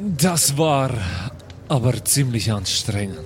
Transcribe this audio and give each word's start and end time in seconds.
Das 0.00 0.56
war 0.56 0.90
aber 1.68 2.04
ziemlich 2.04 2.50
anstrengend. 2.52 3.18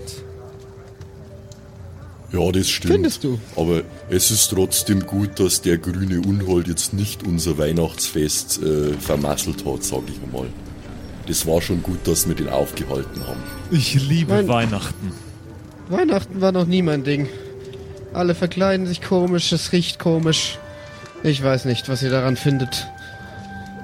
Ja, 2.33 2.51
das 2.51 2.69
stimmt. 2.69 2.95
Findest 2.95 3.23
du? 3.23 3.39
Aber 3.55 3.83
es 4.11 4.31
ist 4.33 4.49
trotzdem 4.49 5.07
gut, 5.07 5.39
dass 5.39 5.63
der 5.63 5.79
grüne 5.79 6.21
Unhold 6.21 6.67
jetzt 6.67 6.93
nicht 6.93 7.23
unser 7.23 7.59
Weihnachtsfest 7.59 8.61
äh, 8.61 8.95
vermasselt 8.95 9.65
hat, 9.65 9.84
sag 9.84 10.02
ich 10.09 10.21
einmal. 10.21 10.48
Das 11.29 11.47
war 11.47 11.62
schon 11.62 11.83
gut, 11.83 12.07
dass 12.09 12.27
wir 12.27 12.34
den 12.34 12.48
aufgehalten 12.48 13.25
haben. 13.27 13.41
Ich 13.70 13.95
liebe 13.95 14.33
Mein- 14.34 14.48
Weihnachten. 14.48 15.12
Weihnachten 15.88 16.41
war 16.41 16.51
noch 16.51 16.66
nie 16.66 16.83
mein 16.83 17.05
Ding. 17.05 17.29
Alle 18.12 18.34
verkleiden 18.34 18.87
sich 18.87 19.01
komisch, 19.01 19.52
es 19.52 19.70
riecht 19.73 19.98
komisch. 19.98 20.59
Ich 21.23 21.43
weiß 21.43 21.66
nicht, 21.66 21.88
was 21.88 22.02
ihr 22.02 22.11
daran 22.11 22.37
findet. 22.37 22.87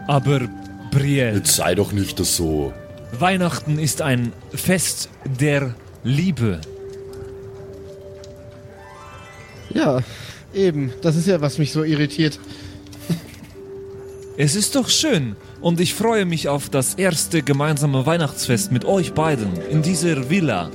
Aber 0.08 0.40
Brielle, 0.90 1.38
Jetzt 1.38 1.56
sei 1.56 1.74
doch 1.74 1.92
nicht 1.92 2.18
das 2.18 2.36
so. 2.36 2.72
Weihnachten 3.18 3.78
ist 3.78 4.02
ein 4.02 4.32
Fest 4.52 5.08
der 5.24 5.74
Liebe. 6.04 6.60
Ja, 9.72 10.00
eben. 10.54 10.92
Das 11.02 11.16
ist 11.16 11.26
ja, 11.26 11.40
was 11.40 11.58
mich 11.58 11.72
so 11.72 11.84
irritiert. 11.84 12.38
Es 14.36 14.54
ist 14.56 14.74
doch 14.74 14.88
schön 14.88 15.36
und 15.60 15.80
ich 15.80 15.94
freue 15.94 16.24
mich 16.24 16.48
auf 16.48 16.70
das 16.70 16.94
erste 16.94 17.42
gemeinsame 17.42 18.06
Weihnachtsfest 18.06 18.72
mit 18.72 18.84
euch 18.84 19.12
beiden 19.12 19.60
in 19.70 19.82
dieser 19.82 20.30
Villa. 20.30 20.70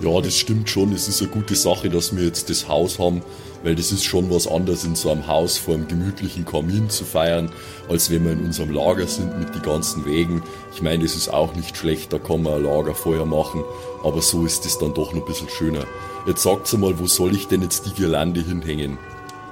Ja, 0.00 0.20
das 0.20 0.36
stimmt 0.36 0.68
schon. 0.68 0.92
Es 0.92 1.08
ist 1.08 1.22
eine 1.22 1.30
gute 1.30 1.56
Sache, 1.56 1.88
dass 1.88 2.14
wir 2.14 2.24
jetzt 2.24 2.50
das 2.50 2.68
Haus 2.68 2.98
haben, 2.98 3.22
weil 3.62 3.74
das 3.74 3.92
ist 3.92 4.04
schon 4.04 4.30
was 4.30 4.46
anderes, 4.46 4.84
in 4.84 4.94
so 4.94 5.10
einem 5.10 5.26
Haus 5.26 5.56
vor 5.56 5.74
einem 5.74 5.88
gemütlichen 5.88 6.44
Kamin 6.44 6.90
zu 6.90 7.04
feiern, 7.04 7.50
als 7.88 8.10
wenn 8.10 8.24
wir 8.24 8.32
in 8.32 8.44
unserem 8.44 8.72
Lager 8.72 9.06
sind 9.06 9.38
mit 9.38 9.54
den 9.54 9.62
ganzen 9.62 10.04
Wegen. 10.04 10.42
Ich 10.74 10.82
meine, 10.82 11.02
das 11.02 11.16
ist 11.16 11.30
auch 11.30 11.54
nicht 11.54 11.78
schlecht, 11.78 12.12
da 12.12 12.18
kann 12.18 12.42
man 12.42 12.54
ein 12.54 12.64
Lagerfeuer 12.64 13.24
machen, 13.24 13.64
aber 14.04 14.20
so 14.20 14.44
ist 14.44 14.66
es 14.66 14.78
dann 14.78 14.92
doch 14.92 15.14
noch 15.14 15.22
ein 15.22 15.26
bisschen 15.26 15.48
schöner. 15.48 15.86
Jetzt 16.26 16.42
sagt's 16.42 16.76
mal, 16.76 16.98
wo 16.98 17.06
soll 17.06 17.34
ich 17.34 17.48
denn 17.48 17.62
jetzt 17.62 17.86
die 17.86 17.94
Girlande 17.94 18.42
hinhängen? 18.42 18.98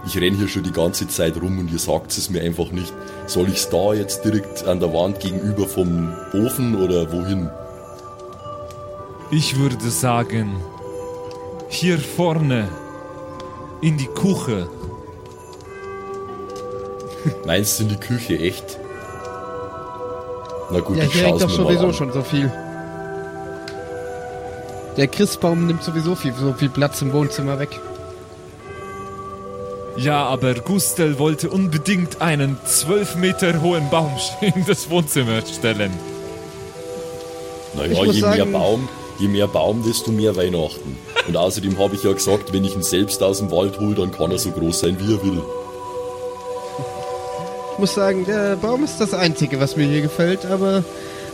Ich 0.06 0.20
renn 0.20 0.36
hier 0.36 0.48
schon 0.48 0.64
die 0.64 0.72
ganze 0.72 1.08
Zeit 1.08 1.40
rum 1.40 1.58
und 1.58 1.72
ihr 1.72 1.78
sagt 1.78 2.12
es 2.12 2.28
mir 2.28 2.42
einfach 2.42 2.70
nicht. 2.70 2.92
Soll 3.26 3.48
ich's 3.48 3.70
da 3.70 3.94
jetzt 3.94 4.26
direkt 4.26 4.66
an 4.66 4.78
der 4.78 4.92
Wand 4.92 5.20
gegenüber 5.20 5.66
vom 5.66 6.12
Ofen 6.34 6.76
oder 6.76 7.10
wohin? 7.10 7.48
Ich 9.36 9.58
würde 9.58 9.90
sagen, 9.90 10.60
hier 11.68 11.98
vorne 11.98 12.68
in 13.80 13.96
die 13.96 14.06
Küche. 14.06 14.68
Meinst 17.44 17.78
du 17.78 17.82
in 17.84 17.88
die 17.88 17.96
Küche, 17.96 18.38
echt? 18.38 18.78
Na 20.70 20.78
gut, 20.80 20.96
Ja, 20.98 21.04
ich 21.04 21.12
hier 21.14 21.24
hängt 21.26 21.42
doch 21.42 21.50
sowieso 21.50 21.92
schon 21.92 22.12
so 22.12 22.22
viel. 22.22 22.52
Der 24.96 25.08
Christbaum 25.08 25.66
nimmt 25.66 25.82
sowieso 25.82 26.14
viel, 26.14 26.32
so 26.34 26.52
viel 26.52 26.68
Platz 26.68 27.02
im 27.02 27.12
Wohnzimmer 27.12 27.58
weg. 27.58 27.70
Ja, 29.96 30.24
aber 30.26 30.54
Gustel 30.54 31.18
wollte 31.18 31.50
unbedingt 31.50 32.20
einen 32.22 32.56
zwölf 32.66 33.16
Meter 33.16 33.60
hohen 33.62 33.90
Baum 33.90 34.12
in 34.40 34.64
das 34.66 34.88
Wohnzimmer 34.90 35.42
stellen. 35.46 35.92
Naja, 37.74 37.90
Ich 37.92 38.04
muss 38.04 38.14
je 38.16 38.22
mehr 38.22 38.36
sagen- 38.36 38.52
Baum, 38.52 38.88
je 39.18 39.28
mehr 39.28 39.46
Baum, 39.46 39.82
desto 39.82 40.10
mehr 40.10 40.36
Weihnachten. 40.36 40.96
Und 41.26 41.36
außerdem 41.36 41.78
habe 41.78 41.94
ich 41.94 42.02
ja 42.02 42.12
gesagt, 42.12 42.52
wenn 42.52 42.64
ich 42.64 42.74
ihn 42.74 42.82
selbst 42.82 43.22
aus 43.22 43.38
dem 43.38 43.50
Wald 43.50 43.78
hole, 43.80 43.94
dann 43.94 44.12
kann 44.12 44.30
er 44.30 44.38
so 44.38 44.50
groß 44.50 44.80
sein, 44.80 44.96
wie 45.00 45.14
er 45.14 45.22
will. 45.22 45.42
Ich 47.72 47.78
muss 47.78 47.94
sagen, 47.94 48.24
der 48.24 48.56
Baum 48.56 48.84
ist 48.84 48.98
das 48.98 49.14
Einzige, 49.14 49.58
was 49.58 49.76
mir 49.76 49.86
hier 49.86 50.02
gefällt, 50.02 50.46
aber 50.46 50.84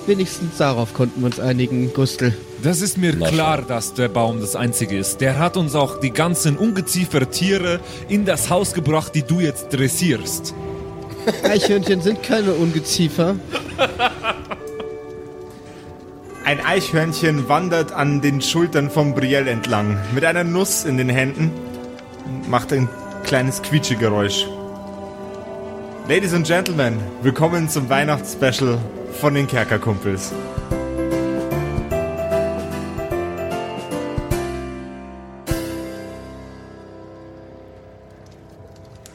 wenigstens 0.07 0.57
darauf 0.57 0.95
konnten 0.95 1.21
wir 1.21 1.27
uns 1.27 1.39
einigen, 1.39 1.93
Gustl. 1.93 2.35
Das 2.63 2.81
ist 2.81 2.97
mir 2.97 3.15
Na 3.19 3.29
klar, 3.29 3.63
dass 3.63 3.95
der 3.95 4.09
Baum 4.09 4.41
das 4.41 4.57
einzige 4.57 4.97
ist. 4.97 5.21
Der 5.21 5.39
hat 5.39 5.57
uns 5.57 5.75
auch 5.75 6.01
die 6.01 6.11
ganzen 6.11 6.57
Ungeziefer-Tiere 6.57 7.81
in 8.09 8.25
das 8.25 8.49
Haus 8.49 8.73
gebracht, 8.73 9.15
die 9.15 9.23
du 9.23 9.41
jetzt 9.41 9.69
dressierst. 9.71 10.55
Eichhörnchen 11.43 12.01
sind 12.01 12.23
keine 12.23 12.53
Ungeziefer. 12.53 13.37
Ein 16.51 16.67
Eichhörnchen 16.67 17.49
wandert 17.49 17.93
an 17.93 18.23
den 18.23 18.43
Schultern 18.43 18.91
von 18.91 19.15
Brielle 19.15 19.53
entlang, 19.53 19.97
mit 20.13 20.25
einer 20.25 20.43
Nuss 20.43 20.85
in 20.85 20.97
den 20.97 21.09
Händen 21.09 21.53
und 22.25 22.51
macht 22.51 22.73
ein 22.73 22.89
kleines 23.23 23.63
Quietschegeräusch. 23.63 24.49
Ladies 26.09 26.35
and 26.35 26.45
Gentlemen, 26.45 26.99
willkommen 27.23 27.69
zum 27.69 27.89
Weihnachtsspecial 27.89 28.81
von 29.13 29.35
den 29.35 29.47
Kerkerkumpels. 29.47 30.33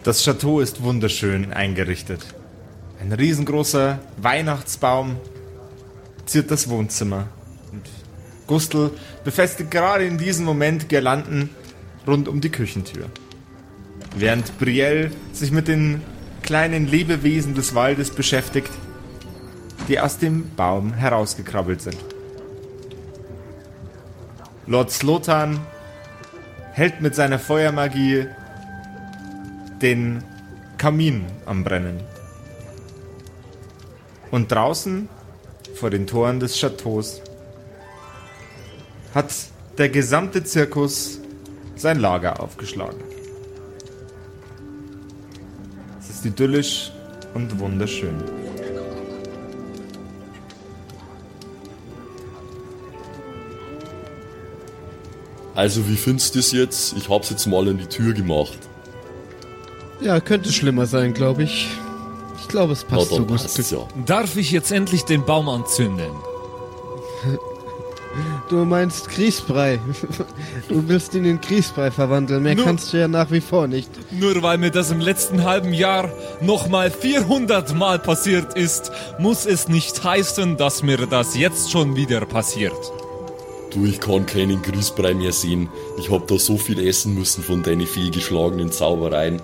Das 0.04 0.24
Chateau 0.24 0.62
ist 0.62 0.84
wunderschön 0.84 1.52
eingerichtet. 1.52 2.26
Ein 3.02 3.12
riesengroßer 3.12 4.00
Weihnachtsbaum 4.16 5.18
ziert 6.26 6.52
das 6.52 6.70
Wohnzimmer. 6.70 7.28
Und 7.72 7.84
Gustl 8.48 8.92
befestigt 9.24 9.72
gerade 9.72 10.06
in 10.06 10.18
diesem 10.18 10.46
Moment 10.46 10.90
Girlanden 10.90 11.50
rund 12.08 12.28
um 12.28 12.42
die 12.42 12.52
Küchentür. 12.52 13.06
Während 14.16 14.58
Brielle 14.60 15.12
sich 15.34 15.52
mit 15.52 15.68
den 15.68 16.02
kleinen 16.42 16.88
Lebewesen 16.88 17.56
des 17.56 17.74
Waldes 17.76 18.12
beschäftigt, 18.12 18.72
die 19.88 20.00
aus 20.00 20.18
dem 20.18 20.56
Baum 20.56 20.94
herausgekrabbelt 20.94 21.82
sind. 21.82 21.98
Lord 24.68 24.92
Slotan 24.92 25.60
hält 26.72 27.02
mit 27.02 27.16
seiner 27.16 27.40
Feuermagie 27.40 28.28
den 29.82 30.24
Kamin 30.78 31.26
am 31.46 31.64
Brennen. 31.64 32.00
Und 34.32 34.52
draußen 34.52 35.08
vor 35.76 35.90
den 35.90 36.08
Toren 36.08 36.40
des 36.40 36.58
Chateaus 36.58 37.22
hat 39.14 39.34
der 39.78 39.90
gesamte 39.90 40.44
Zirkus 40.44 41.20
sein 41.76 42.00
Lager 42.00 42.42
aufgeschlagen. 42.42 43.02
Es 46.00 46.10
ist 46.10 46.26
idyllisch 46.26 46.92
und 47.34 47.60
wunderschön. 47.60 48.16
Also, 55.56 55.88
wie 55.88 55.96
findest 55.96 56.36
du 56.36 56.40
das 56.40 56.52
jetzt? 56.52 56.98
Ich 56.98 57.10
hab's 57.10 57.30
jetzt 57.30 57.46
mal 57.46 57.68
an 57.68 57.78
die 57.78 57.86
Tür 57.86 58.14
gemacht. 58.14 58.58
Ja, 60.02 60.20
könnte 60.20 60.52
schlimmer 60.52 60.86
sein, 60.86 61.14
glaube 61.14 61.44
ich. 61.44 61.70
Ich 62.40 62.48
glaube, 62.48 62.74
es 62.74 62.84
passt 62.84 63.10
so, 63.10 63.16
dann 63.18 63.28
Gustl. 63.28 63.48
passt's 63.48 63.72
ja. 63.72 63.80
Darf 64.06 64.36
ich 64.38 64.52
jetzt 64.52 64.72
endlich 64.72 65.04
den 65.06 65.24
Baum 65.26 65.50
anzünden? 65.50 66.12
Du 68.50 68.64
meinst 68.64 69.10
Grießbrei. 69.10 69.80
Du 70.70 70.88
willst 70.88 71.14
ihn 71.16 71.26
in 71.26 71.42
Grießbrei 71.42 71.92
verwandeln. 71.92 72.44
Mehr 72.44 72.56
Nur- 72.56 72.66
kannst 72.66 72.94
du 72.94 72.98
ja 72.98 73.08
nach 73.10 73.30
wie 73.32 73.42
vor 73.42 73.68
nicht. 73.68 73.90
Nur 74.12 74.42
weil 74.42 74.58
mir 74.58 74.72
das 74.72 74.90
im 74.92 75.02
letzten 75.02 75.44
halben 75.44 75.74
Jahr 75.74 76.10
nochmal 76.42 76.92
400 76.92 77.76
Mal 77.76 78.00
passiert 78.00 78.56
ist, 78.56 78.92
muss 79.20 79.46
es 79.46 79.68
nicht 79.68 80.02
heißen, 80.04 80.56
dass 80.58 80.82
mir 80.84 81.08
das 81.08 81.36
jetzt 81.36 81.72
schon 81.72 81.96
wieder 81.98 82.22
passiert. 82.26 82.74
Du, 83.74 83.84
ich 83.86 84.00
kann 84.00 84.26
keinen 84.26 84.62
Grießbrei 84.62 85.14
mehr 85.14 85.34
sehen. 85.34 85.68
Ich 85.98 86.10
hab 86.10 86.28
da 86.28 86.38
so 86.40 86.58
viel 86.58 86.80
essen 86.88 87.16
müssen 87.16 87.44
von 87.44 87.64
deinen 87.64 87.86
fehlgeschlagenen 87.88 88.72
Zaubereien. 88.72 89.42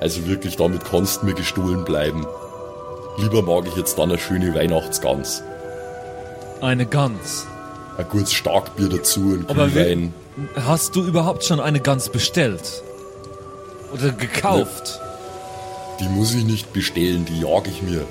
Also 0.00 0.26
wirklich, 0.26 0.56
damit 0.56 0.84
kannst 0.84 1.22
du 1.22 1.26
mir 1.26 1.34
gestohlen 1.34 1.84
bleiben. 1.84 2.26
Lieber 3.18 3.42
mag 3.42 3.66
ich 3.66 3.76
jetzt 3.76 3.98
dann 3.98 4.08
eine 4.10 4.18
schöne 4.18 4.54
Weihnachtsgans. 4.54 5.42
Eine 6.60 6.86
Gans. 6.86 7.46
Ein 7.98 8.08
gutes 8.08 8.32
Starkbier 8.32 8.88
dazu, 8.88 9.38
Aber 9.48 9.68
Glühwein. 9.68 10.14
Hast 10.56 10.96
du 10.96 11.02
überhaupt 11.04 11.44
schon 11.44 11.60
eine 11.60 11.80
Gans 11.80 12.08
bestellt? 12.08 12.82
Oder 13.92 14.10
gekauft? 14.12 15.00
Die 16.00 16.08
muss 16.08 16.32
ich 16.34 16.44
nicht 16.44 16.72
bestellen, 16.72 17.26
die 17.26 17.40
jag 17.40 17.66
ich 17.66 17.82
mir. 17.82 18.04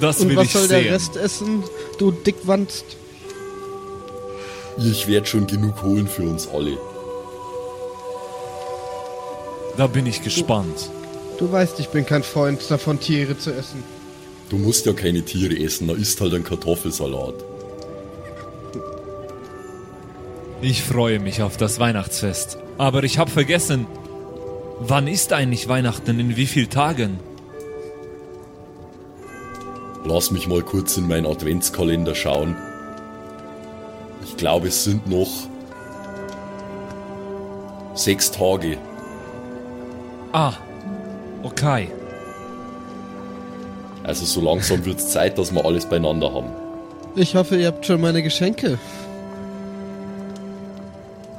Das 0.00 0.20
Und 0.20 0.30
will 0.30 0.36
was 0.36 0.46
ich 0.46 0.52
soll 0.52 0.66
sehen. 0.66 0.84
der 0.84 0.94
Rest 0.94 1.16
essen, 1.16 1.62
du 1.98 2.10
Dickwanst? 2.10 2.84
Ich 4.78 5.06
werd 5.06 5.28
schon 5.28 5.46
genug 5.46 5.82
holen 5.82 6.08
für 6.08 6.22
uns 6.24 6.48
alle. 6.48 6.76
Da 9.76 9.86
bin 9.86 10.06
ich 10.06 10.22
gespannt. 10.22 10.90
Du 11.38 11.52
weißt, 11.52 11.78
ich 11.80 11.88
bin 11.88 12.06
kein 12.06 12.22
Freund 12.22 12.70
davon, 12.70 12.98
Tiere 12.98 13.38
zu 13.38 13.52
essen. 13.52 13.82
Du 14.48 14.56
musst 14.56 14.86
ja 14.86 14.92
keine 14.92 15.22
Tiere 15.22 15.58
essen, 15.58 15.88
da 15.88 15.94
isst 15.94 16.20
halt 16.20 16.32
ein 16.34 16.44
Kartoffelsalat. 16.44 17.34
Ich 20.62 20.82
freue 20.82 21.18
mich 21.18 21.42
auf 21.42 21.58
das 21.58 21.78
Weihnachtsfest. 21.78 22.58
Aber 22.78 23.04
ich 23.04 23.18
habe 23.18 23.30
vergessen, 23.30 23.86
wann 24.80 25.08
ist 25.08 25.32
eigentlich 25.32 25.68
Weihnachten? 25.68 26.18
In 26.18 26.36
wie 26.36 26.46
vielen 26.46 26.70
Tagen? 26.70 27.18
Lass 30.04 30.30
mich 30.30 30.46
mal 30.46 30.62
kurz 30.62 30.96
in 30.96 31.06
meinen 31.06 31.26
Adventskalender 31.26 32.14
schauen. 32.14 32.56
Ich 34.24 34.36
glaube, 34.36 34.68
es 34.68 34.84
sind 34.84 35.06
noch 35.06 35.48
sechs 37.94 38.30
Tage. 38.30 38.78
Ah, 40.36 40.52
okay. 41.42 41.88
Also 44.04 44.26
so 44.26 44.42
langsam 44.42 44.84
wird 44.84 44.98
es 44.98 45.08
Zeit, 45.08 45.38
dass 45.38 45.50
wir 45.50 45.64
alles 45.64 45.86
beieinander 45.86 46.30
haben. 46.30 46.50
Ich 47.14 47.34
hoffe, 47.34 47.56
ihr 47.56 47.68
habt 47.68 47.86
schon 47.86 48.02
meine 48.02 48.22
Geschenke. 48.22 48.78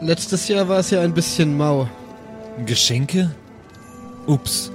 Letztes 0.02 0.48
Jahr 0.48 0.68
war 0.68 0.80
es 0.80 0.90
ja 0.90 1.02
ein 1.02 1.14
bisschen 1.14 1.56
mau. 1.56 1.88
Geschenke? 2.66 3.30
Ups. 4.26 4.72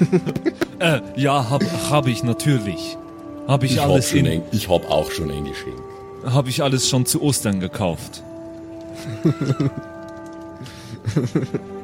äh, 0.80 1.00
ja, 1.14 1.48
hab, 1.48 1.62
hab 1.90 2.08
ich 2.08 2.24
natürlich. 2.24 2.98
Hab 3.46 3.62
ich, 3.62 3.74
Ich 3.74 3.78
habe 3.78 3.92
alles 3.92 4.12
in, 4.14 4.26
ein, 4.26 4.42
ich 4.50 4.68
hab 4.68 4.90
auch 4.90 5.12
schon 5.12 5.30
ein 5.30 5.44
Geschenk. 5.44 5.78
hab 6.24 6.48
ich 6.48 6.60
alles 6.60 6.88
schon 6.88 7.06
zu 7.06 7.22
Ostern 7.22 7.60
gekauft. 7.60 8.24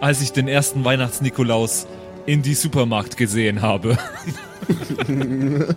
Als 0.00 0.20
ich 0.22 0.32
den 0.32 0.48
ersten 0.48 0.84
Weihnachtsnikolaus 0.84 1.86
in 2.26 2.42
die 2.42 2.54
Supermarkt 2.54 3.16
gesehen 3.16 3.62
habe. 3.62 3.98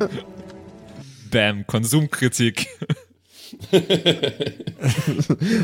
Bam, 1.31 1.65
Konsumkritik. 1.65 2.67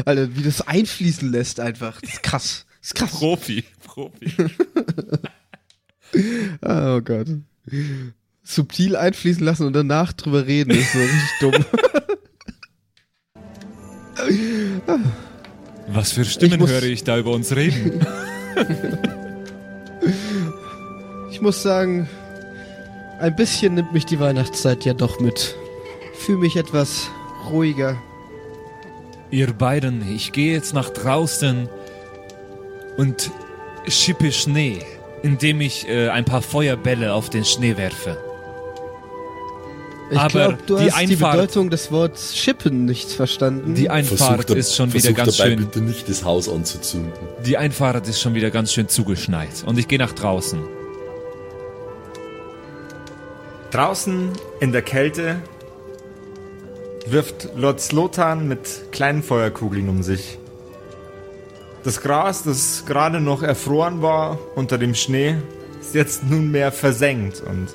Alter, 0.06 0.36
wie 0.36 0.44
das 0.44 0.62
einfließen 0.62 1.32
lässt 1.32 1.60
einfach. 1.60 2.02
Das 2.02 2.14
ist 2.14 2.24
krass. 2.24 2.66
Das 2.80 2.88
ist 2.90 2.96
krass. 2.96 3.12
Profi, 3.12 3.64
Profi. 3.86 4.34
Ah, 6.62 6.96
Oh 6.96 7.02
Gott. 7.02 7.28
Subtil 8.44 8.96
einfließen 8.96 9.46
lassen 9.46 9.68
und 9.68 9.74
danach 9.74 10.12
drüber 10.12 10.48
reden, 10.48 10.72
ist 10.72 10.92
so 10.92 10.98
richtig 10.98 11.30
dumm. 11.40 11.66
Was 15.92 16.12
für 16.12 16.26
Stimmen 16.26 16.62
Ich 16.64 16.70
höre 16.70 16.84
ich 16.84 17.04
da 17.04 17.18
über 17.18 17.32
uns 17.32 17.56
reden? 17.56 18.06
Ich 21.32 21.42
muss 21.42 21.64
sagen, 21.64 22.10
ein 23.20 23.34
bisschen 23.34 23.76
nimmt 23.76 23.94
mich 23.94 24.06
die 24.06 24.20
Weihnachtszeit 24.20 24.84
ja 24.84 24.94
doch 24.94 25.22
mit. 25.22 25.56
Fühle 26.14 26.40
mich 26.40 26.58
etwas 26.58 27.10
ruhiger. 27.50 27.98
Ihr 29.32 29.54
beiden, 29.54 30.06
ich 30.14 30.34
gehe 30.34 30.52
jetzt 30.52 30.74
nach 30.74 30.90
draußen 30.90 31.70
und 32.98 33.32
schippe 33.88 34.34
Schnee, 34.34 34.80
indem 35.24 35.62
ich 35.62 35.88
äh, 35.88 36.10
ein 36.10 36.26
paar 36.26 36.42
Feuerbälle 36.42 37.14
auf 37.14 37.30
den 37.30 37.46
Schnee 37.46 37.78
werfe. 37.78 38.18
Ich 40.12 40.18
Aber 40.18 40.30
glaube, 40.30 40.58
du 40.66 40.78
die 40.78 40.92
hast 40.92 41.08
die 41.08 41.16
Bedeutung 41.16 41.70
des 41.70 41.92
Wortes 41.92 42.36
Schippen 42.36 42.86
nicht 42.86 43.12
verstanden. 43.12 43.76
Die 43.76 43.90
Einfahrt 43.90 44.46
Versuch, 44.46 44.56
ist 44.56 44.76
schon 44.76 44.92
wieder 44.94 45.14
ganz 45.14 45.38
dabei 45.38 45.52
schön. 45.52 45.60
bitte 45.60 45.82
nicht 45.82 46.10
das 46.10 46.24
Haus 46.24 46.50
anzuzünden. 46.50 47.14
Die 47.46 47.58
Einfahrt 47.58 48.08
ist 48.08 48.20
schon 48.20 48.34
wieder 48.34 48.50
ganz 48.50 48.74
schön 48.74 48.88
zugeschneit 48.88 49.64
und 49.66 49.78
ich 49.78 49.88
gehe 49.88 50.00
nach 50.00 50.14
draußen. 50.14 50.60
Draußen 53.70 54.32
in 54.60 54.72
der 54.72 54.82
Kälte 54.82 55.42
wirft 57.06 57.50
Lord 57.56 57.80
Slotan 57.80 58.48
mit 58.48 58.92
kleinen 58.92 59.22
Feuerkugeln 59.22 59.90
um 59.90 60.02
sich. 60.02 60.40
Das 61.84 62.02
Gras, 62.02 62.44
das 62.44 62.84
gerade 62.88 63.22
noch 63.22 63.44
erfroren 63.44 64.02
war 64.02 64.40
unter 64.56 64.80
dem 64.80 64.96
Schnee, 64.96 65.36
ist 65.80 65.94
jetzt 65.94 66.24
nunmehr 66.24 66.72
versenkt 66.72 67.42
und 67.42 67.68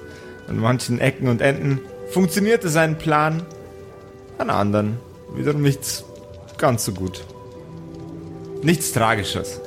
an 0.48 0.58
manchen 0.58 1.00
Ecken 1.00 1.28
und 1.28 1.40
Enden 1.40 1.80
funktionierte 2.10 2.68
sein 2.68 2.98
Plan, 2.98 3.42
an 4.38 4.50
anderen 4.50 4.98
wiederum 5.34 5.62
nicht 5.62 6.04
ganz 6.58 6.84
so 6.84 6.92
gut. 6.92 7.24
Nichts 8.62 8.92
Tragisches. 8.92 9.60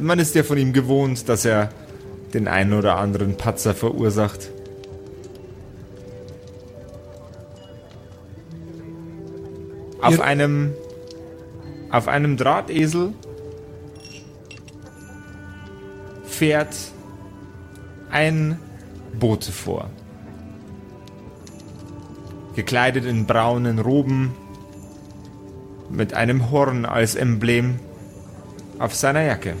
Man 0.00 0.18
ist 0.18 0.34
ja 0.34 0.42
von 0.42 0.58
ihm 0.58 0.72
gewohnt, 0.72 1.28
dass 1.28 1.44
er 1.44 1.70
den 2.34 2.48
einen 2.48 2.74
oder 2.74 2.96
anderen 2.96 3.36
Patzer 3.36 3.74
verursacht. 3.74 4.50
Auf 10.02 10.20
einem 10.20 10.74
auf 11.90 12.08
einem 12.08 12.36
Drahtesel 12.36 13.14
fährt 16.24 16.76
ein 18.10 18.58
Bote 19.18 19.52
vor. 19.52 19.90
Gekleidet 22.54 23.04
in 23.04 23.26
braunen 23.26 23.78
Roben 23.78 24.34
mit 25.90 26.14
einem 26.14 26.50
Horn 26.50 26.84
als 26.84 27.14
Emblem 27.14 27.78
auf 28.78 28.94
seiner 28.94 29.22
Jacke. 29.22 29.54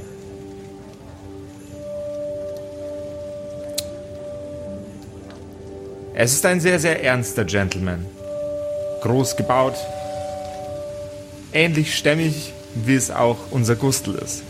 Es 6.14 6.32
ist 6.32 6.46
ein 6.46 6.60
sehr, 6.60 6.78
sehr 6.80 7.04
ernster 7.04 7.44
Gentleman. 7.44 8.06
Groß 9.02 9.36
gebaut. 9.36 9.76
Ähnlich 11.52 11.94
stämmig, 11.94 12.54
wie 12.74 12.94
es 12.94 13.10
auch 13.10 13.36
unser 13.50 13.76
Gustl 13.76 14.14
ist. 14.14 14.42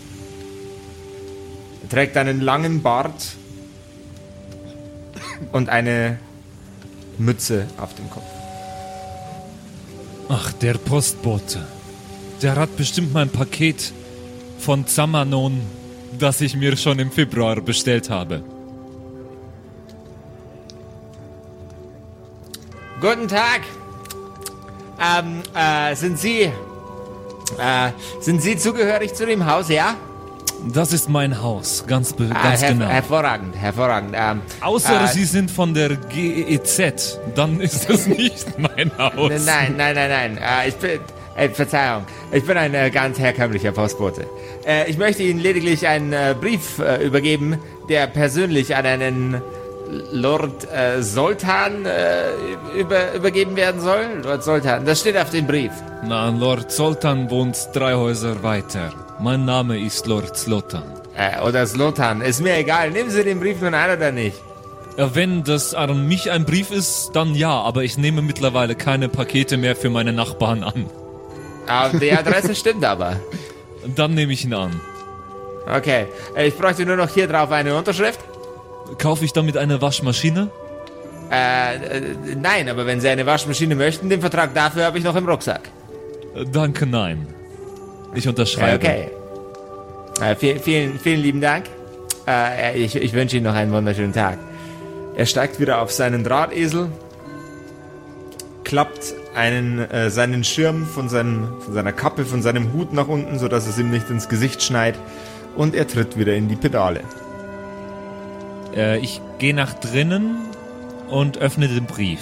Er 1.83 1.89
trägt 1.89 2.17
einen 2.17 2.41
langen 2.41 2.83
Bart 2.83 3.37
und 5.53 5.69
eine 5.69 6.19
Mütze 7.19 7.67
auf 7.79 7.95
dem 7.95 8.11
Kopf. 8.11 8.25
Ach, 10.29 10.53
der 10.53 10.75
Postbote. 10.75 11.67
Der 12.43 12.57
hat 12.57 12.77
bestimmt 12.77 13.13
mein 13.13 13.31
Paket 13.31 13.93
von 14.59 14.87
Zamanon, 14.87 15.61
das 16.19 16.41
ich 16.41 16.57
mir 16.57 16.77
schon 16.77 16.99
im 16.99 17.11
Februar 17.11 17.61
bestellt 17.61 18.11
habe. 18.11 18.43
Guten 23.01 23.29
Tag. 23.29 23.61
Ähm, 24.99 25.43
äh, 25.55 25.95
sind 25.95 26.19
Sie, 26.19 26.43
äh, 27.59 27.91
sind 28.21 28.41
Sie 28.41 28.57
zugehörig 28.57 29.15
zu 29.15 29.27
dem 29.27 29.47
Haus, 29.47 29.69
ja? 29.69 29.95
Das 30.73 30.93
ist 30.93 31.09
mein 31.09 31.43
Haus, 31.43 31.85
ganz, 31.87 32.15
Ah, 32.19 32.43
ganz 32.43 32.63
her 32.63 32.71
genau. 32.73 32.87
hervorragend, 32.87 33.55
hervorragend. 33.57 34.15
Ähm, 34.19 34.41
Außer 34.61 35.05
äh, 35.05 35.07
Sie 35.09 35.25
sind 35.25 35.51
von 35.51 35.75
der 35.75 35.97
GEZ, 35.97 37.19
dann 37.35 37.61
ist 37.61 37.89
das 37.89 38.07
nicht 38.07 38.59
mein 38.59 38.91
Haus. 38.99 39.31
Nein, 39.45 39.75
nein, 39.77 39.95
nein, 39.95 40.11
nein. 40.11 40.39
Äh, 40.39 40.69
ich 40.69 40.75
bin, 40.77 41.01
äh, 41.37 41.49
Verzeihung, 41.51 42.05
ich 42.33 42.45
bin 42.45 42.57
ein 42.57 42.75
äh, 42.75 42.91
ganz 42.91 43.19
herkömmlicher 43.19 43.73
Postbote. 43.73 44.27
Äh, 44.67 44.91
ich 44.91 44.99
möchte 44.99 45.23
Ihnen 45.23 45.39
lediglich 45.41 45.87
einen 45.87 46.13
äh, 46.13 46.35
Brief 46.39 46.81
übergeben, 47.05 47.59
der 47.89 48.07
persönlich 48.07 48.75
an 48.75 48.87
einen 48.87 49.41
Lord 50.11 50.67
Sultan 51.01 51.85
äh, 51.87 52.31
über, 52.77 53.15
übergeben 53.15 53.55
werden 53.55 53.81
soll. 53.81 54.05
Lord 54.25 54.43
Sultan, 54.43 54.85
das 54.85 55.01
steht 55.01 55.17
auf 55.17 55.31
dem 55.31 55.47
Brief. 55.47 55.71
Na, 56.05 56.29
Lord 56.31 56.73
Sultan 56.73 57.31
wohnt 57.31 57.69
drei 57.73 57.95
Häuser 57.95 58.43
weiter. 58.43 58.93
Mein 59.19 59.45
Name 59.47 59.79
ist 59.79 60.07
Lord 60.07 60.37
Slotan. 60.37 60.85
Äh, 61.17 61.41
oder 61.41 61.67
Slotan, 61.67 62.21
ist 62.21 62.41
mir 62.43 62.57
egal. 62.57 62.91
Nehmen 62.91 63.11
Sie 63.11 63.25
den 63.25 63.41
Brief 63.41 63.61
nun 63.63 63.73
an 63.73 63.97
oder 63.97 64.13
nicht. 64.13 64.37
Ja, 64.99 65.15
wenn 65.15 65.43
das 65.43 65.75
an 65.75 66.07
mich 66.07 66.31
ein 66.31 66.45
Brief 66.45 66.71
ist, 66.71 67.11
dann 67.15 67.35
ja, 67.35 67.51
aber 67.51 67.83
ich 67.83 67.97
nehme 67.97 68.23
mittlerweile 68.23 68.75
keine 68.75 69.09
Pakete 69.09 69.57
mehr 69.57 69.75
für 69.75 69.91
meine 69.91 70.13
Nachbarn 70.13 70.63
an. 70.63 70.87
Aber 71.67 71.99
die 71.99 72.13
Adresse 72.13 72.55
stimmt 72.63 72.85
aber. 72.85 73.17
Dann 73.95 74.15
nehme 74.15 74.33
ich 74.33 74.45
ihn 74.45 74.55
an. 74.55 74.81
Okay, 75.67 76.07
äh, 76.37 76.49
ich 76.49 76.57
bräuchte 76.57 76.85
nur 76.85 76.97
noch 76.97 77.09
hier 77.09 77.27
drauf 77.27 77.51
eine 77.51 77.75
Unterschrift. 77.75 78.21
Kaufe 78.99 79.25
ich 79.25 79.33
damit 79.33 79.57
eine 79.57 79.81
Waschmaschine? 79.81 80.51
Äh, 81.31 81.77
äh, 81.77 82.01
nein, 82.37 82.69
aber 82.69 82.87
wenn 82.87 83.01
Sie 83.01 83.09
eine 83.09 83.27
Waschmaschine 83.27 83.75
möchten, 83.75 84.09
den 84.09 84.21
Vertrag 84.21 84.55
dafür 84.55 84.85
habe 84.85 84.99
ich 84.99 85.05
noch 85.05 85.17
im 85.17 85.27
Rucksack. 85.27 85.63
Äh, 86.35 86.45
Danke, 86.45 86.87
nein. 86.87 87.27
Ich 88.17 88.27
unterschreibe. 88.27 88.77
Okay. 88.77 89.11
Äh, 90.21 90.35
vielen, 90.35 90.61
vielen, 90.61 90.99
vielen 90.99 91.21
lieben 91.21 91.41
Dank. 91.41 91.67
Äh, 92.27 92.79
ich, 92.79 92.97
ich 92.97 93.13
wünsche 93.13 93.37
Ihnen 93.37 93.45
noch 93.45 93.55
einen 93.55 93.73
wunderschönen 93.73 94.15
Tag. 94.15 94.39
Er 95.15 95.27
steigt 95.27 95.61
wieder 95.61 95.81
auf 95.81 95.93
seinen 95.93 96.25
Drahtesel, 96.25 96.89
klappt 98.65 99.15
einen, 99.35 99.79
äh, 99.91 100.11
seinen 100.11 100.45
Schirm 100.45 100.87
von, 100.87 101.09
seinem, 101.09 101.61
von 101.61 101.75
seiner 101.75 101.93
Kappe, 101.93 102.25
von 102.25 102.43
seinem 102.43 102.73
Hut 102.73 102.93
nach 102.93 103.09
unten, 103.09 103.39
sodass 103.39 103.67
es 103.67 103.79
ihm 103.79 103.91
nicht 103.91 104.09
ins 104.09 104.29
Gesicht 104.29 104.63
schneit 104.63 104.99
und 105.55 105.75
er 105.75 105.87
tritt 105.87 106.19
wieder 106.19 106.35
in 106.35 106.49
die 106.49 106.57
Pedale. 106.57 107.01
Äh, 108.75 108.99
ich 108.99 109.21
gehe 109.39 109.55
nach 109.55 109.75
drinnen 109.75 110.37
und 111.09 111.39
öffne 111.39 111.69
den 111.69 111.85
Brief. 111.85 112.21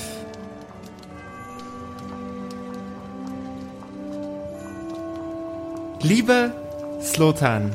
Lieber 6.04 6.52
Slotan, 7.00 7.74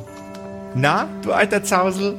na, 0.75 1.09
du 1.23 1.31
alter 1.31 1.63
Zausel? 1.63 2.15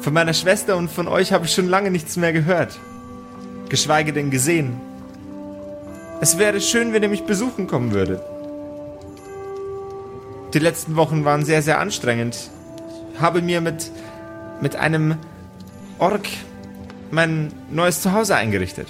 Von 0.00 0.12
meiner 0.12 0.34
Schwester 0.34 0.76
und 0.76 0.90
von 0.90 1.06
euch 1.06 1.32
habe 1.32 1.44
ich 1.44 1.52
schon 1.52 1.68
lange 1.68 1.92
nichts 1.92 2.16
mehr 2.16 2.32
gehört. 2.32 2.76
Geschweige 3.68 4.12
denn 4.12 4.32
gesehen. 4.32 4.80
Es 6.20 6.38
wäre 6.38 6.60
schön, 6.60 6.92
wenn 6.92 7.04
ihr 7.04 7.08
mich 7.08 7.22
besuchen 7.22 7.68
kommen 7.68 7.92
würdet. 7.92 8.20
Die 10.54 10.58
letzten 10.58 10.96
Wochen 10.96 11.24
waren 11.24 11.44
sehr, 11.44 11.62
sehr 11.62 11.78
anstrengend. 11.78 12.50
Ich 13.14 13.20
habe 13.20 13.42
mir 13.42 13.60
mit, 13.60 13.92
mit 14.60 14.74
einem 14.74 15.18
Ork 16.00 16.26
mein 17.12 17.52
neues 17.70 18.02
Zuhause 18.02 18.34
eingerichtet. 18.34 18.88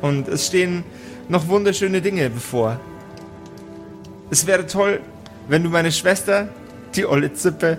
Und 0.00 0.26
es 0.26 0.46
stehen 0.46 0.84
noch 1.28 1.48
wunderschöne 1.48 2.00
Dinge 2.00 2.30
bevor. 2.30 2.80
Es 4.34 4.48
wäre 4.48 4.66
toll, 4.66 5.00
wenn 5.46 5.62
du 5.62 5.70
meine 5.70 5.92
Schwester, 5.92 6.48
die 6.96 7.06
olle 7.06 7.32
Zippe 7.34 7.78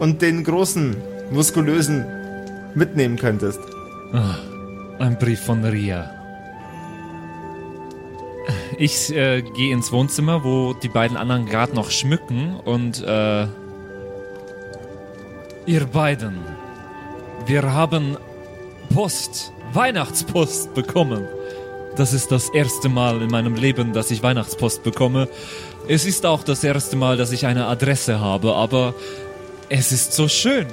und 0.00 0.20
den 0.20 0.42
großen, 0.42 0.96
muskulösen 1.30 2.04
mitnehmen 2.74 3.16
könntest. 3.16 3.60
Ein 4.98 5.16
Brief 5.20 5.38
von 5.38 5.64
Ria. 5.64 6.10
Ich 8.78 9.14
äh, 9.14 9.42
gehe 9.42 9.72
ins 9.72 9.92
Wohnzimmer, 9.92 10.42
wo 10.42 10.72
die 10.74 10.88
beiden 10.88 11.16
anderen 11.16 11.46
gerade 11.46 11.72
noch 11.76 11.92
schmücken 11.92 12.56
und 12.64 13.04
äh, 13.04 13.46
ihr 15.66 15.86
beiden, 15.86 16.40
wir 17.46 17.72
haben 17.72 18.16
Post, 18.92 19.52
Weihnachtspost 19.72 20.74
bekommen. 20.74 21.28
Das 22.00 22.14
ist 22.14 22.32
das 22.32 22.48
erste 22.48 22.88
Mal 22.88 23.20
in 23.20 23.30
meinem 23.30 23.56
Leben, 23.56 23.92
dass 23.92 24.10
ich 24.10 24.22
Weihnachtspost 24.22 24.82
bekomme. 24.82 25.28
Es 25.86 26.06
ist 26.06 26.24
auch 26.24 26.42
das 26.42 26.64
erste 26.64 26.96
Mal, 26.96 27.18
dass 27.18 27.30
ich 27.30 27.44
eine 27.44 27.66
Adresse 27.66 28.20
habe, 28.20 28.54
aber 28.54 28.94
es 29.68 29.92
ist 29.92 30.14
so 30.14 30.26
schön. 30.26 30.66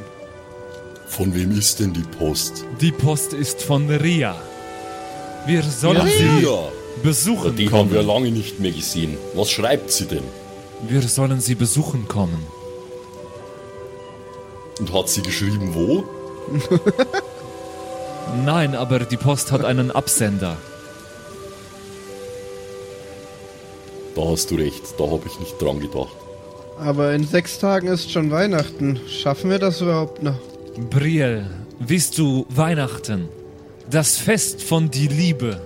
Von 1.09 1.35
wem 1.35 1.51
ist 1.51 1.81
denn 1.81 1.91
die 1.91 2.07
Post? 2.17 2.63
Die 2.79 2.93
Post 2.93 3.33
ist 3.33 3.61
von 3.61 3.89
Ria. 3.89 4.37
Wir 5.45 5.63
sollen 5.63 6.07
sie 6.07 6.45
Ja, 6.45 6.69
besuchen 7.03 7.57
die 7.57 7.69
haben 7.69 7.91
wir 7.91 8.03
lange 8.03 8.31
nicht 8.31 8.61
mehr 8.61 8.71
gesehen. 8.71 9.17
Was 9.35 9.51
schreibt 9.51 9.91
sie 9.91 10.05
denn? 10.05 10.23
Wir 10.87 11.01
sollen 11.01 11.41
sie 11.41 11.55
besuchen 11.55 12.07
kommen. 12.07 12.41
Und 14.79 14.93
hat 14.93 15.09
sie 15.09 15.23
geschrieben, 15.23 15.75
wo? 15.75 16.05
Nein, 18.45 18.75
aber 18.75 18.99
die 18.99 19.17
Post 19.17 19.51
hat 19.51 19.65
einen 19.65 19.91
Absender. 19.91 20.55
Da 24.17 24.23
hast 24.27 24.49
du 24.49 24.55
recht, 24.55 24.81
da 24.97 25.03
habe 25.03 25.21
ich 25.27 25.39
nicht 25.39 25.61
dran 25.61 25.79
gedacht. 25.79 26.15
Aber 26.79 27.13
in 27.13 27.23
sechs 27.23 27.59
Tagen 27.59 27.87
ist 27.87 28.11
schon 28.11 28.31
Weihnachten. 28.31 28.99
Schaffen 29.07 29.51
wir 29.51 29.59
das 29.59 29.79
überhaupt 29.79 30.23
noch? 30.23 30.39
Briel, 30.89 31.45
willst 31.79 32.17
du 32.17 32.47
Weihnachten? 32.49 33.29
Das 33.91 34.17
Fest 34.17 34.63
von 34.63 34.89
die 34.89 35.07
Liebe. 35.07 35.61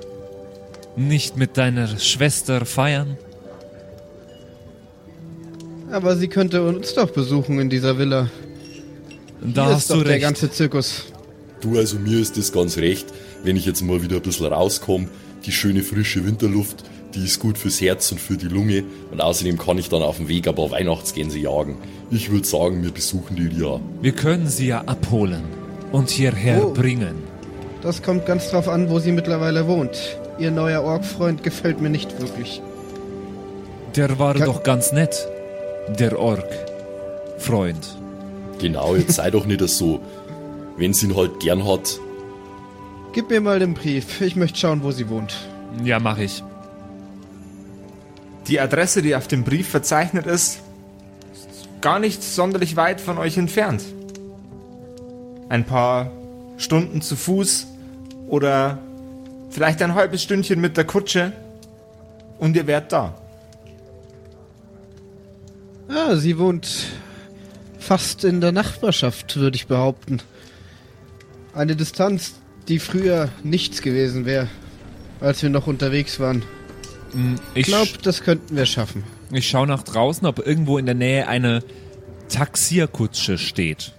Nicht 0.98 1.38
mit 1.38 1.58
deiner 1.58 1.88
Schwester 1.98 2.66
feiern? 2.66 3.18
Aber 5.90 6.18
sie 6.18 6.28
könnte 6.28 6.62
uns 6.68 6.94
doch 6.94 7.10
besuchen 7.12 7.58
in 7.60 7.70
dieser 7.70 7.98
Villa. 7.98 8.30
Da 9.42 9.66
Hier 9.66 9.76
hast 9.76 9.82
ist 9.84 9.90
du 9.92 9.94
doch 9.96 10.04
der 10.04 10.12
recht. 10.14 10.24
ganze 10.24 10.52
Zirkus. 10.52 11.06
Du, 11.62 11.78
also 11.78 11.98
mir 12.00 12.20
ist 12.20 12.38
das 12.38 12.52
ganz 12.52 12.78
recht, 12.78 13.06
wenn 13.44 13.56
ich 13.56 13.66
jetzt 13.66 13.82
mal 13.82 14.04
wieder 14.04 14.18
ein 14.18 14.22
bisschen 14.22 14.48
rauskomme. 14.48 15.08
Die 15.46 15.52
schöne 15.54 15.84
frische 15.84 16.26
Winterluft, 16.26 16.84
die 17.16 17.26
ist 17.26 17.40
gut 17.40 17.58
fürs 17.58 17.82
Herz 17.82 18.12
und 18.12 18.20
für 18.20 18.38
die 18.38 18.48
Lunge. 18.48 18.84
Und 19.12 19.22
außerdem 19.22 19.58
kann 19.58 19.78
ich 19.78 19.90
dann 19.90 20.02
auf 20.02 20.18
dem 20.18 20.28
Weg 20.28 20.48
ein 20.48 20.56
paar 20.56 20.72
Weihnachtsgänse 20.72 21.40
jagen. 21.40 21.78
Ich 22.10 22.30
würde 22.32 22.48
sagen, 22.48 22.84
wir 22.84 22.92
besuchen 22.92 23.36
die 23.36 23.48
Ria. 23.48 23.80
Wir 24.02 24.12
können 24.14 24.48
sie 24.48 24.68
ja 24.68 24.82
abholen 24.86 25.44
und 25.92 26.10
hierher 26.10 26.66
Oh. 26.68 26.72
bringen. 26.74 27.16
Das 27.82 28.02
kommt 28.04 28.26
ganz 28.26 28.50
drauf 28.50 28.68
an, 28.68 28.90
wo 28.90 29.00
sie 29.00 29.12
mittlerweile 29.12 29.68
wohnt. 29.68 30.18
Ihr 30.40 30.52
neuer 30.52 30.82
Ork-Freund 30.84 31.44
gefällt 31.44 31.82
mir 31.82 31.90
nicht 31.90 32.20
wirklich. 32.22 32.62
Der 33.96 34.18
war 34.20 34.34
Kann- 34.36 34.46
doch 34.46 34.64
ganz 34.64 34.92
nett. 34.92 35.28
Der 36.00 36.18
Ork. 36.20 36.48
Freund. 37.38 37.98
Genau, 38.60 38.96
jetzt 38.96 39.14
sei 39.16 39.32
doch 39.32 39.46
nicht 39.46 39.68
so. 39.68 40.00
Wenn 40.78 40.94
sie 40.94 41.08
ihn 41.08 41.16
halt 41.16 41.40
gern 41.40 41.68
hat, 41.68 42.00
Gib 43.14 43.30
mir 43.30 43.42
mal 43.42 43.60
den 43.60 43.74
Brief. 43.74 44.22
Ich 44.22 44.38
möchte 44.38 44.58
schauen, 44.58 44.84
wo 44.84 44.92
sie 44.92 45.10
wohnt. 45.10 45.34
Ja, 45.84 46.00
mach 46.00 46.18
ich. 46.18 46.44
Die 48.48 48.60
Adresse, 48.60 49.02
die 49.02 49.16
auf 49.16 49.28
dem 49.28 49.44
Brief 49.44 49.70
verzeichnet 49.70 50.26
ist, 50.26 50.62
ist 51.34 51.68
gar 51.82 52.00
nicht 52.00 52.24
sonderlich 52.24 52.76
weit 52.76 53.00
von 53.02 53.18
euch 53.18 53.38
entfernt. 53.38 53.84
Ein 55.50 55.66
paar 55.66 56.12
Stunden 56.58 57.02
zu 57.02 57.16
Fuß 57.16 57.68
oder 58.28 58.80
vielleicht 59.50 59.82
ein 59.82 59.96
halbes 59.96 60.24
Stündchen 60.24 60.62
mit 60.62 60.78
der 60.78 60.86
Kutsche 60.86 61.34
und 62.40 62.56
ihr 62.56 62.68
wärt 62.68 62.92
da. 62.92 63.16
Ah, 65.88 66.16
sie 66.16 66.38
wohnt 66.38 66.88
fast 67.78 68.24
in 68.24 68.40
der 68.40 68.52
Nachbarschaft, 68.52 69.36
würde 69.36 69.58
ich 69.58 69.68
behaupten. 69.68 70.22
Eine 71.54 71.76
Distanz, 71.76 72.36
die 72.70 72.80
früher 72.80 73.30
nichts 73.44 73.82
gewesen 73.82 74.26
wäre, 74.26 74.48
als 75.20 75.44
wir 75.44 75.50
noch 75.50 75.68
unterwegs 75.68 76.20
waren. 76.20 76.44
Ich, 77.54 77.62
Ich 77.62 77.66
glaube, 77.68 77.92
das 78.04 78.22
könnten 78.24 78.56
wir 78.56 78.66
schaffen. 78.66 79.04
ich 79.32 79.50
schaue 79.50 79.68
nach 79.68 79.84
draußen, 79.84 80.26
ob 80.28 80.40
irgendwo 80.46 80.78
in 80.78 80.86
der 80.86 80.96
Nähe 80.96 81.28
eine 81.28 81.64
Taxierkutsche 82.30 83.38
steht. 83.38 83.94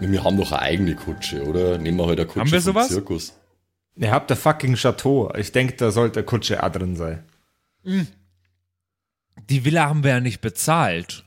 wir 0.00 0.22
haben 0.22 0.36
doch 0.36 0.52
eine 0.52 0.62
eigene 0.62 0.94
Kutsche, 0.94 1.44
oder? 1.44 1.78
Nehmen 1.78 1.98
wir 1.98 2.06
halt 2.06 2.18
eine 2.18 2.26
Kutsche 2.26 2.40
Haben 2.40 2.52
wir 2.52 2.60
sowas? 2.60 2.88
Zirkus. 2.88 3.32
Ihr 3.96 4.10
habt 4.10 4.28
der 4.30 4.36
fucking 4.36 4.74
Chateau. 4.74 5.32
Ich 5.36 5.52
denke, 5.52 5.74
da 5.76 5.90
sollte 5.90 6.20
eine 6.20 6.26
Kutsche 6.26 6.62
auch 6.62 6.68
drin 6.70 6.96
sein. 6.96 7.22
Die 9.48 9.64
Villa 9.64 9.88
haben 9.88 10.02
wir 10.02 10.10
ja 10.10 10.20
nicht 10.20 10.40
bezahlt. 10.40 11.24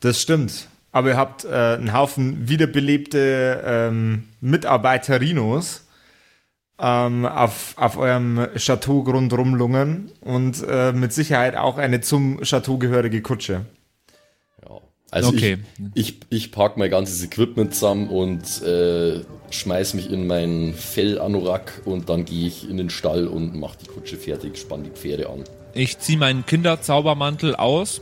Das 0.00 0.20
stimmt. 0.20 0.68
Aber 0.92 1.08
ihr 1.08 1.16
habt 1.16 1.44
äh, 1.44 1.48
einen 1.48 1.92
Haufen 1.92 2.48
wiederbelebte 2.48 3.62
ähm, 3.66 4.24
Mitarbeiterinos 4.40 5.83
ähm, 6.78 7.24
auf, 7.24 7.74
auf 7.76 7.96
eurem 7.96 8.48
Chateaugrund 8.56 9.32
rumlungern 9.32 10.10
und 10.20 10.64
äh, 10.68 10.92
mit 10.92 11.12
Sicherheit 11.12 11.56
auch 11.56 11.78
eine 11.78 12.00
zum 12.00 12.40
Chateau 12.42 12.78
gehörige 12.78 13.22
Kutsche. 13.22 13.66
Ja. 14.62 14.80
Also 15.10 15.28
Okay. 15.28 15.58
ich, 15.94 16.08
ich, 16.08 16.20
ich 16.30 16.52
pack 16.52 16.76
mein 16.76 16.90
ganzes 16.90 17.22
Equipment 17.22 17.74
zusammen 17.74 18.08
und 18.08 18.62
äh, 18.62 19.20
schmeiß 19.50 19.94
mich 19.94 20.10
in 20.10 20.26
meinen 20.26 20.74
Fellanorak 20.74 21.82
und 21.84 22.08
dann 22.08 22.24
gehe 22.24 22.48
ich 22.48 22.68
in 22.68 22.76
den 22.76 22.90
Stall 22.90 23.28
und 23.28 23.54
mach 23.54 23.76
die 23.76 23.86
Kutsche 23.86 24.16
fertig, 24.16 24.58
spann 24.58 24.82
die 24.82 24.90
Pferde 24.90 25.30
an. 25.30 25.44
Ich 25.74 25.98
ziehe 25.98 26.18
meinen 26.18 26.44
Kinderzaubermantel 26.44 27.54
aus. 27.54 28.00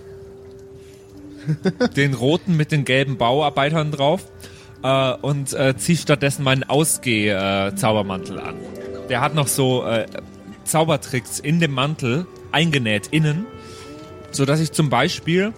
den 1.97 2.15
roten 2.15 2.57
mit 2.57 2.73
den 2.73 2.85
gelben 2.85 3.17
Bauarbeitern 3.17 3.91
drauf. 3.91 4.25
Äh, 4.83 5.13
und 5.21 5.53
äh, 5.53 5.77
ziehe 5.77 5.97
stattdessen 5.99 6.43
meinen 6.45 6.65
Ausgeh-Zaubermantel 6.65 8.39
an. 8.41 8.57
Der 9.09 9.21
hat 9.21 9.35
noch 9.35 9.49
so 9.49 9.85
äh, 9.85 10.07
Zaubertricks 10.65 11.39
in 11.39 11.61
dem 11.61 11.73
Mantel 11.73 12.27
eingenäht 12.51 13.09
innen, 13.11 13.47
so 14.31 14.45
dass 14.45 14.61
ich 14.61 14.73
zum 14.73 14.91
Beispiel 14.91 15.53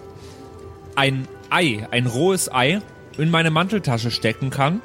ein 0.95 1.27
Ei, 1.49 1.87
ein 1.91 2.05
rohes 2.07 2.51
Ei, 2.51 2.81
in 3.17 3.31
meine 3.31 3.49
Manteltasche 3.51 4.11
stecken 4.11 4.49
kann 4.49 4.81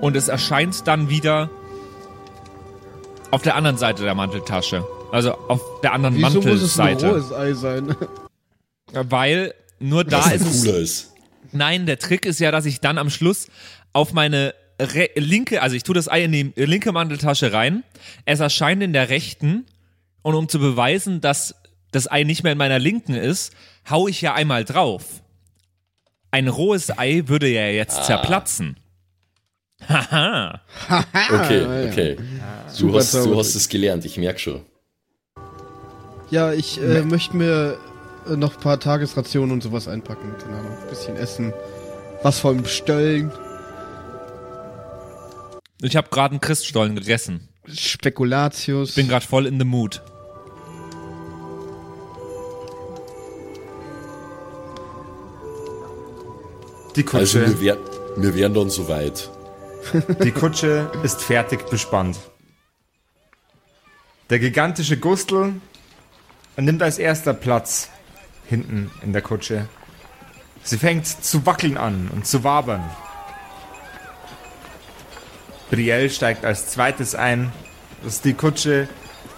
und 0.00 0.16
es 0.16 0.28
erscheint 0.28 0.86
dann 0.86 1.08
wieder 1.08 1.50
auf 3.30 3.42
der 3.42 3.56
anderen 3.56 3.76
Seite 3.78 4.02
der 4.02 4.14
Manteltasche. 4.14 4.84
Also 5.12 5.32
auf 5.48 5.60
der 5.82 5.92
anderen 5.92 6.16
Wieso 6.16 6.40
muss 6.40 6.62
es 6.62 6.78
ein 6.78 6.94
Mantelseite. 6.94 7.12
rohes 7.14 7.32
Ei 7.32 7.52
sein? 7.54 7.96
Weil 8.92 9.54
nur 9.78 10.04
da 10.04 10.30
ist 10.30 10.46
es. 10.46 10.62
cooler 10.64 10.78
ist. 10.78 11.09
Nein, 11.52 11.86
der 11.86 11.98
Trick 11.98 12.24
ist 12.26 12.40
ja, 12.40 12.50
dass 12.50 12.66
ich 12.66 12.80
dann 12.80 12.98
am 12.98 13.10
Schluss 13.10 13.48
auf 13.92 14.12
meine 14.12 14.54
re 14.80 15.10
linke, 15.14 15.62
also 15.62 15.76
ich 15.76 15.82
tue 15.82 15.94
das 15.94 16.08
Ei 16.08 16.24
in 16.24 16.32
die 16.32 16.52
linke 16.56 16.92
Manteltasche 16.92 17.52
rein, 17.52 17.84
es 18.24 18.40
erscheint 18.40 18.82
in 18.82 18.92
der 18.92 19.08
rechten 19.08 19.66
und 20.22 20.34
um 20.34 20.48
zu 20.48 20.58
beweisen, 20.58 21.20
dass 21.20 21.54
das 21.92 22.10
Ei 22.10 22.24
nicht 22.24 22.42
mehr 22.42 22.52
in 22.52 22.58
meiner 22.58 22.78
linken 22.78 23.14
ist, 23.14 23.52
hau 23.88 24.08
ich 24.08 24.20
ja 24.20 24.34
einmal 24.34 24.64
drauf. 24.64 25.22
Ein 26.30 26.48
rohes 26.48 26.96
Ei 26.96 27.24
würde 27.26 27.48
ja 27.48 27.66
jetzt 27.66 28.04
zerplatzen. 28.04 28.76
Haha. 29.88 30.60
Okay, 31.32 31.88
okay. 31.88 32.16
Du 32.78 32.94
hast, 32.94 33.14
du 33.14 33.36
hast 33.36 33.54
es 33.54 33.68
gelernt, 33.68 34.04
ich 34.04 34.16
merk 34.18 34.38
schon. 34.38 34.62
Ja, 36.30 36.52
ich 36.52 36.80
äh, 36.80 37.02
möchte 37.02 37.36
mir 37.36 37.78
noch 38.26 38.54
ein 38.54 38.60
paar 38.60 38.78
Tagesrationen 38.78 39.52
und 39.52 39.62
sowas 39.62 39.88
einpacken. 39.88 40.34
Keine 40.38 40.58
Ahnung, 40.58 40.76
ein 40.78 40.88
bisschen 40.88 41.16
essen. 41.16 41.52
Was 42.22 42.38
vom 42.38 42.64
Stöllen. 42.66 43.32
Ich 45.82 45.96
habe 45.96 46.08
gerade 46.10 46.32
einen 46.32 46.40
Christstollen 46.40 46.94
gegessen. 46.94 47.48
Spekulatius. 47.66 48.94
Bin 48.94 49.08
gerade 49.08 49.26
voll 49.26 49.46
in 49.46 49.58
the 49.58 49.64
mood. 49.64 50.02
Die 56.96 57.06
Also 57.06 57.38
Kutsche, 57.38 57.60
wir, 57.60 57.60
wär, 57.60 57.78
wir 58.16 58.34
wären 58.34 58.54
dann 58.54 58.70
soweit. 58.70 59.30
die 60.24 60.32
Kutsche 60.32 60.90
ist 61.02 61.22
fertig 61.22 61.68
bespannt. 61.70 62.18
Der 64.28 64.38
gigantische 64.38 64.96
Gustl 64.96 65.54
nimmt 66.56 66.82
als 66.82 66.98
erster 66.98 67.32
Platz 67.32 67.88
hinten 68.50 68.90
in 69.02 69.14
der 69.14 69.22
Kutsche. 69.22 69.66
Sie 70.62 70.76
fängt 70.76 71.06
zu 71.06 71.46
wackeln 71.46 71.78
an 71.78 72.10
und 72.12 72.26
zu 72.26 72.44
wabern. 72.44 72.84
Brielle 75.70 76.10
steigt 76.10 76.44
als 76.44 76.66
zweites 76.66 77.14
ein, 77.14 77.52
was 78.02 78.20
die 78.20 78.34
Kutsche 78.34 78.88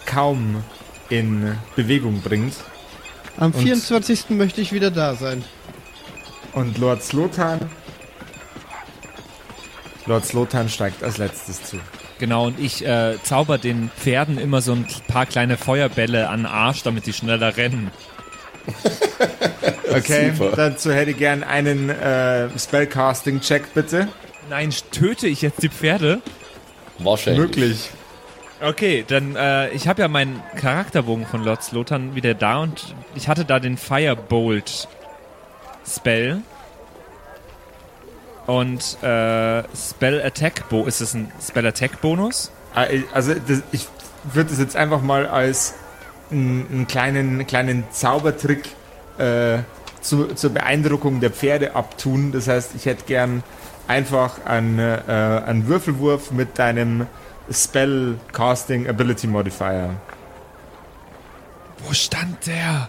kaum 0.07 0.65
in 1.11 1.57
Bewegung 1.77 2.23
bringt. 2.23 2.55
Am 3.37 3.53
24. 3.53 4.31
möchte 4.31 4.61
ich 4.61 4.73
wieder 4.73 4.91
da 4.91 5.15
sein. 5.15 5.45
Und 6.55 6.79
Lord 6.79 7.03
Slotan. 7.03 7.71
Lord 10.07 10.27
Slotan 10.27 10.69
steigt 10.69 11.05
als 11.05 11.19
letztes 11.19 11.63
zu. 11.63 11.79
Genau, 12.19 12.47
und 12.47 12.59
ich 12.61 12.87
äh, 12.87 13.17
zauber 13.23 13.59
den 13.59 13.91
Pferden 13.97 14.39
immer 14.39 14.63
so 14.63 14.73
ein 14.73 14.87
paar 15.09 15.27
kleine 15.27 15.57
Feuerbälle 15.57 16.29
an 16.29 16.41
den 16.41 16.47
Arsch, 16.47 16.83
damit 16.83 17.07
die 17.07 17.13
schneller 17.13 17.57
rennen. 17.57 17.91
Okay, 19.95 20.33
Super. 20.35 20.57
dazu 20.57 20.91
hätte 20.91 21.11
ich 21.11 21.19
gern 21.19 21.43
einen 21.43 21.91
äh, 21.91 22.49
Spellcasting-Check, 22.59 23.75
bitte. 23.75 24.09
Nein, 24.49 24.71
töte 24.91 25.27
ich 25.29 25.43
jetzt 25.43 25.63
die 25.63 25.69
Pferde? 25.69 26.23
Wahrscheinlich. 26.99 27.41
Möglich. 27.43 27.91
Okay, 28.63 29.05
dann, 29.07 29.37
äh, 29.37 29.69
ich 29.71 29.89
habe 29.89 30.01
ja 30.01 30.09
meinen 30.09 30.43
Charakterbogen 30.57 31.27
von 31.27 31.45
Lord 31.45 31.63
Slotan 31.63 32.15
wieder 32.15 32.33
da 32.33 32.61
und 32.61 32.95
ich 33.15 33.29
hatte 33.29 33.45
da 33.45 33.61
den 33.61 33.77
Firebolt 33.77 34.89
Spell. 35.87 36.41
Und 38.47 38.97
äh, 39.03 39.63
Spell 39.77 40.23
Attack 40.25 40.69
Bo 40.71 40.87
ist 40.87 41.01
es 41.01 41.13
ein 41.15 41.31
Spell 41.41 41.67
Attack 41.67 42.01
Bonus? 42.01 42.51
Äh, 42.75 43.03
Also, 43.13 43.35
das, 43.35 43.63
ich 43.73 43.87
würde 44.25 44.51
das 44.51 44.59
jetzt 44.59 44.77
einfach 44.77 45.03
mal 45.03 45.27
als 45.27 45.75
einen, 46.33 46.67
einen 46.71 46.87
kleinen, 46.87 47.47
kleinen 47.47 47.85
Zaubertrick 47.91 48.65
äh, 49.19 49.59
zu, 50.01 50.29
zur 50.35 50.51
Beeindruckung 50.51 51.21
der 51.21 51.31
Pferde 51.31 51.75
abtun. 51.75 52.33
Das 52.33 52.49
heißt, 52.49 52.75
ich 52.75 52.87
hätte 52.87 53.05
gern 53.05 53.43
einfach 53.89 54.45
einen, 54.45 54.79
äh, 54.79 55.43
einen 55.47 55.67
Würfelwurf 55.67 56.31
mit 56.31 56.59
deinem 56.59 57.07
Spellcasting 57.51 58.89
Ability 58.89 59.27
Modifier. 59.27 59.91
Wo 61.85 61.93
stand 61.93 62.47
der? 62.47 62.89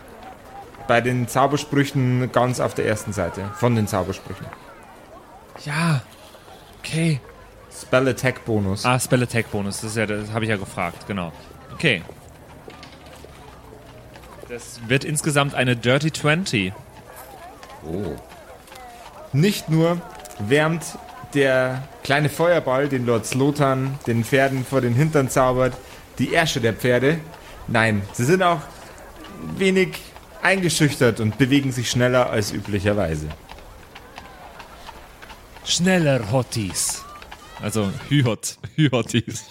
Bei 0.87 1.01
den 1.01 1.27
Zaubersprüchen 1.27 2.31
ganz 2.31 2.59
auf 2.59 2.73
der 2.73 2.85
ersten 2.85 3.13
Seite. 3.13 3.49
Von 3.55 3.75
den 3.75 3.87
Zaubersprüchen. 3.87 4.45
Ja. 5.65 6.01
Okay. 6.79 7.19
Spell 7.71 8.07
Attack 8.07 8.45
Bonus. 8.45 8.85
Ah, 8.85 8.99
Spell 8.99 9.23
Attack 9.23 9.51
Bonus, 9.51 9.81
das, 9.81 9.95
ja, 9.95 10.05
das 10.05 10.31
habe 10.31 10.45
ich 10.45 10.49
ja 10.49 10.57
gefragt, 10.57 11.07
genau. 11.07 11.31
Okay. 11.73 12.03
Das 14.53 14.79
wird 14.87 15.03
insgesamt 15.03 15.55
eine 15.55 15.75
Dirty 15.75 16.13
20. 16.13 16.73
Oh. 17.87 18.15
Nicht 19.31 19.67
nur 19.67 19.99
wärmt 20.37 20.83
der 21.33 21.87
kleine 22.03 22.29
Feuerball, 22.29 22.87
den 22.87 23.07
Lord 23.07 23.25
Slotan 23.25 23.97
den 24.05 24.23
Pferden 24.23 24.63
vor 24.63 24.81
den 24.81 24.93
Hintern 24.93 25.27
zaubert, 25.31 25.75
die 26.19 26.33
Ärsche 26.35 26.61
der 26.61 26.73
Pferde. 26.73 27.17
Nein, 27.67 28.03
sie 28.11 28.25
sind 28.25 28.43
auch 28.43 28.61
wenig 29.57 29.97
eingeschüchtert 30.43 31.19
und 31.19 31.39
bewegen 31.39 31.71
sich 31.71 31.89
schneller 31.89 32.29
als 32.29 32.51
üblicherweise. 32.51 33.29
Schneller 35.65 36.31
Hotties. 36.31 37.02
Also 37.61 37.89
Hyhot, 38.09 38.57
Hyhotties. 38.75 39.43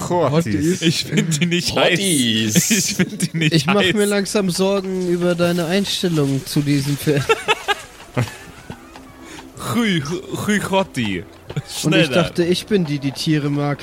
Hotties. 0.00 0.82
Ich 0.82 1.04
finde 1.04 1.24
die 1.38 1.46
nicht 1.46 1.74
heiß. 1.76 1.90
Hotties. 1.98 2.70
Ich 2.70 2.94
finde 2.96 3.16
die 3.18 3.36
nicht 3.36 3.54
Ich 3.54 3.66
heiß. 3.66 3.74
mache 3.74 3.92
mir 3.94 4.06
langsam 4.06 4.48
Sorgen 4.50 5.08
über 5.08 5.34
deine 5.34 5.66
Einstellung 5.66 6.44
zu 6.46 6.60
diesem. 6.62 6.96
Chy, 9.74 10.02
Hyhotti. 10.46 11.24
Und 11.54 11.62
Schneller. 11.70 12.02
ich 12.04 12.10
dachte, 12.10 12.44
ich 12.44 12.66
bin 12.66 12.84
die, 12.86 12.98
die 12.98 13.12
Tiere 13.12 13.50
mag. 13.50 13.78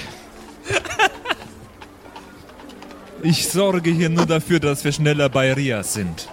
ich 3.21 3.47
sorge 3.47 3.91
hier 3.91 4.09
nur 4.09 4.25
dafür, 4.25 4.59
dass 4.59 4.83
wir 4.83 4.91
schneller 4.91 5.29
bei 5.29 5.53
Ria 5.53 5.83
sind. 5.83 6.27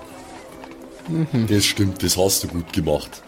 Das 1.49 1.65
stimmt, 1.65 2.03
das 2.03 2.17
hast 2.17 2.45
du 2.45 2.49
gut 2.49 2.73
gemacht. 2.73 3.23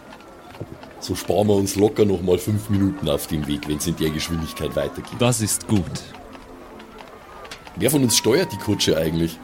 So 1.04 1.14
sparen 1.14 1.46
wir 1.48 1.54
uns 1.56 1.76
locker 1.76 2.06
noch 2.06 2.22
mal 2.22 2.38
fünf 2.38 2.70
Minuten 2.70 3.10
auf 3.10 3.26
dem 3.26 3.46
Weg, 3.46 3.68
wenn 3.68 3.76
es 3.76 3.86
in 3.86 3.94
der 3.96 4.08
Geschwindigkeit 4.08 4.74
weitergeht. 4.74 5.12
Das 5.18 5.42
ist 5.42 5.68
gut. 5.68 5.84
Wer 7.76 7.90
von 7.90 8.02
uns 8.02 8.16
steuert 8.16 8.50
die 8.52 8.56
Kutsche 8.56 8.96
eigentlich? 8.96 9.38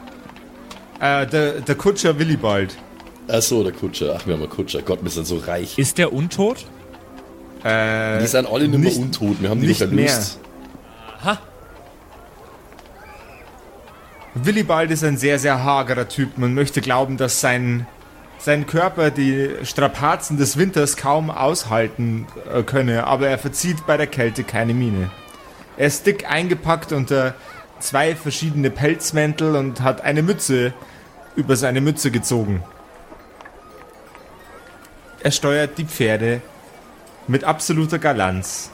Äh, 0.99 1.27
der, 1.27 1.61
der 1.61 1.75
Kutscher 1.75 2.17
Willibald. 2.17 2.75
Ach 3.27 3.43
so, 3.43 3.61
der 3.61 3.73
Kutscher. 3.73 4.15
Ach, 4.17 4.25
wir 4.25 4.33
haben 4.33 4.41
einen 4.41 4.49
Kutscher. 4.49 4.81
Gott, 4.81 5.03
wir 5.03 5.11
sind 5.11 5.27
so 5.27 5.37
reich. 5.37 5.77
Ist 5.77 5.99
der 5.99 6.11
untot? 6.11 6.65
Äh, 7.63 8.21
Die 8.21 8.25
sind 8.27 8.47
alle 8.47 8.67
nicht 8.67 8.71
mehr 8.71 8.79
nicht- 8.89 8.97
untot. 8.97 9.39
Wir 9.39 9.49
haben 9.51 9.61
die 9.61 9.67
nicht 9.67 9.81
doch 9.81 9.87
erlöst. 9.87 10.39
Willibald 14.33 14.89
ist 14.89 15.03
ein 15.03 15.17
sehr, 15.17 15.37
sehr 15.37 15.63
hagerer 15.63 16.07
Typ. 16.09 16.39
Man 16.39 16.55
möchte 16.55 16.81
glauben, 16.81 17.17
dass 17.17 17.39
sein, 17.39 17.85
sein 18.41 18.65
Körper 18.65 19.11
die 19.11 19.51
Strapazen 19.63 20.37
des 20.37 20.57
Winters 20.57 20.97
kaum 20.97 21.29
aushalten 21.29 22.25
äh, 22.51 22.63
könne, 22.63 23.05
aber 23.05 23.27
er 23.27 23.37
verzieht 23.37 23.85
bei 23.85 23.97
der 23.97 24.07
Kälte 24.07 24.43
keine 24.43 24.73
Miene. 24.73 25.11
Er 25.77 25.87
ist 25.87 26.07
dick 26.07 26.29
eingepackt 26.29 26.91
unter 26.91 27.35
zwei 27.79 28.15
verschiedene 28.15 28.71
Pelzmäntel 28.71 29.55
und 29.55 29.81
hat 29.81 30.01
eine 30.01 30.23
Mütze 30.23 30.73
über 31.35 31.55
seine 31.55 31.81
Mütze 31.81 32.09
gezogen. 32.09 32.63
Er 35.21 35.31
steuert 35.31 35.77
die 35.77 35.85
Pferde 35.85 36.41
mit 37.27 37.43
absoluter 37.43 37.99
Galanz, 37.99 38.71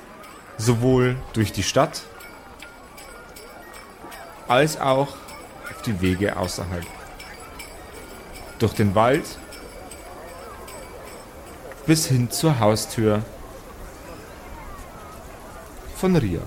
sowohl 0.58 1.18
durch 1.34 1.52
die 1.52 1.64
Stadt 1.64 2.04
als 4.48 4.80
auch 4.80 5.10
auf 5.70 5.82
die 5.86 6.00
Wege 6.00 6.38
außerhalb. 6.38 6.86
Durch 8.60 8.74
den 8.74 8.96
Wald 8.96 9.26
bis 11.88 12.08
hin 12.08 12.30
zur 12.30 12.60
Haustür 12.60 13.24
von 15.96 16.16
Ria. 16.18 16.42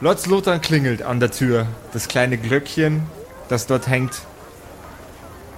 Lord 0.00 0.26
Lothar 0.26 0.60
klingelt 0.60 1.02
an 1.02 1.18
der 1.18 1.32
Tür. 1.32 1.66
Das 1.92 2.06
kleine 2.06 2.38
Glöckchen, 2.38 3.02
das 3.48 3.66
dort 3.66 3.88
hängt, 3.88 4.22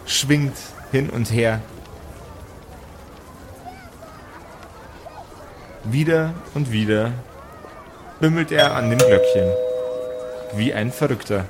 schwingt 0.07 0.57
hin 0.91 1.11
und 1.11 1.31
her. 1.31 1.61
Wieder 5.85 6.33
und 6.55 6.73
wieder 6.73 7.13
bimmelt 8.19 8.51
er 8.51 8.75
an 8.75 8.89
dem 8.89 8.99
Glöckchen. 8.99 9.53
Wie 10.55 10.73
ein 10.73 10.91
Verrückter. 10.91 11.45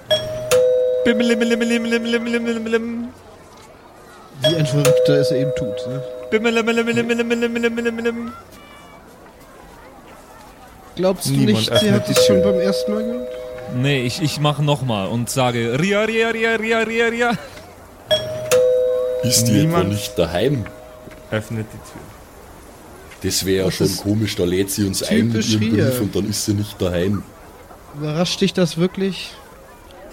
Wie 4.42 4.56
ein 4.56 4.66
Verrückter 4.66 5.14
es 5.20 5.30
eben 5.32 5.52
tut. 5.56 5.86
Ne? 5.86 6.02
Bimmelimmelimmelimmelimmelimmelim. 6.30 8.32
Glaubst 10.96 11.26
du 11.28 11.32
Niemand 11.32 11.48
nicht, 11.56 11.64
sie 11.66 11.72
öffnet 11.72 11.92
hat 11.94 12.08
die 12.08 12.12
es 12.12 12.26
schon 12.26 12.42
Tür. 12.42 12.52
beim 12.52 12.60
ersten 12.60 12.92
Mal 12.92 13.02
gemacht? 13.04 13.26
Nee, 13.76 14.02
ich, 14.04 14.20
ich 14.22 14.40
mache 14.40 14.62
nochmal 14.62 15.08
und 15.08 15.30
sage 15.30 15.78
Ria, 15.78 16.02
Ria, 16.02 16.30
Ria, 16.30 16.56
Ria, 16.56 16.78
Ria, 16.80 17.06
Ria. 17.06 17.32
Ist 19.22 19.44
die 19.44 19.52
Niemand- 19.52 19.84
etwa 19.84 19.92
nicht 19.94 20.18
daheim? 20.18 20.64
Öffnet 21.30 21.66
die 21.72 21.76
Tür. 21.76 22.00
Das 23.22 23.44
wäre 23.44 23.58
ja 23.58 23.64
Das 23.66 23.74
schon 23.74 23.86
ist 23.86 24.02
komisch. 24.02 24.34
Da 24.36 24.44
lädt 24.44 24.70
sie 24.70 24.86
uns 24.86 25.02
ein 25.02 25.26
mit 25.28 25.32
typisch 25.32 25.50
ihrem 25.52 25.74
Ria. 25.74 25.84
Brief 25.90 26.00
und 26.00 26.16
dann 26.16 26.28
ist 26.28 26.44
sie 26.46 26.54
nicht 26.54 26.80
daheim. 26.80 27.22
Überrascht 27.98 28.40
dich 28.40 28.54
das 28.54 28.78
wirklich? 28.78 29.32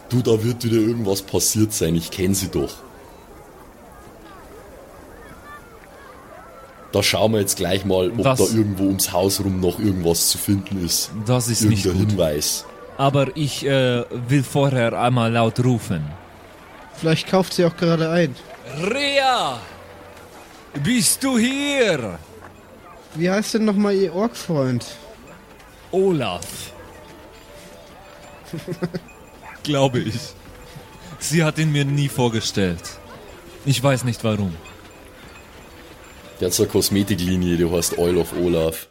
Du, 0.10 0.22
da 0.22 0.41
wird 0.43 0.63
wieder 0.63 0.78
irgendwas 0.78 1.22
passiert 1.22 1.74
sein. 1.74 1.96
Ich 1.96 2.12
kenne 2.12 2.34
sie 2.34 2.48
doch. 2.48 2.74
Da 6.93 7.04
schauen 7.04 7.34
wir 7.34 7.41
jetzt 7.41 7.58
gleich 7.58 7.84
mal, 7.84 8.10
ob 8.12 8.24
Was? 8.24 8.39
da 8.39 8.56
irgendwo 8.56 8.86
ums 8.86 9.12
Haus 9.12 9.41
rum 9.41 9.60
noch 9.60 9.80
irgendwas 9.80 10.30
zu 10.30 10.38
finden 10.38 10.84
ist. 10.86 11.12
Das 11.26 11.50
ist 11.50 11.63
nicht 11.63 11.86
Irgendein 11.86 12.08
gut. 12.08 12.17
Hinweis. 12.17 12.65
Aber 12.98 13.36
ich 13.36 13.65
äh, 13.65 14.06
will 14.30 14.43
vorher 14.43 15.00
einmal 15.00 15.32
laut 15.32 15.63
rufen. 15.63 16.04
Vielleicht 16.93 17.28
kauft 17.30 17.54
sie 17.54 17.65
auch 17.65 17.76
gerade 17.76 18.10
ein. 18.10 18.34
Ria! 18.89 19.60
Bist 20.84 21.24
du 21.24 21.38
hier? 21.38 22.17
Wie 23.15 23.30
heißt 23.30 23.56
denn 23.56 23.65
nochmal 23.65 23.93
ihr 23.96 24.15
Ork-Freund? 24.15 24.86
Olaf. 25.91 26.72
Glaube 29.67 29.99
ich. 29.99 30.15
Sie 31.19 31.43
hat 31.43 31.58
ihn 31.58 31.73
mir 31.73 31.84
nie 31.84 32.08
vorgestellt. 32.08 32.82
Ich 33.65 33.84
weiß 33.84 34.06
nicht 34.06 34.23
warum. 34.23 34.56
Der 36.39 36.47
hat 36.47 36.53
so 36.53 36.63
eine 36.63 36.71
Kosmetiklinie, 36.71 37.58
die 37.58 37.69
heißt 37.69 37.97
Oil 37.97 38.15
of 38.17 38.32
Olaf. 38.32 38.88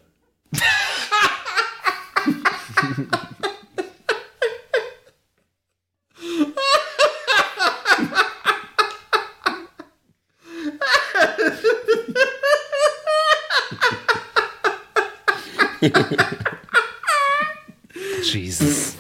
Jesus. 18.23 18.97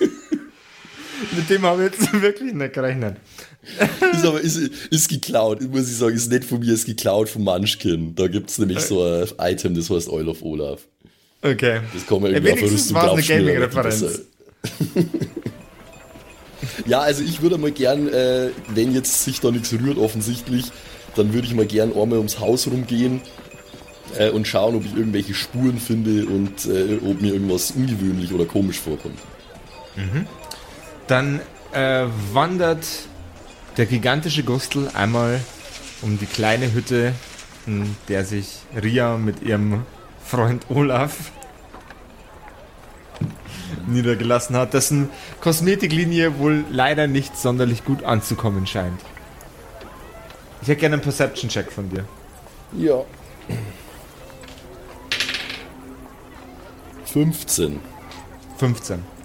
Mit 1.36 1.50
dem 1.50 1.62
habe 1.62 1.86
ich 1.86 1.92
jetzt 1.92 2.12
wirklich 2.22 2.54
nicht 2.54 2.72
gerechnet. 2.72 3.16
Ist 4.12 4.24
aber 4.24 4.40
ist, 4.40 4.56
ist 4.56 5.08
geklaut, 5.08 5.60
muss 5.62 5.90
ich 5.90 5.96
sagen, 5.96 6.14
ist 6.14 6.30
nicht 6.30 6.44
von 6.44 6.60
mir, 6.60 6.72
ist 6.72 6.86
geklaut 6.86 7.28
von 7.28 7.42
Munchkin. 7.42 8.14
Da 8.14 8.28
gibt's 8.28 8.58
nämlich 8.58 8.80
so 8.80 9.02
ein 9.02 9.26
Item, 9.38 9.74
das 9.74 9.90
heißt 9.90 10.08
Oil 10.08 10.28
of 10.28 10.42
Olaf. 10.42 10.82
Okay. 11.42 11.80
Das 11.92 12.06
man 12.22 12.30
Ja, 12.30 12.38
irgendwie 12.38 12.52
auf 12.52 12.58
wenigstens 12.58 12.80
Rüstung 12.80 12.96
war 12.96 13.18
es 13.18 13.30
eine 13.30 13.44
Gaming-Referenz. 13.44 14.20
Ja, 16.86 17.00
also 17.00 17.22
ich 17.22 17.42
würde 17.42 17.58
mal 17.58 17.70
gern, 17.70 18.08
äh, 18.08 18.50
wenn 18.68 18.94
jetzt 18.94 19.24
sich 19.24 19.40
da 19.40 19.50
nichts 19.50 19.72
rührt 19.72 19.98
offensichtlich, 19.98 20.66
dann 21.14 21.32
würde 21.32 21.46
ich 21.46 21.54
mal 21.54 21.66
gern 21.66 21.90
einmal 21.90 22.18
ums 22.18 22.40
Haus 22.40 22.66
rumgehen 22.66 23.20
äh, 24.18 24.30
und 24.30 24.46
schauen, 24.46 24.76
ob 24.76 24.84
ich 24.84 24.96
irgendwelche 24.96 25.34
Spuren 25.34 25.78
finde 25.78 26.26
und 26.26 26.66
äh, 26.66 26.98
ob 27.04 27.20
mir 27.20 27.32
irgendwas 27.32 27.72
ungewöhnlich 27.72 28.32
oder 28.32 28.44
komisch 28.44 28.78
vorkommt. 28.78 29.18
Dann 31.06 31.40
äh, 31.72 32.06
wandert 32.32 32.86
der 33.76 33.86
gigantische 33.86 34.42
Gustel 34.42 34.90
einmal 34.94 35.40
um 36.02 36.18
die 36.18 36.26
kleine 36.26 36.72
Hütte, 36.72 37.12
in 37.66 37.96
der 38.08 38.24
sich 38.24 38.60
Ria 38.74 39.16
mit 39.16 39.42
ihrem 39.42 39.84
Freund 40.24 40.66
Olaf 40.70 41.32
niedergelassen 43.86 44.56
hat, 44.56 44.74
dessen 44.74 45.08
Kosmetiklinie 45.40 46.38
wohl 46.38 46.64
leider 46.70 47.06
nicht 47.06 47.36
sonderlich 47.36 47.84
gut 47.84 48.04
anzukommen 48.04 48.66
scheint. 48.66 49.00
Ich 50.62 50.68
hätte 50.68 50.80
gerne 50.80 50.94
einen 50.94 51.02
Perception-Check 51.02 51.70
von 51.70 51.88
dir. 51.88 52.04
Ja. 52.72 53.04
15. 57.04 57.80
15. 58.58 59.15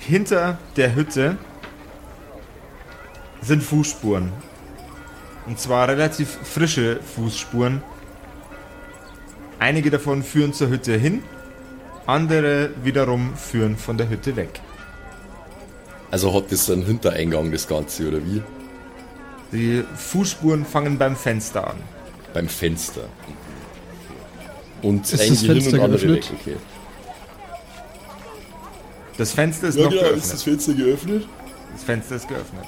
Hinter 0.00 0.58
der 0.76 0.94
Hütte 0.94 1.36
sind 3.42 3.62
Fußspuren. 3.62 4.32
Und 5.46 5.58
zwar 5.58 5.88
relativ 5.88 6.28
frische 6.42 7.00
Fußspuren. 7.14 7.82
Einige 9.58 9.90
davon 9.90 10.22
führen 10.22 10.52
zur 10.52 10.68
Hütte 10.68 10.96
hin, 10.96 11.22
andere 12.06 12.70
wiederum 12.82 13.34
führen 13.36 13.76
von 13.76 13.98
der 13.98 14.08
Hütte 14.08 14.36
weg. 14.36 14.60
Also 16.10 16.34
hat 16.34 16.50
das 16.50 16.70
einen 16.70 16.84
Hintereingang, 16.84 17.52
das 17.52 17.68
Ganze, 17.68 18.08
oder 18.08 18.18
wie? 18.24 18.42
Die 19.52 19.84
Fußspuren 19.96 20.64
fangen 20.64 20.98
beim 20.98 21.14
Fenster 21.14 21.68
an. 21.68 21.76
Beim 22.32 22.48
Fenster. 22.48 23.02
Und 24.82 25.02
Ist 25.02 25.12
das 25.12 25.42
Fenster 25.42 25.74
und 25.74 25.80
andere 25.80 26.02
weg, 26.14 26.22
geöffnet? 26.22 26.40
okay. 26.40 26.56
Das 29.20 29.32
Fenster 29.34 29.68
ist 29.68 29.76
Ja, 29.76 29.82
noch 29.84 29.90
genau, 29.90 30.00
geöffnet. 30.02 30.24
ist 30.24 30.32
das 30.32 30.42
Fenster 30.42 30.72
geöffnet? 30.72 31.28
das 31.74 31.84
Fenster 31.84 32.16
ist 32.16 32.26
geöffnet. 32.26 32.64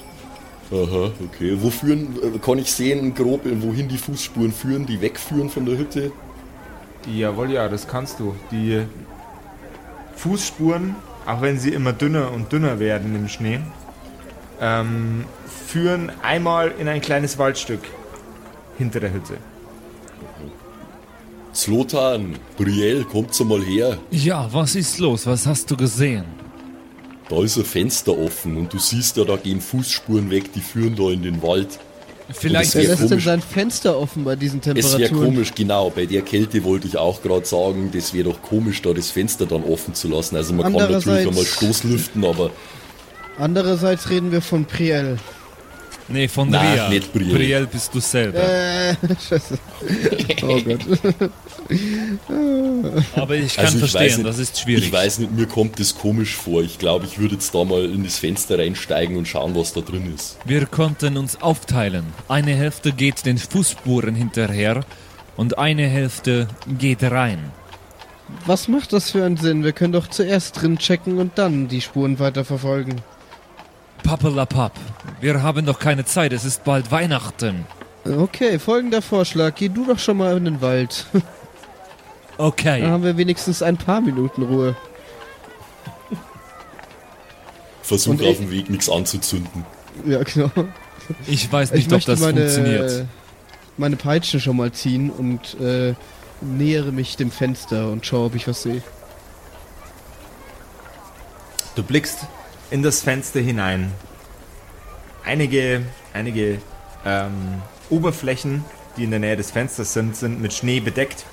Aha, 0.71 1.11
okay. 1.25 1.57
Wo 1.59 1.71
führen, 1.71 2.15
äh, 2.35 2.37
kann 2.37 2.59
ich 2.59 2.71
sehen, 2.71 3.15
grob, 3.15 3.47
äh, 3.47 3.59
wohin 3.63 3.87
die 3.87 3.97
Fußspuren 3.97 4.51
führen, 4.51 4.85
die 4.85 5.01
wegführen 5.01 5.49
von 5.49 5.65
der 5.65 5.79
Hütte? 5.79 6.11
Jawohl, 7.11 7.49
ja, 7.53 7.67
das 7.67 7.87
kannst 7.87 8.19
du. 8.19 8.35
Die 8.51 8.83
Fußspuren, 10.15 10.95
auch 11.25 11.41
wenn 11.41 11.57
sie 11.59 11.69
immer 11.73 11.91
dünner 11.91 12.31
und 12.31 12.51
dünner 12.51 12.77
werden 12.79 13.15
im 13.15 13.27
Schnee, 13.29 13.59
ähm, 14.61 15.25
führen 15.67 16.11
einmal 16.21 16.71
in 16.79 16.87
ein 16.87 17.01
kleines 17.01 17.39
Waldstück 17.39 17.81
hinter 18.77 18.99
der 18.99 19.11
Hütte. 19.11 19.37
Slotan, 21.55 22.35
Brielle, 22.57 23.05
kommt's 23.05 23.43
mal 23.43 23.61
her. 23.63 23.97
Ja, 24.11 24.47
was 24.53 24.75
ist 24.75 24.99
los? 24.99 25.25
Was 25.25 25.47
hast 25.47 25.71
du 25.71 25.75
gesehen? 25.77 26.42
Da 27.29 27.41
ist 27.43 27.57
ein 27.57 27.65
Fenster 27.65 28.17
offen 28.17 28.57
und 28.57 28.73
du 28.73 28.79
siehst 28.79 29.17
ja, 29.17 29.23
da 29.23 29.37
gehen 29.37 29.61
Fußspuren 29.61 30.29
weg, 30.29 30.51
die 30.53 30.61
führen 30.61 30.95
da 30.95 31.09
in 31.09 31.23
den 31.23 31.41
Wald. 31.41 31.79
Vielleicht 32.31 32.73
lässt 32.73 33.01
denn 33.01 33.09
komisch. 33.09 33.23
sein 33.25 33.41
Fenster 33.41 33.97
offen 33.97 34.23
bei 34.23 34.35
diesen 34.35 34.59
Es 34.59 34.65
wäre 34.67 34.75
Temperaturen? 34.75 35.25
komisch, 35.25 35.53
genau, 35.53 35.89
bei 35.89 36.05
der 36.05 36.21
Kälte 36.21 36.63
wollte 36.63 36.87
ich 36.87 36.97
auch 36.97 37.21
gerade 37.21 37.45
sagen, 37.45 37.91
das 37.93 38.13
wäre 38.13 38.29
doch 38.29 38.41
komisch, 38.41 38.81
da 38.81 38.93
das 38.93 39.11
Fenster 39.11 39.45
dann 39.45 39.63
offen 39.63 39.93
zu 39.93 40.07
lassen. 40.07 40.35
Also 40.35 40.53
man 40.53 40.71
kann 40.73 40.91
natürlich 40.91 41.27
einmal 41.27 41.45
Stoßlüften, 41.45 42.23
aber 42.23 42.51
Andererseits 43.37 44.09
reden 44.09 44.31
wir 44.31 44.41
von 44.41 44.65
Priel. 44.65 45.17
Nee, 46.09 46.27
von 46.27 46.49
Nein, 46.49 46.73
Ria. 46.73 46.89
nicht 46.89 47.13
Brielle. 47.13 47.33
Brielle 47.33 47.67
bist 47.67 47.93
du 47.95 47.99
selber. 47.99 48.39
Äh, 48.39 48.95
scheiße. 49.29 49.57
Oh 50.43 50.59
Gott. 50.61 50.81
Aber 53.15 53.35
ich 53.35 53.55
kann 53.55 53.65
Also 53.65 53.77
ich 53.77 53.91
verstehen, 53.91 54.17
nicht, 54.17 54.27
das 54.27 54.39
ist 54.39 54.59
schwierig. 54.59 54.85
Ich 54.85 54.91
weiß 54.91 55.19
nicht, 55.19 55.31
mir 55.31 55.47
kommt 55.47 55.79
das 55.79 55.95
komisch 55.95 56.35
vor. 56.35 56.61
Ich 56.61 56.77
glaube, 56.77 57.05
ich 57.05 57.19
würde 57.19 57.35
jetzt 57.35 57.55
da 57.55 57.63
mal 57.63 57.85
in 57.85 58.03
das 58.03 58.19
Fenster 58.19 58.59
reinsteigen 58.59 59.15
und 59.17 59.27
schauen, 59.27 59.55
was 59.55 59.73
da 59.73 59.81
drin 59.81 60.13
ist. 60.13 60.37
Wir 60.45 60.65
konnten 60.65 61.17
uns 61.17 61.41
aufteilen. 61.41 62.05
Eine 62.27 62.53
Hälfte 62.55 62.91
geht 62.91 63.25
den 63.25 63.37
Fußspuren 63.37 64.13
hinterher 64.15 64.83
und 65.37 65.57
eine 65.57 65.87
Hälfte 65.87 66.47
geht 66.77 67.03
rein. 67.03 67.51
Was 68.45 68.67
macht 68.67 68.93
das 68.93 69.11
für 69.11 69.23
einen 69.23 69.37
Sinn? 69.37 69.63
Wir 69.63 69.73
können 69.73 69.93
doch 69.93 70.07
zuerst 70.07 70.61
drin 70.61 70.77
checken 70.77 71.17
und 71.19 71.37
dann 71.37 71.67
die 71.67 71.81
Spuren 71.81 72.19
weiter 72.19 72.43
verfolgen. 72.45 72.95
Pappelapapp. 74.03 74.73
Wir 75.21 75.41
haben 75.41 75.65
doch 75.65 75.79
keine 75.79 76.05
Zeit, 76.05 76.33
es 76.33 76.45
ist 76.45 76.63
bald 76.63 76.91
Weihnachten. 76.91 77.65
Okay, 78.05 78.59
folgender 78.59 79.01
Vorschlag. 79.01 79.55
Geh 79.55 79.69
du 79.69 79.85
doch 79.85 79.97
schon 79.99 80.17
mal 80.17 80.35
in 80.37 80.45
den 80.45 80.61
Wald. 80.61 81.05
Dann 81.13 81.23
Okay. 82.37 82.83
haben 82.83 83.03
wir 83.03 83.15
wenigstens 83.15 83.61
ein 83.61 83.77
paar 83.77 84.01
Minuten 84.01 84.41
Ruhe. 84.43 84.75
Versuch 87.83 88.13
auf 88.15 88.21
ich- 88.21 88.37
dem 88.37 88.51
Weg 88.51 88.69
nichts 88.69 88.89
anzuzünden. 88.89 89.65
Ja, 90.05 90.23
genau. 90.23 90.49
Ich 91.27 91.51
weiß 91.51 91.69
Ich 91.71 91.75
nicht, 91.75 91.87
ob 91.87 91.91
möchte 91.93 92.11
das 92.11 92.19
meine, 92.21 92.41
funktioniert. 92.41 93.05
meine 93.77 93.95
Peitsche 93.97 94.39
schon 94.39 94.57
mal 94.57 94.71
ziehen 94.71 95.09
und 95.11 95.59
äh, 95.59 95.93
nähere 96.41 96.91
mich 96.91 97.15
dem 97.17 97.29
Fenster 97.29 97.89
und 97.91 98.05
schaue, 98.05 98.25
ob 98.27 98.35
ich 98.35 98.47
was 98.47 98.63
sehe. 98.63 98.81
Du 101.75 101.83
blickst 101.83 102.19
in 102.73 102.81
das 102.81 103.03
Fenster 103.03 103.39
hinein. 103.39 103.91
Einige, 105.23 105.83
einige 106.11 106.57
ähm, 107.05 107.61
Oberflächen, 107.91 108.65
die 108.97 109.03
in 109.03 109.11
der 109.11 109.19
Nähe 109.19 109.37
des 109.37 109.51
Fensters 109.51 109.93
sind, 109.93 110.15
sind 110.15 110.41
mit 110.41 110.53
Schnee 110.53 110.79
bedeckt. 110.79 111.23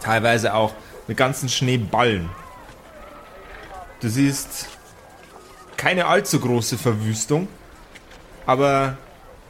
Teilweise 0.00 0.54
auch 0.54 0.72
mit 1.08 1.16
ganzen 1.16 1.48
Schneeballen. 1.48 2.30
Du 3.98 4.08
siehst 4.08 4.68
keine 5.76 6.06
allzu 6.06 6.38
große 6.38 6.78
Verwüstung, 6.78 7.48
aber 8.46 8.96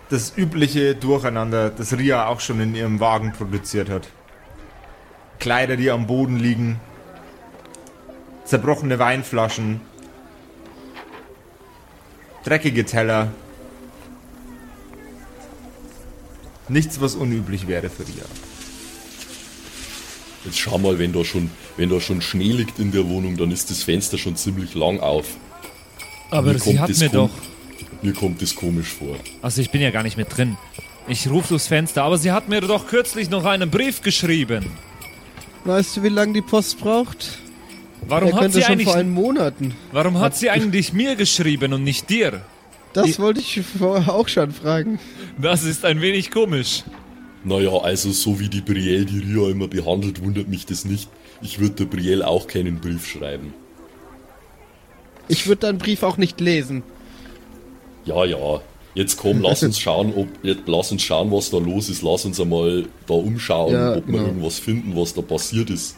das 0.09 0.33
übliche 0.35 0.95
Durcheinander, 0.95 1.69
das 1.69 1.93
Ria 1.93 2.27
auch 2.29 2.41
schon 2.41 2.59
in 2.59 2.75
ihrem 2.75 3.01
Wagen 3.01 3.33
produziert 3.33 3.91
hat. 3.91 4.09
Kleider, 5.41 5.77
die 5.77 5.91
am 5.91 6.07
Boden 6.07 6.39
liegen, 6.39 6.81
zerbrochene 8.47 8.99
Weinflaschen, 8.99 9.83
dreckige 12.45 12.85
Teller. 12.85 13.33
Nichts, 16.69 17.01
was 17.01 17.15
unüblich 17.15 17.67
wäre 17.67 17.91
für 17.91 18.07
Ria. 18.07 18.25
Jetzt 20.45 20.59
schau 20.59 20.79
mal, 20.79 20.99
wenn 20.99 21.13
da 21.13 21.25
schon, 21.25 21.51
wenn 21.77 21.89
da 21.89 22.01
schon 22.01 22.21
Schnee 22.21 22.53
liegt 22.53 22.79
in 22.79 22.91
der 22.91 23.09
Wohnung, 23.09 23.37
dann 23.37 23.51
ist 23.51 23.71
das 23.71 23.83
Fenster 23.83 24.19
schon 24.19 24.37
ziemlich 24.37 24.75
lang 24.75 25.01
auf. 25.01 25.37
Aber 26.31 26.53
Mir 26.53 26.59
sie 26.59 26.77
kommt 26.77 26.81
hat 26.81 26.99
mir 26.99 27.09
doch... 27.11 27.31
Mir 28.01 28.13
kommt 28.13 28.43
das 28.43 28.57
komisch 28.57 28.89
vor. 28.89 29.17
Also 29.43 29.61
ich 29.61 29.71
bin 29.71 29.81
ja 29.81 29.91
gar 29.91 30.03
nicht 30.03 30.17
mit 30.17 30.37
drin. 30.37 30.57
Ich 31.07 31.29
rufe 31.29 31.51
durchs 31.51 31.69
Fenster, 31.69 32.03
aber 32.03 32.19
sie 32.19 32.33
hat 32.33 32.49
mir 32.49 32.61
doch 32.61 32.89
kürzlich 32.89 33.31
noch 33.31 33.45
einen 33.45 33.71
Brief 33.71 34.03
geschrieben. 34.03 34.67
Weißt 35.65 35.97
du, 35.97 36.03
wie 36.03 36.09
lange 36.09 36.33
die 36.33 36.43
Post 36.43 36.81
braucht? 36.81 37.39
Warum 38.07 38.29
er 38.29 38.35
hat 38.35 38.41
könnte 38.43 38.57
sie 38.59 38.63
schon 38.63 38.73
eigentlich... 38.73 38.89
vor 38.89 38.97
einem 38.97 39.13
Monaten. 39.13 39.75
Warum 39.93 40.15
hat 40.19 40.23
hat- 40.33 40.37
sie 40.37 40.51
eigentlich 40.51 40.93
mir 40.93 41.17
geschrieben 41.17 41.73
und 41.73 41.85
nicht 41.85 42.11
dir? 42.11 42.43
Das 42.93 43.19
wollte 43.19 43.41
ich 43.41 43.63
vorher 43.79 44.15
auch 44.15 44.29
schon 44.29 44.51
fragen. 44.53 44.99
Das 45.41 45.65
ist 45.65 45.85
ein 45.85 46.01
wenig 46.03 46.31
komisch. 46.31 46.83
Naja, 47.45 47.71
also 47.79 48.13
so 48.13 48.39
wie 48.39 48.49
die 48.49 48.61
Brielle 48.61 49.07
die 49.07 49.19
Ria 49.21 49.51
immer 49.51 49.67
behandelt, 49.67 50.23
wundert 50.23 50.49
mich 50.49 50.67
das 50.67 50.85
nicht. 50.85 51.09
Ich 51.41 51.59
würde 51.59 51.75
der 51.75 51.85
Brielle 51.87 52.27
auch 52.27 52.47
keinen 52.47 52.81
Brief 52.81 53.07
schreiben. 53.07 53.55
Ich 55.29 55.47
würde 55.47 55.61
deinen 55.67 55.79
Brief 55.79 56.03
auch 56.03 56.19
nicht 56.19 56.41
lesen. 56.41 56.83
Ja, 58.05 58.25
ja. 58.25 58.61
Jetzt 58.95 59.17
komm, 59.17 59.41
lass 59.41 59.63
uns 59.63 59.79
schauen, 59.81 60.13
ob, 60.15 60.29
jetzt 60.43 60.63
lass 60.67 60.93
uns 60.93 61.03
schauen, 61.03 61.31
was 61.33 61.51
da 61.51 61.57
los 61.59 61.89
ist. 61.89 62.03
Lass 62.03 62.25
uns 62.27 62.39
einmal 62.41 62.85
da 63.07 63.15
umschauen, 63.15 63.73
Ja, 63.73 63.97
ob 63.97 64.07
wir 64.07 64.13
genau. 64.13 64.27
irgendwas 64.27 64.59
finden, 64.59 64.95
was 64.95 65.15
da 65.15 65.23
passiert 65.23 65.71
ist. 65.71 65.97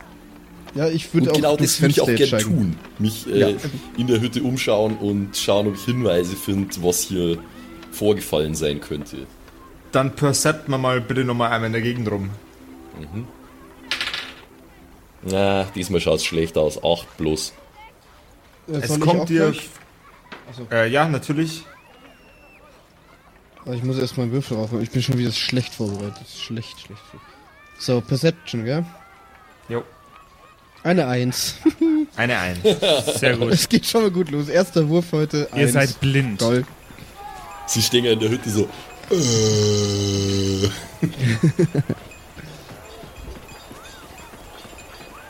Ja, 0.74 0.88
ich 0.88 1.12
würde 1.14 1.30
auch 1.30 1.34
genau 1.36 1.56
das 1.56 1.80
würde 1.80 1.92
ich 1.92 2.00
auch 2.00 2.06
gerne 2.06 2.26
steigen. 2.26 2.44
tun. 2.44 2.76
Mich 2.98 3.26
äh, 3.28 3.38
Ja. 3.38 3.48
in 3.96 4.06
der 4.08 4.20
Hütte 4.20 4.42
umschauen 4.42 4.96
und 4.98 5.36
schauen, 5.36 5.68
ob 5.68 5.74
ich 5.76 5.84
Hinweise 5.84 6.34
finde, 6.36 6.74
was 6.82 7.02
hier 7.02 7.38
vorgefallen 7.92 8.54
sein 8.56 8.80
könnte. 8.80 9.18
Dann 9.92 10.16
percept 10.16 10.68
man 10.68 10.80
mal 10.80 11.00
bitte 11.00 11.24
nochmal 11.24 11.52
einmal 11.52 11.66
in 11.68 11.72
der 11.74 11.82
Gegend 11.82 12.10
rum. 12.10 12.30
Na, 15.22 15.64
diesmal 15.74 16.00
schaut 16.00 16.16
es 16.16 16.24
schlecht 16.24 16.58
aus. 16.58 16.82
8 16.82 17.16
plus. 17.16 17.52
Äh, 18.68 18.72
Es 18.78 18.98
kommt 19.00 19.28
dir. 19.28 19.54
Achso. 20.48 20.66
Äh, 20.70 20.88
ja, 20.90 21.08
natürlich. 21.08 21.64
Aber 23.64 23.74
Ich 23.74 23.82
muss 23.82 23.98
erstmal 23.98 24.24
einen 24.24 24.32
Würfel 24.34 24.56
raufholen. 24.58 24.82
Ich 24.84 24.90
bin 24.90 25.02
schon 25.02 25.16
wieder 25.16 25.32
schlecht 25.32 25.74
vorbereitet. 25.74 26.26
Schlecht, 26.28 26.78
schlecht. 26.80 27.00
So, 27.78 28.00
Perception, 28.00 28.64
gell? 28.64 28.84
Jo. 29.68 29.82
Eine 30.84 31.06
Eins. 31.08 31.56
Eine 32.16 32.38
ein. 32.38 32.58
Sehr 33.16 33.36
gut. 33.38 33.52
Es 33.52 33.68
geht 33.68 33.86
schon 33.86 34.02
mal 34.02 34.10
gut 34.10 34.30
los. 34.30 34.48
Erster 34.48 34.86
Wurf 34.88 35.06
heute. 35.12 35.48
Ihr 35.54 35.62
Eins. 35.62 35.72
seid 35.72 35.98
blind. 35.98 36.38
Toll. 36.40 36.64
Sie 37.66 37.80
stehen 37.82 38.04
ja 38.04 38.12
in 38.12 38.20
der 38.20 38.28
Hütte 38.28 38.50
so. 38.50 38.68
Äh, 39.10 40.68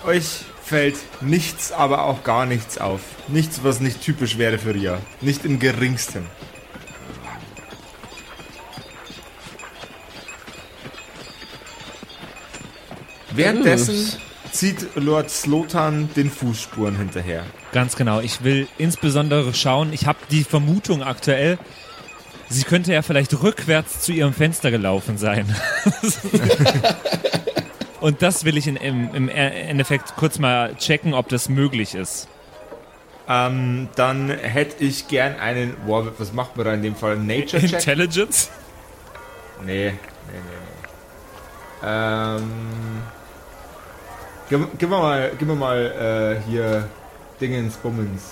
Euch 0.07 0.25
fällt 0.62 0.97
nichts, 1.23 1.71
aber 1.71 2.05
auch 2.05 2.25
gar 2.25 2.47
nichts 2.47 2.79
auf. 2.79 3.01
Nichts, 3.29 3.62
was 3.62 3.79
nicht 3.81 4.03
typisch 4.03 4.37
wäre 4.38 4.59
für 4.59 4.75
Ria. 4.75 4.99
Nicht 5.21 5.45
im 5.45 5.61
geringsten. 5.61 6.27
Währenddessen 13.33 14.12
zieht 14.55 14.95
Lord 14.95 15.31
Slotan 15.31 16.09
den 16.14 16.31
Fußspuren 16.31 16.97
hinterher. 16.97 17.45
Ganz 17.73 17.97
genau. 17.97 18.21
Ich 18.21 18.45
will 18.45 18.69
insbesondere 18.79 19.53
schauen, 19.53 19.93
ich 19.93 20.07
habe 20.07 20.19
die 20.31 20.45
Vermutung 20.45 21.03
aktuell, 21.03 21.59
sie 22.49 22.62
könnte 22.62 22.93
ja 22.93 23.03
vielleicht 23.03 23.43
rückwärts 23.43 24.03
zu 24.03 24.12
ihrem 24.12 24.33
Fenster 24.33 24.71
gelaufen 24.71 25.19
sein. 25.19 25.51
Und 28.01 28.23
das 28.23 28.45
will 28.45 28.57
ich 28.57 28.67
in, 28.67 28.77
im, 28.77 29.14
im 29.14 29.29
Endeffekt 29.29 30.14
kurz 30.17 30.38
mal 30.38 30.75
checken, 30.77 31.14
ob 31.14 31.29
das 31.31 31.49
möglich 31.49 31.95
ist. 31.95 32.29
Ähm, 33.27 33.88
dann 33.97 34.29
hätte 34.29 34.85
ich 34.85 35.09
gern 35.09 35.37
einen. 35.37 35.75
Wow, 35.87 36.09
was 36.19 36.35
macht 36.35 36.57
man 36.57 36.67
da 36.67 36.75
in 36.75 36.83
dem 36.83 36.95
Fall? 36.95 37.17
Nature 37.17 37.62
Check? 37.62 37.73
Intelligence? 37.73 38.51
Nee, 39.64 39.87
nee, 39.87 39.93
nee, 39.93 40.40
nee. 41.83 41.88
Ähm. 41.88 42.43
Gib, 44.57 44.79
gib 44.79 44.88
mir 44.90 44.99
mal, 44.99 45.33
gib 45.37 45.49
mir 45.49 45.55
mal 45.57 46.38
äh, 46.47 46.49
hier 46.51 46.88
Dingens 47.40 47.75
Bummens. 47.77 48.23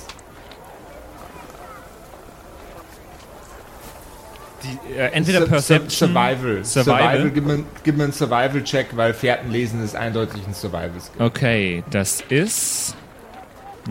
Die, 4.63 4.95
äh, 4.95 5.07
entweder 5.13 5.41
Sur- 5.41 5.49
Perception. 5.49 5.91
Sur- 5.91 6.07
Survival. 6.09 6.65
Survival. 6.65 7.31
Gib 7.31 7.45
mir, 7.47 7.65
gib 7.83 7.97
mir 7.97 8.05
einen 8.05 8.13
Survival-Check, 8.13 8.97
weil 8.97 9.13
Fährten 9.15 9.51
lesen 9.51 9.83
ist 9.85 9.97
eindeutig 9.97 10.47
ein 10.47 10.55
Survival-Skill. 10.55 11.21
Okay, 11.27 11.83
das 11.91 12.21
ist. 12.29 12.95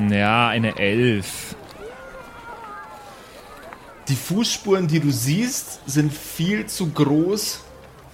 Ja, 0.09 0.47
eine 0.47 0.77
Elf. 0.79 1.55
Die 4.07 4.15
Fußspuren, 4.15 4.87
die 4.87 5.01
du 5.01 5.11
siehst, 5.11 5.81
sind 5.85 6.13
viel 6.13 6.65
zu 6.67 6.89
groß 6.91 7.59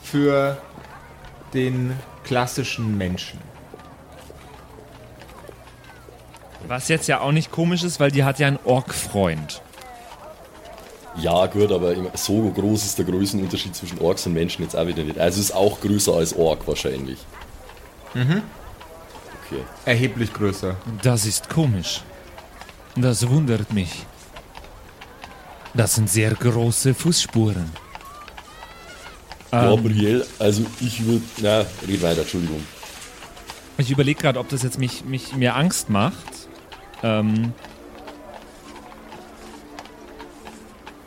für 0.01 0.57
den 1.53 1.93
klassischen 2.23 2.97
Menschen. 2.97 3.39
Was 6.67 6.87
jetzt 6.89 7.07
ja 7.07 7.21
auch 7.21 7.31
nicht 7.31 7.51
komisch 7.51 7.83
ist, 7.83 7.99
weil 7.99 8.11
die 8.11 8.23
hat 8.23 8.39
ja 8.39 8.47
einen 8.47 8.59
Ork-Freund. 8.63 9.61
ja, 11.19 11.45
gut, 11.47 11.71
aber 11.71 11.95
so 12.15 12.49
groß 12.51 12.85
ist 12.85 12.97
der 12.97 13.05
Größenunterschied 13.05 13.75
zwischen 13.75 13.99
Orks 13.99 14.25
und 14.27 14.33
Menschen 14.33 14.63
jetzt 14.63 14.75
auch 14.75 14.85
wieder 14.85 15.03
nicht. 15.03 15.17
Also 15.17 15.39
es 15.39 15.49
ist 15.49 15.55
auch 15.55 15.79
größer 15.81 16.13
als 16.13 16.33
Ork 16.35 16.67
wahrscheinlich. 16.67 17.19
Mhm. 18.13 18.43
Okay. 19.45 19.61
Erheblich 19.85 20.33
größer. 20.33 20.75
Das 21.01 21.25
ist 21.25 21.49
komisch. 21.49 22.01
Das 22.95 23.27
wundert 23.29 23.73
mich. 23.73 24.05
Das 25.73 25.95
sind 25.95 26.09
sehr 26.09 26.31
große 26.31 26.93
Fußspuren. 26.93 27.71
Ähm, 29.51 29.83
Brielle, 29.83 30.25
also 30.39 30.65
ich 30.81 31.05
würde. 31.05 31.23
Na, 31.37 31.65
red 31.87 32.01
weiter, 32.01 32.21
Entschuldigung. 32.21 32.61
ich 33.77 33.91
überlege 33.91 34.19
gerade, 34.21 34.39
ob 34.39 34.49
das 34.49 34.63
jetzt 34.63 34.77
mich, 34.79 35.05
mich 35.05 35.35
mir 35.35 35.55
Angst 35.55 35.89
macht. 35.89 36.46
Ähm, 37.03 37.53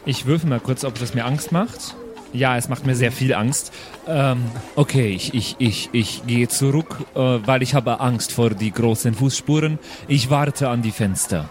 ich 0.04 0.26
würfel 0.26 0.48
mal 0.48 0.60
kurz, 0.60 0.84
ob 0.84 0.98
das 0.98 1.14
mir 1.14 1.24
Angst 1.24 1.52
macht. 1.52 1.94
Ja, 2.32 2.56
es 2.56 2.68
macht 2.68 2.86
mir 2.86 2.94
sehr 2.94 3.10
viel 3.10 3.34
Angst. 3.34 3.72
Ähm, 4.06 4.44
okay, 4.76 5.08
ich, 5.08 5.34
ich, 5.34 5.56
ich, 5.58 5.90
ich 5.92 6.26
gehe 6.26 6.48
zurück, 6.48 6.96
äh, 7.14 7.18
weil 7.18 7.62
ich 7.62 7.74
habe 7.74 8.00
Angst 8.00 8.32
vor 8.32 8.50
die 8.50 8.70
großen 8.70 9.14
Fußspuren. 9.14 9.78
Ich 10.06 10.30
warte 10.30 10.68
an 10.68 10.82
die 10.82 10.92
Fenster. 10.92 11.48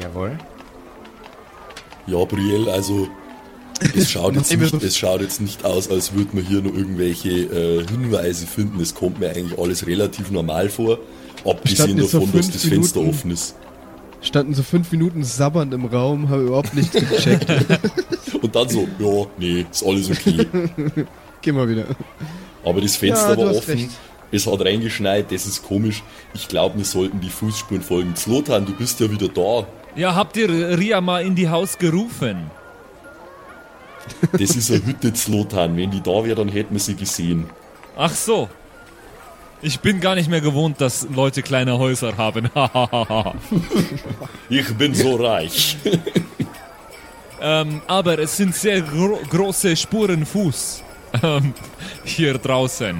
Jawohl. 0.00 0.38
Ja, 2.06 2.24
Brielle, 2.24 2.72
also 2.72 3.08
es 3.94 4.10
schaut, 4.10 4.34
jetzt 4.34 4.56
nicht, 4.58 4.82
es 4.82 4.96
schaut 4.96 5.20
jetzt 5.20 5.40
nicht 5.40 5.64
aus, 5.64 5.90
als 5.90 6.14
würde 6.14 6.34
man 6.34 6.44
hier 6.44 6.62
noch 6.62 6.74
irgendwelche 6.74 7.30
äh, 7.30 7.86
Hinweise 7.86 8.46
finden. 8.46 8.80
Es 8.80 8.94
kommt 8.94 9.20
mir 9.20 9.30
eigentlich 9.30 9.58
alles 9.58 9.86
relativ 9.86 10.30
normal 10.30 10.68
vor. 10.70 10.98
Abgesehen 11.48 11.98
so 12.00 12.18
davon, 12.20 12.32
dass 12.32 12.46
fünf 12.46 12.52
das 12.52 12.64
Fenster 12.64 13.00
Minuten- 13.00 13.16
offen 13.18 13.30
ist. 13.30 13.54
Standen 14.22 14.54
so 14.54 14.62
fünf 14.62 14.90
Minuten 14.90 15.22
sabbernd 15.22 15.72
im 15.74 15.84
Raum, 15.84 16.28
habe 16.30 16.42
überhaupt 16.42 16.74
nichts 16.74 16.92
gecheckt. 16.92 17.46
Und 18.42 18.54
dann 18.56 18.68
so, 18.68 18.88
ja, 18.98 19.26
nee, 19.38 19.66
ist 19.70 19.84
alles 19.84 20.10
okay. 20.10 20.46
Geh 21.42 21.52
mal 21.52 21.68
wieder. 21.68 21.84
Aber 22.64 22.80
das 22.80 22.96
Fenster 22.96 23.38
Ja, 23.38 23.44
war 23.46 23.54
offen. 23.54 23.74
recht. 23.78 23.90
Es 24.32 24.46
hat 24.46 24.60
reingeschneit, 24.64 25.30
das 25.30 25.46
ist 25.46 25.62
komisch. 25.64 26.02
Ich 26.34 26.48
glaube, 26.48 26.78
wir 26.78 26.84
sollten 26.84 27.20
die 27.20 27.28
Fußspuren 27.30 27.82
folgen. 27.82 28.16
Zlotan, 28.16 28.66
du 28.66 28.72
bist 28.72 28.98
ja 28.98 29.08
wieder 29.08 29.28
da. 29.28 29.66
Ja, 29.94 30.14
habt 30.16 30.36
ihr 30.36 30.48
Ria 30.76 31.00
mal 31.00 31.24
in 31.24 31.36
die 31.36 31.48
Haus 31.48 31.78
gerufen? 31.78 32.50
Das 34.32 34.56
ist 34.56 34.70
eine 34.72 34.84
Hütte 34.84 35.12
Zlotan. 35.12 35.76
Wenn 35.76 35.90
die 35.92 36.00
da 36.00 36.24
wäre, 36.24 36.34
dann 36.34 36.48
hätten 36.48 36.74
wir 36.74 36.80
sie 36.80 36.96
gesehen. 36.96 37.46
Ach 37.96 38.10
so. 38.12 38.48
Ich 39.62 39.80
bin 39.80 40.00
gar 40.00 40.14
nicht 40.14 40.28
mehr 40.28 40.40
gewohnt, 40.40 40.80
dass 40.80 41.06
Leute 41.14 41.42
kleine 41.42 41.78
Häuser 41.78 42.16
haben. 42.16 42.50
Ich 44.48 44.72
bin 44.74 44.94
so 44.94 45.16
reich. 45.16 45.76
ähm, 47.40 47.80
aber 47.88 48.18
es 48.20 48.36
sind 48.36 48.54
sehr 48.54 48.80
gro 48.80 49.18
große 49.28 49.74
Spuren 49.76 50.24
Fuß 50.24 50.84
ähm, 51.22 51.52
hier 52.04 52.38
draußen. 52.38 52.96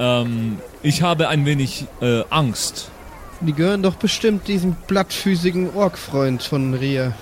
Ähm, 0.00 0.58
ich 0.82 1.02
habe 1.02 1.28
ein 1.28 1.46
wenig 1.46 1.86
äh, 2.00 2.22
Angst. 2.30 2.90
Die 3.40 3.52
gehören 3.52 3.82
doch 3.84 3.94
bestimmt 3.94 4.48
diesem 4.48 4.74
blattfüßigen 4.88 5.74
Ork-Freund 5.76 6.42
von 6.42 6.74
Ria. 6.74 7.14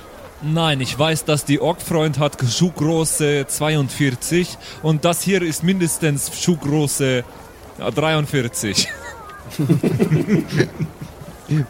Nein, 0.42 0.80
ich 0.80 0.98
weiß, 0.98 1.24
dass 1.24 1.44
die 1.44 1.60
Orkfreund 1.60 2.18
hat 2.18 2.36
Schuhgröße 2.46 3.46
42 3.46 4.56
und 4.82 5.04
das 5.04 5.22
hier 5.22 5.42
ist 5.42 5.62
mindestens 5.62 6.30
Schuhgröße 6.42 7.24
ja, 7.78 7.90
43. 7.90 8.88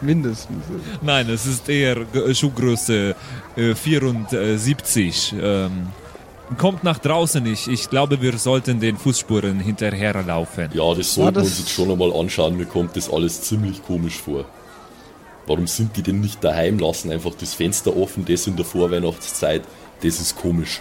Mindestens. 0.01 0.65
Nein, 1.03 1.29
es 1.29 1.45
ist 1.47 1.69
eher 1.69 1.97
G- 2.07 2.35
Schuhgröße 2.35 3.15
äh, 3.57 3.75
74. 3.75 5.35
Ähm, 5.41 5.89
kommt 6.57 6.83
nach 6.83 6.99
draußen. 6.99 7.45
Ich, 7.47 7.69
ich 7.69 7.91
glaube, 7.91 8.23
wir 8.23 8.39
sollten 8.39 8.81
den 8.81 8.97
Fußspuren 8.97 9.61
hinterherlaufen. 9.61 10.71
Ja, 10.73 10.95
das 10.95 11.15
sollten 11.15 11.37
wir 11.37 11.43
uns 11.43 11.59
jetzt 11.59 11.71
schon 11.71 11.91
einmal 11.91 12.13
anschauen. 12.15 12.57
Mir 12.57 12.65
kommt 12.65 12.97
das 12.97 13.11
alles 13.13 13.43
ziemlich 13.43 13.83
komisch 13.85 14.19
vor. 14.19 14.47
Warum 15.47 15.67
sind 15.67 15.95
die 15.97 16.03
denn 16.03 16.21
nicht 16.21 16.43
daheim? 16.43 16.79
Lassen 16.79 17.13
einfach 17.13 17.33
das 17.39 17.53
Fenster 17.55 17.95
offen, 17.97 18.25
das 18.25 18.47
in 18.47 18.57
der 18.57 18.65
Vorweihnachtszeit. 18.65 19.63
Das 20.03 20.21
ist 20.21 20.37
komisch. 20.37 20.81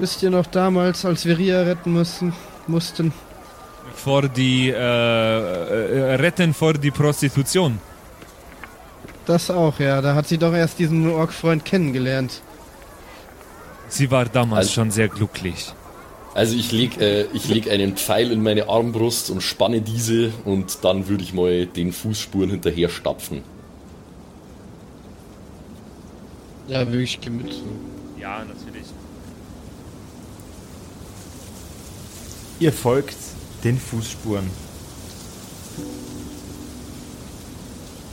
Wisst 0.00 0.22
ihr 0.24 0.30
noch 0.30 0.46
damals, 0.46 1.04
als 1.04 1.24
wir 1.24 1.38
Ria 1.38 1.62
retten 1.62 1.92
mussten? 1.92 2.32
mussten? 2.66 3.12
Vor 3.94 4.28
die, 4.28 4.68
äh, 4.68 4.74
äh, 4.74 6.14
retten 6.16 6.52
vor 6.52 6.74
die 6.74 6.90
Prostitution. 6.90 7.78
Das 9.26 9.50
auch, 9.50 9.78
ja. 9.80 10.02
Da 10.02 10.14
hat 10.14 10.28
sie 10.28 10.36
doch 10.38 10.52
erst 10.52 10.78
diesen 10.78 11.10
Ork-Freund 11.10 11.64
kennengelernt. 11.64 12.42
Sie 13.88 14.10
war 14.10 14.26
damals 14.26 14.66
Also- 14.66 14.72
schon 14.74 14.90
sehr 14.90 15.08
glücklich. 15.08 15.72
Also 16.34 16.56
ich 16.56 16.72
leg, 16.72 17.00
äh, 17.00 17.26
ich 17.32 17.48
leg 17.48 17.70
einen 17.70 17.96
Pfeil 17.96 18.32
in 18.32 18.42
meine 18.42 18.68
Armbrust 18.68 19.30
und 19.30 19.40
spanne 19.40 19.80
diese 19.80 20.32
und 20.44 20.78
dann 20.84 21.06
würde 21.08 21.22
ich 21.22 21.32
mal 21.32 21.64
den 21.66 21.92
Fußspuren 21.92 22.50
hinterher 22.50 22.88
stapfen. 22.88 23.42
Ja, 26.66 26.80
wirklich 26.90 27.20
gemützt. 27.20 27.60
Ja, 28.18 28.38
natürlich. 28.40 28.86
Ihr 32.58 32.72
folgt 32.72 33.16
den 33.64 33.78
Fußspuren. 33.78 34.48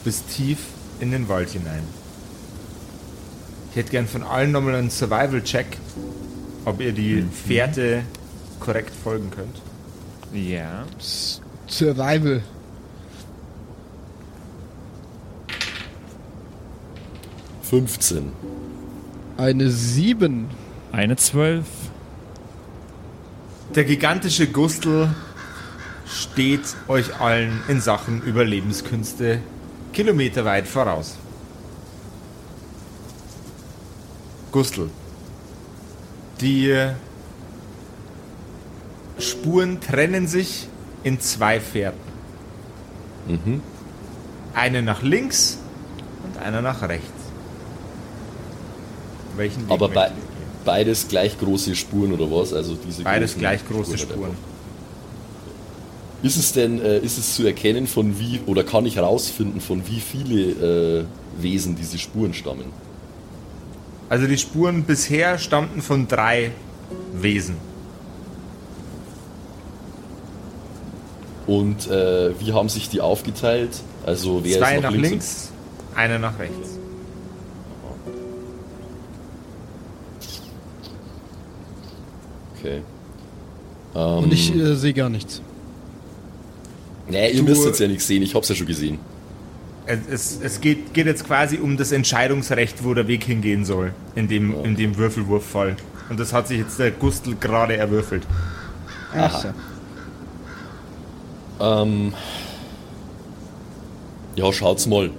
Bis 0.03 0.25
tief 0.25 0.59
in 0.99 1.11
den 1.11 1.27
Wald 1.27 1.49
hinein. 1.49 1.83
Ich 3.69 3.77
hätte 3.77 3.91
gern 3.91 4.07
von 4.07 4.23
allen 4.23 4.51
nochmal 4.51 4.75
einen 4.75 4.89
Survival-Check, 4.89 5.77
ob 6.65 6.81
ihr 6.81 6.93
die 6.93 7.23
Fährte 7.45 8.03
korrekt 8.59 8.93
folgen 9.03 9.29
könnt. 9.31 9.61
Ja. 10.33 10.85
Survival. 11.67 12.41
Fünfzehn. 17.61 18.31
Eine 19.37 19.69
7. 19.69 20.49
Eine 20.91 21.15
zwölf. 21.15 21.65
Der 23.75 23.85
gigantische 23.85 24.47
Gustl 24.47 25.09
steht 26.11 26.75
euch 26.87 27.19
allen 27.19 27.61
in 27.67 27.81
Sachen 27.81 28.21
Überlebenskünste 28.21 29.39
kilometerweit 29.93 30.67
voraus. 30.67 31.15
Gustl. 34.51 34.89
Die 36.41 36.91
Spuren 39.19 39.79
trennen 39.79 40.27
sich 40.27 40.67
in 41.03 41.19
zwei 41.19 41.59
Fährten. 41.59 42.11
Eine 44.53 44.81
nach 44.81 45.01
links 45.01 45.59
und 46.23 46.41
eine 46.43 46.61
nach 46.61 46.81
rechts. 46.81 47.05
Welchen 49.37 49.63
Weg 49.63 49.71
Aber 49.71 49.87
bei, 49.87 50.11
beides 50.65 51.07
gleich 51.07 51.39
große 51.39 51.75
Spuren 51.75 52.11
oder 52.11 52.29
was? 52.29 52.53
Also 52.53 52.75
diese 52.75 53.03
Beides 53.03 53.37
gleich 53.37 53.65
große 53.65 53.91
oder 53.91 53.97
Spuren. 53.99 54.50
Ist 56.23 56.37
es 56.37 56.53
denn, 56.53 56.79
äh, 56.81 56.99
ist 56.99 57.17
es 57.17 57.35
zu 57.35 57.45
erkennen 57.45 57.87
von 57.87 58.19
wie, 58.19 58.41
oder 58.45 58.63
kann 58.63 58.85
ich 58.85 58.99
rausfinden, 58.99 59.59
von 59.59 59.87
wie 59.87 59.99
viele 59.99 60.99
äh, 60.99 61.05
Wesen 61.41 61.75
diese 61.75 61.97
Spuren 61.97 62.33
stammen? 62.33 62.65
Also 64.07 64.27
die 64.27 64.37
Spuren 64.37 64.83
bisher 64.83 65.39
stammten 65.39 65.81
von 65.81 66.07
drei 66.07 66.51
Wesen. 67.13 67.55
Und 71.47 71.89
äh, 71.89 72.39
wie 72.39 72.53
haben 72.53 72.69
sich 72.69 72.89
die 72.89 73.01
aufgeteilt? 73.01 73.71
Also 74.05 74.43
wer 74.43 74.59
Zwei 74.59 74.75
ist 74.75 74.83
nach 74.83 74.91
nach, 74.91 74.97
links, 74.97 75.51
eine 75.95 76.19
nach 76.19 76.37
rechts. 76.37 76.77
Okay. 82.59 82.81
Und 83.93 84.31
ich 84.31 84.55
äh, 84.55 84.75
sehe 84.75 84.93
gar 84.93 85.09
nichts. 85.09 85.41
Nee, 87.11 87.31
ihr 87.31 87.43
müsst 87.43 87.65
jetzt 87.65 87.79
ja 87.79 87.87
nichts 87.87 88.07
sehen, 88.07 88.23
ich 88.23 88.33
hab's 88.33 88.49
ja 88.49 88.55
schon 88.55 88.67
gesehen. 88.67 88.99
Es, 89.85 90.39
es, 90.41 90.61
geht, 90.61 90.93
geht 90.93 91.07
jetzt 91.07 91.25
quasi 91.25 91.57
um 91.57 91.75
das 91.75 91.91
Entscheidungsrecht, 91.91 92.83
wo 92.83 92.93
der 92.93 93.07
Weg 93.07 93.25
hingehen 93.25 93.65
soll, 93.65 93.93
in 94.15 94.29
dem, 94.29 94.63
in 94.63 94.75
dem 94.77 94.95
Würfelwurffall. 94.95 95.75
Und 96.09 96.19
das 96.19 96.31
hat 96.31 96.47
sich 96.47 96.59
jetzt 96.59 96.79
der 96.79 96.91
Gustl 96.91 97.35
gerade 97.39 97.75
erwürfelt. 97.75 98.23
Ach 99.13 99.43
so. 99.43 99.49
Ähm, 101.61 102.13
ja, 104.35 104.51
schaut's 104.53 104.87
mal. 104.87 105.09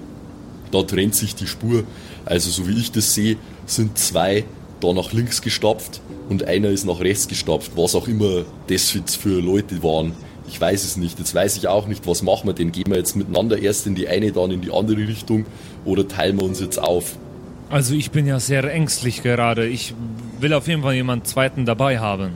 Da 0.70 0.82
trennt 0.82 1.14
sich 1.14 1.34
die 1.34 1.46
Spur. 1.46 1.84
Also 2.24 2.50
so 2.50 2.66
wie 2.66 2.78
ich 2.78 2.92
das 2.92 3.14
sehe, 3.14 3.36
sind 3.66 3.98
zwei 3.98 4.44
da 4.80 4.92
nach 4.92 5.12
links 5.12 5.42
gestapft 5.42 6.00
und 6.28 6.44
einer 6.44 6.70
ist 6.70 6.84
nach 6.84 7.00
rechts 7.00 7.28
gestapft. 7.28 7.72
Was 7.76 7.94
auch 7.94 8.08
immer 8.08 8.44
das 8.68 8.94
jetzt 8.94 9.16
für 9.16 9.40
Leute 9.40 9.82
waren. 9.82 10.12
Ich 10.52 10.60
weiß 10.60 10.84
es 10.84 10.98
nicht. 10.98 11.18
Jetzt 11.18 11.34
weiß 11.34 11.56
ich 11.56 11.66
auch 11.66 11.86
nicht, 11.86 12.06
was 12.06 12.22
machen 12.22 12.46
wir 12.46 12.52
denn? 12.52 12.72
Gehen 12.72 12.84
wir 12.88 12.98
jetzt 12.98 13.16
miteinander 13.16 13.58
erst 13.58 13.86
in 13.86 13.94
die 13.94 14.06
eine, 14.06 14.32
dann 14.32 14.50
in 14.50 14.60
die 14.60 14.70
andere 14.70 14.98
Richtung 14.98 15.46
oder 15.86 16.06
teilen 16.06 16.36
wir 16.38 16.44
uns 16.44 16.60
jetzt 16.60 16.78
auf? 16.78 17.16
Also 17.70 17.94
ich 17.94 18.10
bin 18.10 18.26
ja 18.26 18.38
sehr 18.38 18.62
ängstlich 18.70 19.22
gerade. 19.22 19.66
Ich 19.66 19.94
will 20.40 20.52
auf 20.52 20.68
jeden 20.68 20.82
Fall 20.82 20.92
jemanden 20.92 21.24
zweiten 21.24 21.64
dabei 21.64 22.00
haben. 22.00 22.32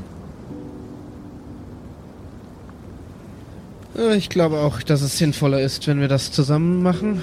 Äh, 3.98 4.16
Ich 4.16 4.30
glaube 4.30 4.60
auch, 4.60 4.80
dass 4.80 5.02
es 5.02 5.18
sinnvoller 5.18 5.60
ist, 5.60 5.86
wenn 5.86 6.00
wir 6.00 6.08
das 6.08 6.32
zusammen 6.32 6.82
machen. 6.82 7.20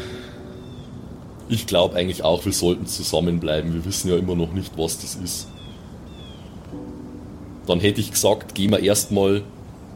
Ich 1.50 1.66
glaube 1.66 1.96
eigentlich 1.96 2.24
auch, 2.24 2.46
wir 2.46 2.54
sollten 2.54 2.86
zusammenbleiben. 2.86 3.74
Wir 3.74 3.84
wissen 3.84 4.12
ja 4.12 4.18
immer 4.18 4.36
noch 4.36 4.54
nicht, 4.54 4.78
was 4.78 5.00
das 5.00 5.16
ist. 5.16 5.48
Dann 7.66 7.80
hätte 7.80 8.00
ich 8.00 8.12
gesagt, 8.12 8.54
gehen 8.54 8.70
wir 8.70 8.80
erstmal 8.80 9.42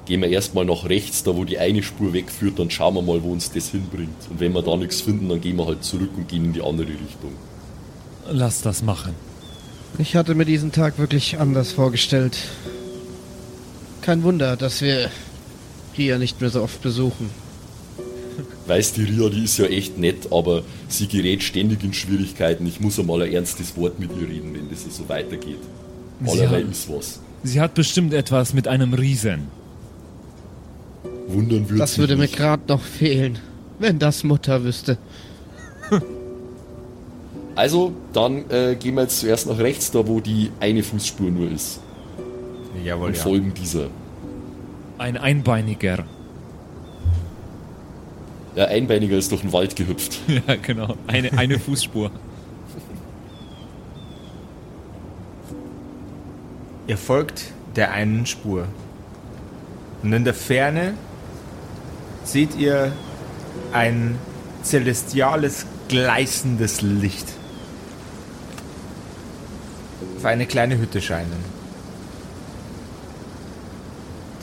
gehen 0.07 0.21
wir 0.21 0.29
erstmal 0.29 0.65
nach 0.65 0.85
rechts, 0.85 1.23
da 1.23 1.35
wo 1.35 1.43
die 1.43 1.59
eine 1.59 1.83
Spur 1.83 2.13
wegführt, 2.13 2.57
dann 2.57 2.71
schauen 2.71 2.95
wir 2.95 3.01
mal, 3.01 3.21
wo 3.23 3.31
uns 3.31 3.51
das 3.51 3.69
hinbringt. 3.69 4.15
Und 4.29 4.39
wenn 4.39 4.53
wir 4.53 4.61
da 4.61 4.75
nichts 4.77 5.01
finden, 5.01 5.29
dann 5.29 5.41
gehen 5.41 5.57
wir 5.57 5.65
halt 5.65 5.83
zurück 5.83 6.11
und 6.15 6.27
gehen 6.27 6.45
in 6.45 6.53
die 6.53 6.61
andere 6.61 6.87
Richtung. 6.87 7.33
Lass 8.29 8.61
das 8.61 8.81
machen. 8.81 9.13
Ich 9.99 10.15
hatte 10.15 10.33
mir 10.33 10.45
diesen 10.45 10.71
Tag 10.71 10.97
wirklich 10.97 11.39
anders 11.39 11.71
vorgestellt. 11.73 12.37
Kein 14.01 14.23
Wunder, 14.23 14.55
dass 14.55 14.81
wir 14.81 15.11
Ria 15.97 16.17
nicht 16.17 16.39
mehr 16.39 16.49
so 16.49 16.61
oft 16.61 16.81
besuchen. 16.81 17.29
Weißt 18.67 18.97
die 18.97 19.03
Ria, 19.03 19.29
die 19.29 19.43
ist 19.43 19.57
ja 19.57 19.65
echt 19.65 19.97
nett, 19.97 20.31
aber 20.31 20.63
sie 20.87 21.07
gerät 21.07 21.43
ständig 21.43 21.83
in 21.83 21.93
Schwierigkeiten. 21.93 22.65
Ich 22.65 22.79
muss 22.79 22.99
einmal 22.99 23.23
ein 23.23 23.33
ernstes 23.33 23.75
Wort 23.75 23.99
mit 23.99 24.11
ihr 24.11 24.27
reden, 24.27 24.53
wenn 24.53 24.69
das 24.69 24.83
so 24.95 25.09
weitergeht. 25.09 25.59
Sie 26.23 26.31
Allerlei 26.31 26.61
ist 26.61 26.89
was. 26.89 27.19
Sie 27.43 27.59
hat 27.59 27.73
bestimmt 27.73 28.13
etwas 28.13 28.53
mit 28.53 28.67
einem 28.67 28.93
Riesen. 28.93 29.47
Wundern 31.27 31.69
würde 31.69 31.79
Das 31.79 31.97
würde 31.97 32.15
mir 32.15 32.27
gerade 32.27 32.63
noch 32.67 32.81
fehlen, 32.81 33.39
wenn 33.79 33.99
das 33.99 34.23
Mutter 34.23 34.63
wüsste. 34.63 34.97
Also, 37.55 37.91
dann 38.13 38.47
äh, 38.51 38.75
gehen 38.75 38.93
wir 38.93 39.01
jetzt 39.01 39.19
zuerst 39.19 39.47
nach 39.47 39.57
rechts, 39.57 39.89
da 39.89 40.07
wo 40.07 40.19
die 40.19 40.51
eine 40.59 40.83
Fußspur 40.83 41.31
nur 41.31 41.49
ist. 41.49 41.79
Jawohl, 42.83 43.07
Und 43.07 43.17
ja. 43.17 43.23
folgen 43.23 43.51
dieser. 43.55 43.87
Ein 44.99 45.17
Einbeiniger. 45.17 46.05
Der 48.55 48.67
Einbeiniger 48.67 49.17
ist 49.17 49.31
durch 49.31 49.41
den 49.41 49.53
Wald 49.53 49.75
gehüpft. 49.75 50.19
ja, 50.27 50.55
genau. 50.55 50.97
Eine, 51.07 51.33
eine 51.35 51.57
Fußspur. 51.59 52.11
Ihr 56.85 56.97
folgt 56.97 57.45
der 57.75 57.91
einen 57.91 58.27
Spur. 58.27 58.67
Und 60.03 60.13
in 60.13 60.23
der 60.23 60.35
Ferne 60.35 60.93
seht 62.27 62.55
ihr 62.55 62.91
ein 63.71 64.17
celestiales, 64.63 65.65
gleißendes 65.87 66.81
Licht 66.81 67.27
auf 70.17 70.25
eine 70.25 70.45
kleine 70.45 70.77
Hütte 70.77 71.01
scheinen. 71.01 71.57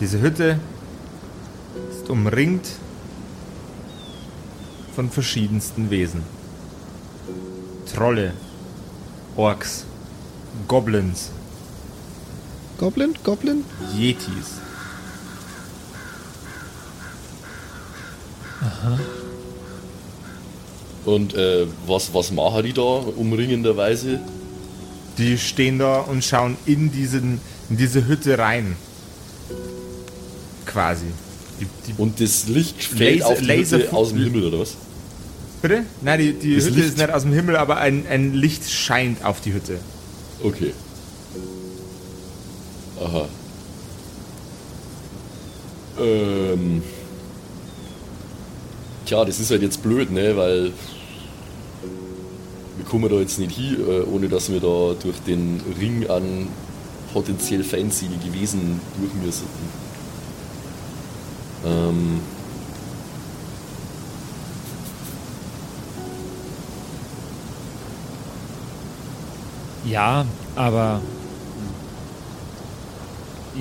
Diese 0.01 0.21
Hütte 0.21 0.59
ist 1.91 2.09
umringt 2.09 2.67
von 4.95 5.11
verschiedensten 5.11 5.91
Wesen. 5.91 6.23
Trolle, 7.93 8.33
Orks, 9.37 9.85
Goblins, 10.69 11.31
Goblin? 12.79 13.15
Goblin? 13.23 13.65
Yetis. 13.97 14.64
Und 21.05 21.35
äh, 21.35 21.67
was, 21.87 22.13
was 22.15 22.31
machen 22.33 22.65
die 22.65 22.73
da 22.73 22.83
umringenderweise? 22.83 24.21
Die 25.19 25.39
stehen 25.39 25.79
da 25.79 25.99
und 26.01 26.25
schauen 26.25 26.57
in, 26.67 26.91
diesen, 26.91 27.41
in 27.71 27.77
diese 27.77 28.07
Hütte 28.07 28.39
rein. 28.39 28.77
Quasi. 30.67 31.05
Die, 31.61 31.67
die, 31.87 31.95
Und 32.01 32.21
das 32.21 32.49
Licht 32.49 32.83
fällt 32.83 33.21
Laser- 33.21 33.29
auf 33.33 33.39
die 33.39 33.45
Laser- 33.45 33.79
Hütte 33.79 33.93
aus 33.93 34.09
dem 34.11 34.25
Himmel, 34.25 34.45
oder 34.47 34.61
was? 34.61 34.75
bitte? 35.63 35.85
Nein, 36.03 36.19
die, 36.21 36.33
die 36.33 36.57
Hütte 36.57 36.69
Licht- 36.71 36.89
ist 36.89 36.99
nicht 36.99 37.11
aus 37.11 37.23
dem 37.23 37.33
Himmel, 37.33 37.57
aber 37.57 37.77
ein, 37.79 38.07
ein 38.09 38.35
Licht 38.35 38.69
scheint 38.71 39.25
auf 39.25 39.41
die 39.41 39.53
Hütte. 39.53 39.79
Okay. 40.43 40.73
Aha. 43.01 43.29
Ähm. 46.01 46.83
Tja, 49.05 49.25
das 49.25 49.39
ist 49.39 49.51
halt 49.51 49.63
jetzt 49.63 49.83
blöd, 49.83 50.11
ne? 50.11 50.37
Weil 50.37 50.73
wir 52.77 52.85
kommen 52.87 53.09
da 53.11 53.17
jetzt 53.17 53.39
nicht 53.39 53.57
hin, 53.57 53.77
äh, 53.87 54.03
ohne 54.03 54.29
dass 54.29 54.51
wir 54.51 54.61
da 54.61 54.95
durch 55.01 55.19
den 55.27 55.61
Ring 55.79 56.09
an 56.09 56.49
potenziell 57.13 57.63
feindselige 57.63 58.33
Wesen 58.33 58.81
durch 58.99 59.15
müssen. 59.25 59.47
Ähm. 61.65 62.21
Ja, 69.85 70.25
aber. 70.57 71.01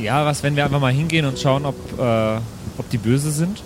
Ja, 0.02 0.26
was, 0.26 0.41
wenn 0.41 0.56
wir 0.56 0.64
einfach 0.66 0.80
mal 0.80 0.91
hingehen 0.91 1.26
und 1.26 1.38
schauen, 1.38 1.66
ob, 1.66 1.76
äh, 2.00 2.38
ob 2.78 2.89
die 2.89 2.98
böse 2.98 3.32
sind? 3.32 3.62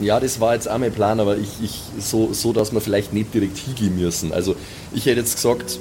Ja, 0.00 0.18
das 0.18 0.40
war 0.40 0.54
jetzt 0.54 0.68
auch 0.68 0.78
mein 0.78 0.92
Plan, 0.92 1.20
aber 1.20 1.36
ich, 1.36 1.48
ich 1.62 1.82
so, 1.98 2.32
so, 2.32 2.52
dass 2.52 2.72
wir 2.72 2.80
vielleicht 2.80 3.12
nicht 3.12 3.34
direkt 3.34 3.58
hingehen 3.58 3.98
müssen. 3.98 4.32
Also 4.32 4.56
ich 4.92 5.06
hätte 5.06 5.20
jetzt 5.20 5.34
gesagt, 5.36 5.78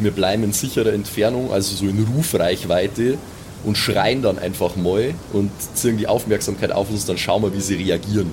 wir 0.00 0.10
bleiben 0.10 0.44
in 0.44 0.52
sicherer 0.52 0.92
Entfernung, 0.92 1.50
also 1.52 1.74
so 1.74 1.86
in 1.86 2.06
Rufreichweite 2.14 3.16
und 3.64 3.78
schreien 3.78 4.22
dann 4.22 4.38
einfach 4.38 4.76
mal 4.76 5.14
und 5.32 5.50
ziehen 5.74 5.96
die 5.96 6.06
Aufmerksamkeit 6.06 6.72
auf 6.72 6.90
uns, 6.90 7.06
dann 7.06 7.16
schauen 7.16 7.42
wir, 7.42 7.54
wie 7.54 7.60
sie 7.60 7.74
reagieren. 7.76 8.30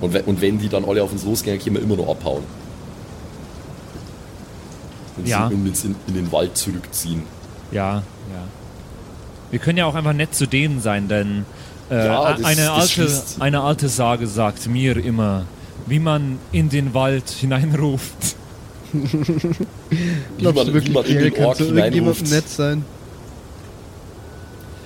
Und, 0.00 0.26
und 0.26 0.40
wenn 0.40 0.58
die 0.58 0.68
dann 0.68 0.84
alle 0.84 1.02
auf 1.02 1.12
uns 1.12 1.24
losgehen, 1.24 1.58
können 1.58 1.76
wir 1.76 1.82
immer 1.82 1.96
noch 1.96 2.08
abhauen. 2.08 2.42
Und 5.16 5.26
Ja. 5.26 5.48
sie 5.48 5.54
uns 5.54 5.84
in, 5.84 5.94
in 6.06 6.14
den 6.14 6.32
Wald 6.32 6.56
zurückziehen. 6.56 7.22
Ja, 7.72 7.96
ja. 7.96 8.02
Wir 9.50 9.58
können 9.58 9.78
ja 9.78 9.86
auch 9.86 9.94
einfach 9.94 10.12
nett 10.12 10.34
zu 10.34 10.46
denen 10.46 10.80
sein, 10.80 11.08
denn 11.08 11.44
äh, 11.90 12.06
Ja, 12.06 12.32
das- 12.34 12.44
eine, 12.44 12.56
das 12.56 12.68
alte, 12.70 12.88
schließt- 13.02 13.40
eine 13.40 13.60
alte 13.62 13.88
Sage 13.88 14.26
sagt 14.26 14.66
mir 14.68 14.96
immer, 14.96 15.44
wie 15.86 15.98
man 15.98 16.38
in 16.52 16.68
den 16.68 16.94
Wald 16.94 17.28
hineinruft. 17.28 18.36
Glaubst 20.38 20.56
man- 20.56 20.66
du 20.66 20.72
wirklich, 20.74 20.88
wie 20.88 20.92
man 20.92 21.04
in 21.04 21.18
den 21.18 21.44
Ork 21.44 21.58
hineinruft. 21.58 22.30
nett 22.30 22.48
sein? 22.48 22.84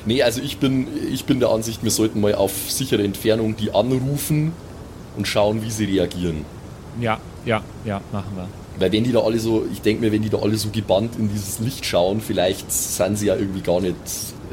Nee, 0.04 0.22
also 0.22 0.40
ich 0.42 0.58
bin, 0.58 0.88
ich 1.12 1.24
bin 1.26 1.38
der 1.38 1.50
Ansicht, 1.50 1.84
wir 1.84 1.90
sollten 1.92 2.20
mal 2.20 2.34
auf 2.34 2.52
sichere 2.68 3.04
Entfernung 3.04 3.56
die 3.56 3.72
anrufen 3.72 4.52
und 5.16 5.28
schauen, 5.28 5.62
wie 5.62 5.70
sie 5.70 5.84
reagieren. 5.84 6.44
Ja, 7.00 7.18
ja, 7.46 7.62
ja, 7.84 8.00
machen 8.12 8.32
wir. 8.34 8.48
Weil 8.80 8.90
wenn 8.90 9.04
die 9.04 9.12
da 9.12 9.20
alle 9.20 9.38
so, 9.38 9.64
ich 9.72 9.80
denke 9.80 10.00
mir, 10.02 10.10
wenn 10.10 10.22
die 10.22 10.30
da 10.30 10.38
alle 10.38 10.56
so 10.56 10.70
gebannt 10.70 11.12
in 11.18 11.28
dieses 11.32 11.60
Licht 11.60 11.86
schauen, 11.86 12.20
vielleicht 12.20 12.72
sind 12.72 13.16
sie 13.18 13.26
ja 13.26 13.36
irgendwie 13.36 13.60
gar 13.60 13.80
nicht 13.80 13.94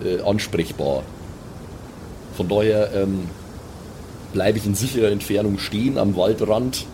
äh, 0.06 0.22
ansprechbar. 0.22 1.02
Von 2.40 2.48
daher 2.48 2.94
ähm, 2.94 3.28
bleibe 4.32 4.60
ich 4.60 4.66
in 4.66 4.74
sicherer 4.74 5.12
Entfernung 5.12 5.60
stehen 5.60 5.98
am 5.98 6.16
Waldrand, 6.16 6.86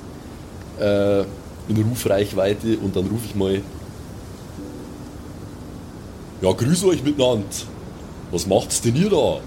äh, 0.79 1.19
in 1.19 1.83
Rufreichweite 1.87 2.79
und 2.79 2.95
dann 2.95 3.05
rufe 3.05 3.25
ich 3.27 3.35
mal. 3.35 3.61
Ja, 6.41 6.51
grüß 6.51 6.85
euch 6.85 7.03
miteinander. 7.03 7.45
Was 8.31 8.47
macht's 8.47 8.81
denn 8.81 8.95
ihr 8.95 9.11
da? 9.11 9.39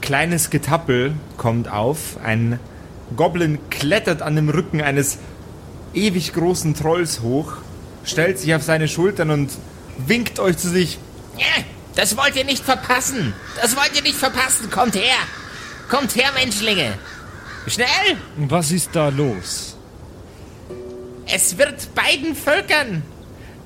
Kleines 0.00 0.50
Getappel 0.50 1.14
kommt 1.38 1.68
auf. 1.68 2.18
Ein 2.22 2.60
Goblin 3.16 3.58
klettert 3.68 4.22
an 4.22 4.36
dem 4.36 4.48
Rücken 4.48 4.80
eines 4.80 5.18
ewig 5.92 6.32
großen 6.32 6.74
Trolls 6.74 7.20
hoch, 7.22 7.54
stellt 8.04 8.38
sich 8.38 8.54
auf 8.54 8.62
seine 8.62 8.86
Schultern 8.86 9.30
und 9.30 9.50
winkt 10.06 10.38
euch 10.38 10.56
zu 10.56 10.68
sich. 10.68 11.00
Ja, 11.36 11.64
das 11.96 12.16
wollt 12.16 12.36
ihr 12.36 12.44
nicht 12.44 12.64
verpassen. 12.64 13.34
Das 13.60 13.74
wollt 13.74 13.90
ihr 13.96 14.02
nicht 14.02 14.16
verpassen. 14.16 14.70
Kommt 14.70 14.94
her. 14.94 15.16
Kommt 15.88 16.14
her, 16.14 16.30
Menschlinge. 16.34 16.98
Schnell. 17.66 18.16
Was 18.36 18.70
ist 18.70 18.90
da 18.92 19.08
los? 19.08 19.76
Es 21.26 21.58
wird 21.58 21.92
beiden 21.94 22.36
Völkern 22.36 23.02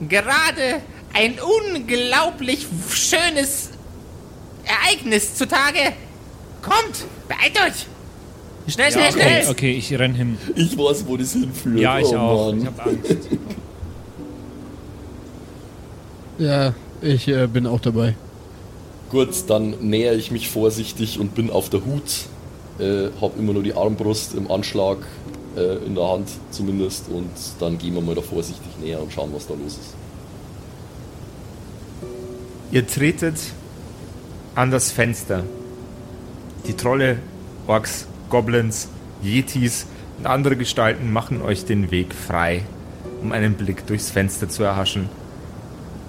gerade 0.09 0.81
ein 1.13 1.39
unglaublich 1.41 2.67
schönes 2.91 3.71
Ereignis 4.65 5.35
zutage. 5.35 5.93
Kommt, 6.63 7.05
beeilt 7.29 7.59
euch. 7.61 7.87
Schnell, 8.73 8.93
schnell, 8.93 9.09
Okay, 9.09 9.21
schnell. 9.21 9.49
okay, 9.49 9.73
ich 9.73 9.99
renn 9.99 10.15
hin. 10.15 10.39
Ich 10.55 10.79
weiß, 10.79 11.05
wo 11.07 11.17
das 11.17 11.33
hinführt. 11.33 11.81
Ja, 11.81 11.99
ich 11.99 12.07
oh, 12.07 12.17
auch. 12.17 12.47
Mann. 12.53 12.61
Ich 12.61 12.67
hab 12.67 12.87
Angst. 12.87 13.17
Ja, 16.39 16.73
ich 17.03 17.29
äh, 17.29 17.47
bin 17.47 17.67
auch 17.67 17.81
dabei. 17.81 18.15
Gut, 19.11 19.29
dann 19.49 19.75
nähere 19.81 20.15
ich 20.15 20.31
mich 20.31 20.49
vorsichtig 20.49 21.19
und 21.19 21.35
bin 21.35 21.51
auf 21.51 21.69
der 21.69 21.85
Hut. 21.85 22.27
Äh, 22.79 23.11
hab 23.21 23.39
immer 23.39 23.53
nur 23.53 23.63
die 23.63 23.75
Armbrust 23.75 24.35
im 24.35 24.51
Anschlag, 24.51 24.99
äh, 25.57 25.85
in 25.85 25.95
der 25.95 26.09
Hand 26.09 26.29
zumindest. 26.51 27.09
Und 27.09 27.31
dann 27.59 27.77
gehen 27.79 27.95
wir 27.95 28.01
mal 28.01 28.15
da 28.15 28.23
vorsichtig 28.23 28.69
näher 28.81 29.03
und 29.03 29.13
schauen, 29.13 29.31
was 29.35 29.47
da 29.47 29.55
los 29.55 29.73
ist. 29.73 29.95
Ihr 32.73 32.87
tretet 32.87 33.35
an 34.55 34.71
das 34.71 34.93
Fenster. 34.93 35.43
Die 36.67 36.75
Trolle, 36.75 37.19
Orks, 37.67 38.07
Goblins, 38.29 38.89
Yetis 39.23 39.87
und 40.19 40.27
andere 40.27 40.55
Gestalten 40.55 41.13
machen 41.13 41.43
euch 41.43 41.65
den 41.65 41.91
Weg 41.91 42.15
frei, 42.15 42.63
um 43.23 43.33
einen 43.33 43.55
Blick 43.55 43.87
durchs 43.87 44.11
Fenster 44.11 44.49
zu 44.49 44.63
erhaschen. 44.63 45.09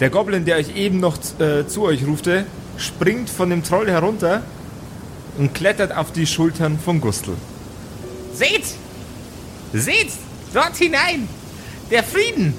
Der 0.02 0.10
Goblin, 0.10 0.46
der 0.46 0.58
euch 0.58 0.76
eben 0.76 1.00
noch 1.00 1.18
äh, 1.40 1.68
zu 1.68 1.84
euch 1.84 2.06
rufte, 2.08 2.46
springt 2.78 3.30
von 3.30 3.52
dem 3.52 3.64
Troll 3.64 3.88
herunter 3.88 4.42
und 5.38 5.54
klettert 5.54 5.96
auf 5.96 6.12
die 6.12 6.26
Schultern 6.26 6.80
von 6.80 7.00
Gustl. 7.00 7.34
Seht! 8.34 8.66
Seht! 9.72 10.12
Dort 10.56 10.76
hinein! 10.76 11.30
Der 11.92 12.04
Frieden! 12.04 12.56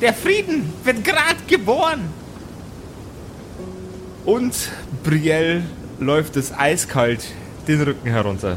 Der 0.00 0.14
Frieden 0.14 0.72
wird 0.84 1.04
gerade 1.04 1.36
geboren! 1.46 2.00
Und 4.24 4.54
Brielle 5.04 5.62
läuft 6.00 6.36
es 6.36 6.50
eiskalt 6.50 7.26
den 7.68 7.82
Rücken 7.82 8.08
herunter. 8.08 8.56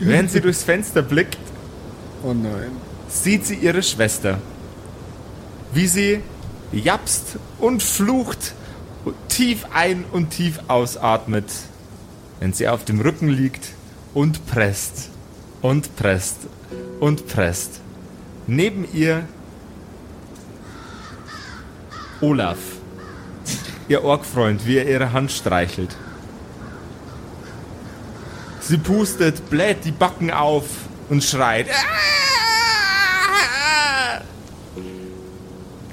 Während 0.00 0.32
sie 0.32 0.40
durchs 0.40 0.64
Fenster 0.64 1.02
blickt, 1.02 1.38
Oh 2.24 2.34
nein. 2.34 2.72
sieht 3.08 3.46
sie 3.46 3.54
ihre 3.54 3.82
Schwester, 3.82 4.38
wie 5.72 5.86
sie 5.86 6.20
japst 6.72 7.38
und 7.58 7.82
flucht 7.82 8.54
tief 9.28 9.66
ein 9.72 10.04
und 10.12 10.30
tief 10.30 10.60
ausatmet, 10.68 11.46
wenn 12.40 12.52
sie 12.52 12.68
auf 12.68 12.84
dem 12.84 13.00
Rücken 13.00 13.28
liegt 13.28 13.68
und 14.14 14.46
presst 14.46 15.10
und 15.62 15.96
presst 15.96 16.36
und 17.00 17.26
presst. 17.28 17.80
Neben 18.46 18.86
ihr 18.92 19.24
Olaf, 22.20 22.58
ihr 23.88 24.02
Orgfreund, 24.02 24.66
wie 24.66 24.78
er 24.78 24.88
ihre 24.88 25.12
Hand 25.12 25.30
streichelt. 25.30 25.94
Sie 28.60 28.78
pustet, 28.78 29.48
bläht 29.48 29.84
die 29.84 29.92
Backen 29.92 30.30
auf 30.30 30.64
und 31.08 31.24
schreit. 31.24 31.68
Ah! 31.70 32.17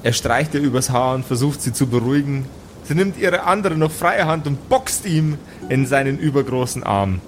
Er 0.05 0.13
streicht 0.13 0.53
ihr 0.53 0.61
übers 0.61 0.91
Haar 0.91 1.15
und 1.15 1.25
versucht 1.25 1.63
sie 1.63 1.73
zu 1.73 1.87
beruhigen. 1.87 2.45
Sie 2.83 2.93
nimmt 2.93 3.17
ihre 3.17 3.45
andere 3.45 3.75
noch 3.75 3.91
freie 3.91 4.27
Hand 4.27 4.45
und 4.45 4.69
boxt 4.69 5.07
ihm 5.07 5.39
in 5.67 5.87
seinen 5.87 6.19
übergroßen 6.19 6.83
Arm. 6.83 7.21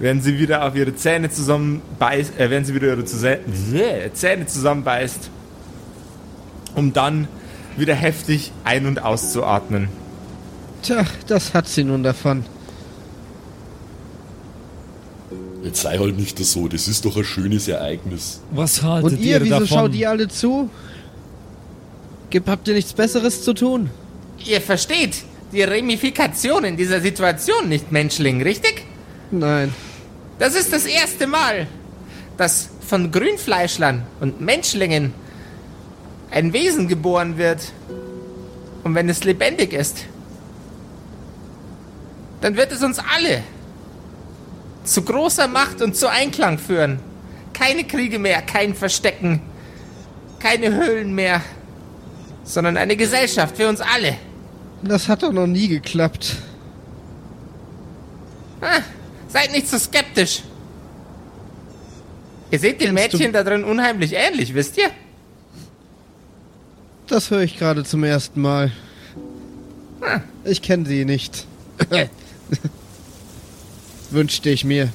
Während 0.00 0.24
sie 0.24 0.36
wieder 0.36 0.66
auf 0.66 0.74
ihre 0.74 0.96
Zähne 0.96 1.30
zusammenbeißt, 1.30 2.40
äh, 2.40 2.50
während 2.50 2.66
sie 2.66 2.74
wieder 2.74 2.88
ihre 2.88 3.02
Zäh- 3.02 3.38
Zäh- 3.72 4.12
Zähne 4.12 4.46
zusammenbeißt, 4.46 5.30
um 6.74 6.92
dann 6.92 7.28
wieder 7.76 7.94
heftig 7.94 8.50
ein- 8.64 8.86
und 8.86 9.00
auszuatmen. 9.00 9.88
Tja, 10.82 11.04
das 11.28 11.54
hat 11.54 11.68
sie 11.68 11.84
nun 11.84 12.02
davon. 12.02 12.44
Jetzt 15.62 15.82
sei 15.82 15.98
halt 15.98 16.16
nicht 16.18 16.36
so, 16.44 16.66
das 16.66 16.88
ist 16.88 17.04
doch 17.04 17.16
ein 17.16 17.24
schönes 17.24 17.68
Ereignis. 17.68 18.40
Was 18.50 18.82
haltet 18.82 19.12
Und 19.12 19.20
ihr, 19.20 19.40
wieso 19.40 19.50
davon? 19.60 19.66
schaut 19.68 19.94
ihr 19.94 20.10
alle 20.10 20.26
zu? 20.26 20.68
Habt 22.46 22.68
ihr 22.68 22.74
nichts 22.74 22.92
Besseres 22.92 23.42
zu 23.42 23.54
tun? 23.54 23.90
Ihr 24.44 24.60
versteht 24.60 25.24
die 25.52 25.62
Remifikationen 25.62 26.76
dieser 26.76 27.00
Situation 27.00 27.68
nicht, 27.68 27.90
Menschling, 27.90 28.42
richtig? 28.42 28.84
Nein. 29.30 29.74
Das 30.38 30.54
ist 30.54 30.72
das 30.72 30.84
erste 30.86 31.26
Mal, 31.26 31.66
dass 32.36 32.68
von 32.86 33.10
Grünfleischlern 33.10 34.06
und 34.20 34.40
Menschlingen 34.40 35.12
ein 36.30 36.52
Wesen 36.52 36.86
geboren 36.86 37.38
wird. 37.38 37.72
Und 38.84 38.94
wenn 38.94 39.08
es 39.08 39.24
lebendig 39.24 39.72
ist, 39.72 40.04
dann 42.40 42.56
wird 42.56 42.70
es 42.72 42.82
uns 42.82 42.98
alle 42.98 43.42
zu 44.84 45.02
großer 45.02 45.48
Macht 45.48 45.82
und 45.82 45.96
zu 45.96 46.08
Einklang 46.08 46.58
führen. 46.58 47.00
Keine 47.52 47.84
Kriege 47.84 48.18
mehr, 48.18 48.40
kein 48.42 48.74
Verstecken, 48.74 49.40
keine 50.38 50.74
Höhlen 50.74 51.14
mehr, 51.14 51.42
sondern 52.48 52.76
eine 52.76 52.96
Gesellschaft 52.96 53.56
für 53.56 53.68
uns 53.68 53.80
alle. 53.80 54.16
Das 54.82 55.08
hat 55.08 55.22
doch 55.22 55.32
noch 55.32 55.46
nie 55.46 55.68
geklappt. 55.68 56.36
Ah, 58.60 58.80
seid 59.28 59.52
nicht 59.52 59.68
so 59.68 59.78
skeptisch. 59.78 60.42
Ihr 62.50 62.58
seht 62.58 62.80
den 62.80 62.94
Kennst 62.96 63.14
Mädchen 63.14 63.32
da 63.32 63.44
drin 63.44 63.64
unheimlich 63.64 64.14
ähnlich, 64.14 64.54
wisst 64.54 64.78
ihr? 64.78 64.90
Das 67.06 67.30
höre 67.30 67.42
ich 67.42 67.58
gerade 67.58 67.84
zum 67.84 68.02
ersten 68.02 68.40
Mal. 68.40 68.72
Ah. 70.00 70.20
Ich 70.44 70.62
kenne 70.62 70.86
sie 70.86 71.04
nicht. 71.04 71.46
Wünschte 74.10 74.48
ich 74.48 74.64
mir. 74.64 74.88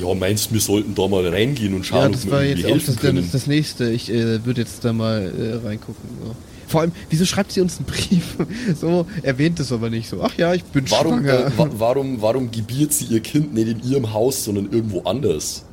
Ja, 0.00 0.14
meinst 0.14 0.50
du, 0.50 0.54
wir 0.54 0.60
sollten 0.60 0.94
da 0.94 1.08
mal 1.08 1.26
reingehen 1.26 1.74
und 1.74 1.84
schauen, 1.86 2.00
Ja, 2.00 2.06
ob 2.06 2.12
das 2.12 2.24
wir 2.26 2.32
war 2.32 2.42
irgendwie 2.42 2.60
jetzt 2.62 2.66
auch 2.66 2.72
helfen 2.74 2.86
das, 2.86 2.94
dann 2.96 3.02
können? 3.14 3.24
ist 3.24 3.34
das 3.34 3.46
nächste. 3.46 3.90
Ich 3.90 4.10
äh, 4.10 4.44
würde 4.44 4.60
jetzt 4.60 4.84
da 4.84 4.92
mal 4.92 5.32
äh, 5.62 5.66
reingucken. 5.66 6.08
So. 6.24 6.34
Vor 6.68 6.80
allem, 6.82 6.92
wieso 7.10 7.24
schreibt 7.24 7.52
sie 7.52 7.60
uns 7.60 7.76
einen 7.78 7.86
Brief? 7.86 8.36
so, 8.80 9.06
erwähnt 9.22 9.60
es 9.60 9.72
aber 9.72 9.88
nicht 9.88 10.08
so. 10.08 10.20
Ach 10.22 10.34
ja, 10.36 10.52
ich 10.54 10.64
bin 10.64 10.84
Warum, 10.90 11.20
schwanger. 11.24 11.46
äh, 11.46 11.50
wa 11.58 11.68
warum, 11.78 12.20
warum 12.20 12.50
gebiert 12.50 12.92
sie 12.92 13.04
ihr 13.06 13.20
Kind 13.20 13.54
nicht 13.54 13.68
in 13.68 13.82
ihrem 13.90 14.12
Haus, 14.12 14.44
sondern 14.44 14.70
irgendwo 14.72 15.02
anders? 15.02 15.64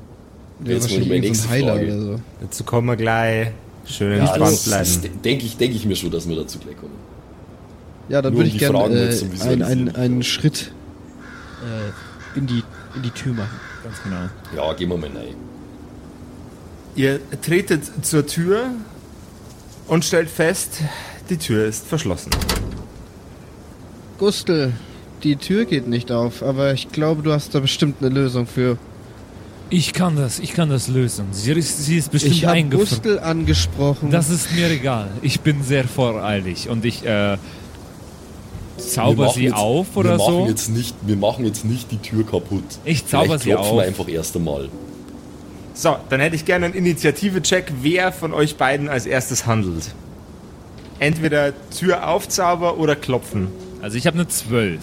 ja, 0.64 0.72
jetzt 0.72 0.84
mal 0.84 0.84
wahrscheinlich 0.84 1.10
meine 1.10 1.26
irgend 1.26 1.38
so 1.38 1.48
Frage. 1.48 2.08
oder. 2.08 2.20
Dazu 2.42 2.64
kommen 2.64 2.88
wir 2.88 2.96
gleich. 2.96 3.48
Schön 3.86 4.12
Ja, 4.18 4.20
entspannt 4.20 4.42
das, 4.54 4.64
das 4.66 4.98
bleiben. 5.00 5.22
denke 5.24 5.46
ich, 5.46 5.58
denk 5.58 5.76
ich 5.76 5.86
mir 5.86 5.96
schon, 5.96 6.10
dass 6.12 6.30
wir 6.30 6.36
dazu 6.38 6.60
gleich 6.60 6.78
kommen. 6.78 6.94
Ja, 8.08 8.22
dann 8.22 8.34
Nur 8.34 8.42
würde 8.44 8.52
um 8.52 8.56
ich 8.56 8.60
gerne 8.60 8.80
äh, 8.80 9.44
einen, 9.44 9.64
einen, 9.64 9.96
einen 9.96 10.24
Schritt 10.24 10.72
äh, 11.64 12.38
in, 12.38 12.48
die, 12.48 12.64
in 12.96 13.02
die 13.02 13.10
Tür 13.10 13.34
machen. 13.34 13.60
Ganz 13.84 14.02
genau. 14.04 14.30
Ja, 14.56 14.74
gehen 14.74 14.90
wir 14.90 14.98
mal 14.98 15.10
rein. 15.10 15.36
Ihr 16.96 17.20
tretet 17.42 18.06
zur 18.06 18.26
Tür 18.26 18.66
und 19.88 20.06
stellt 20.06 20.30
fest, 20.30 20.80
die 21.30 21.38
Tür 21.38 21.66
ist 21.66 21.88
verschlossen. 21.88 22.32
Gustel, 24.20 24.74
die 25.24 25.36
Tür 25.38 25.66
geht 25.66 25.88
nicht 25.88 26.12
auf, 26.12 26.44
aber 26.44 26.74
ich 26.74 26.90
glaube, 26.90 27.24
du 27.24 27.32
hast 27.32 27.56
da 27.56 27.60
bestimmt 27.60 27.98
eine 28.02 28.10
Lösung 28.10 28.46
für. 28.46 28.78
Ich 29.70 29.94
kann 29.94 30.16
das, 30.16 30.40
ich 30.40 30.54
kann 30.54 30.70
das 30.70 30.88
lösen. 30.88 31.28
Sie 31.32 31.52
ist, 31.54 31.84
sie 31.84 31.98
ist 31.98 32.12
bestimmt 32.12 32.36
Ich 32.36 32.46
habe 32.46 32.58
eingefroren. 32.58 32.90
Gustel 32.90 33.20
angesprochen. 33.20 34.12
Das 34.12 34.30
ist 34.30 34.54
mir 34.54 34.70
egal. 34.70 35.10
Ich 35.24 35.40
bin 35.42 35.64
sehr 35.64 35.86
voreilig 35.88 36.70
und 36.70 36.86
ich 36.86 37.04
äh, 37.06 37.38
zauber 38.94 39.30
sie 39.30 39.46
jetzt, 39.46 39.56
auf 39.56 39.88
wir 39.94 40.00
oder 40.00 40.18
machen 40.18 40.34
so. 40.34 40.48
Jetzt 40.48 40.70
nicht, 40.70 40.96
wir 41.02 41.16
machen 41.16 41.46
jetzt 41.46 41.66
nicht 41.66 41.92
die 41.92 41.98
Tür 41.98 42.26
kaputt. 42.26 42.64
Ich 42.86 43.06
zauber 43.06 43.26
Vielleicht 43.26 43.44
sie 43.44 43.50
klopfen 43.52 43.72
auf. 43.72 43.78
wir 43.78 43.84
einfach 43.84 44.08
erst 44.08 44.36
einmal. 44.36 44.70
So, 45.74 45.96
dann 46.10 46.20
hätte 46.20 46.36
ich 46.36 46.46
gerne 46.46 46.68
einen 46.68 46.76
Initiative-Check, 46.76 47.74
wer 47.82 48.12
von 48.12 48.34
euch 48.34 48.58
beiden 48.58 48.90
als 48.90 49.06
erstes 49.06 49.46
handelt. 49.46 49.94
Entweder 51.00 51.54
Tür 51.72 52.08
aufzauber 52.08 52.78
oder 52.78 52.96
klopfen. 52.96 53.48
Also 53.82 53.98
ich 53.98 54.06
habe 54.08 54.16
eine 54.20 54.28
12. 54.28 54.80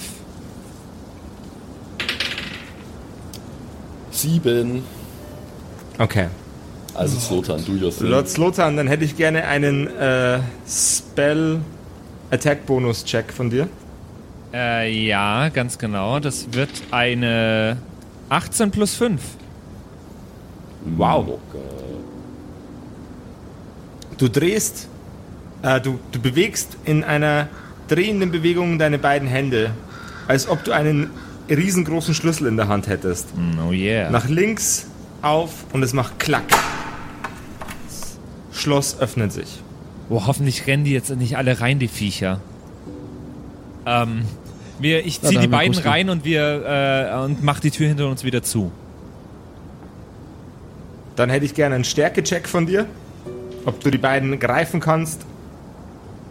Sieben. 4.10 4.82
Okay. 5.98 6.26
Also 6.94 7.18
Slotan, 7.18 7.64
du 7.64 7.76
ja 7.76 7.90
Lord 8.00 8.28
Slotan, 8.28 8.76
dann 8.76 8.88
hätte 8.88 9.04
ich 9.04 9.16
gerne 9.16 9.44
einen 9.44 9.86
äh, 9.86 10.40
Spell 10.68 11.60
Attack 12.30 12.66
Bonus 12.66 13.04
Check 13.04 13.32
von 13.32 13.48
dir. 13.48 13.68
Äh, 14.52 15.06
ja, 15.06 15.48
ganz 15.48 15.78
genau. 15.78 16.18
Das 16.20 16.52
wird 16.52 16.70
eine 16.90 17.76
18 18.28 18.70
plus 18.70 18.94
5. 18.94 19.20
Wow. 20.96 21.26
Locker. 21.26 21.64
Du 24.18 24.28
drehst, 24.28 24.88
äh, 25.62 25.80
du, 25.80 25.98
du 26.12 26.20
bewegst 26.20 26.76
in 26.84 27.04
einer 27.04 27.48
drehenden 27.88 28.30
Bewegung 28.30 28.78
deine 28.78 28.98
beiden 28.98 29.28
Hände, 29.28 29.70
als 30.28 30.48
ob 30.48 30.64
du 30.64 30.72
einen 30.72 31.10
riesengroßen 31.48 32.14
Schlüssel 32.14 32.46
in 32.46 32.56
der 32.56 32.68
Hand 32.68 32.86
hättest. 32.86 33.28
Oh 33.66 33.72
yeah. 33.72 34.10
Nach 34.10 34.28
links 34.28 34.86
auf 35.22 35.64
und 35.72 35.82
es 35.82 35.92
macht 35.92 36.18
Klack. 36.18 36.46
Das 37.88 38.18
Schloss 38.52 39.00
öffnet 39.00 39.32
sich. 39.32 39.62
Oh, 40.08 40.26
hoffentlich 40.26 40.66
rennen 40.66 40.84
die 40.84 40.92
jetzt 40.92 41.10
nicht 41.10 41.36
alle 41.36 41.60
rein, 41.60 41.78
die 41.78 41.88
Viecher. 41.88 42.40
Ähm, 43.86 44.24
wir, 44.80 45.04
ich 45.06 45.20
Ja, 45.22 45.28
zieh 45.28 45.34
da 45.36 45.40
die 45.42 45.48
beiden 45.48 45.72
Gustel. 45.74 45.90
rein 45.90 46.10
und 46.10 46.24
wir 46.24 47.10
äh, 47.14 47.24
und 47.24 47.42
mach 47.42 47.60
die 47.60 47.70
Tür 47.70 47.88
hinter 47.88 48.08
uns 48.08 48.24
wieder 48.24 48.42
zu. 48.42 48.70
Dann 51.16 51.28
hätte 51.30 51.44
ich 51.44 51.54
gerne 51.54 51.74
einen 51.74 51.84
Stärke-Check 51.84 52.48
von 52.48 52.66
dir, 52.66 52.86
ob 53.66 53.80
du 53.82 53.90
die 53.90 53.98
beiden 53.98 54.38
greifen 54.38 54.80
kannst. 54.80 55.26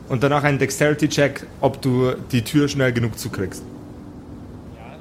Und 0.08 0.24
danach 0.24 0.44
einen 0.44 0.58
Dexterity-Check, 0.58 1.46
ob 1.62 1.82
du 1.84 2.14
die 2.32 2.42
Tür 2.44 2.68
schnell 2.68 2.92
genug 2.92 3.20
zukriegst. 3.20 3.62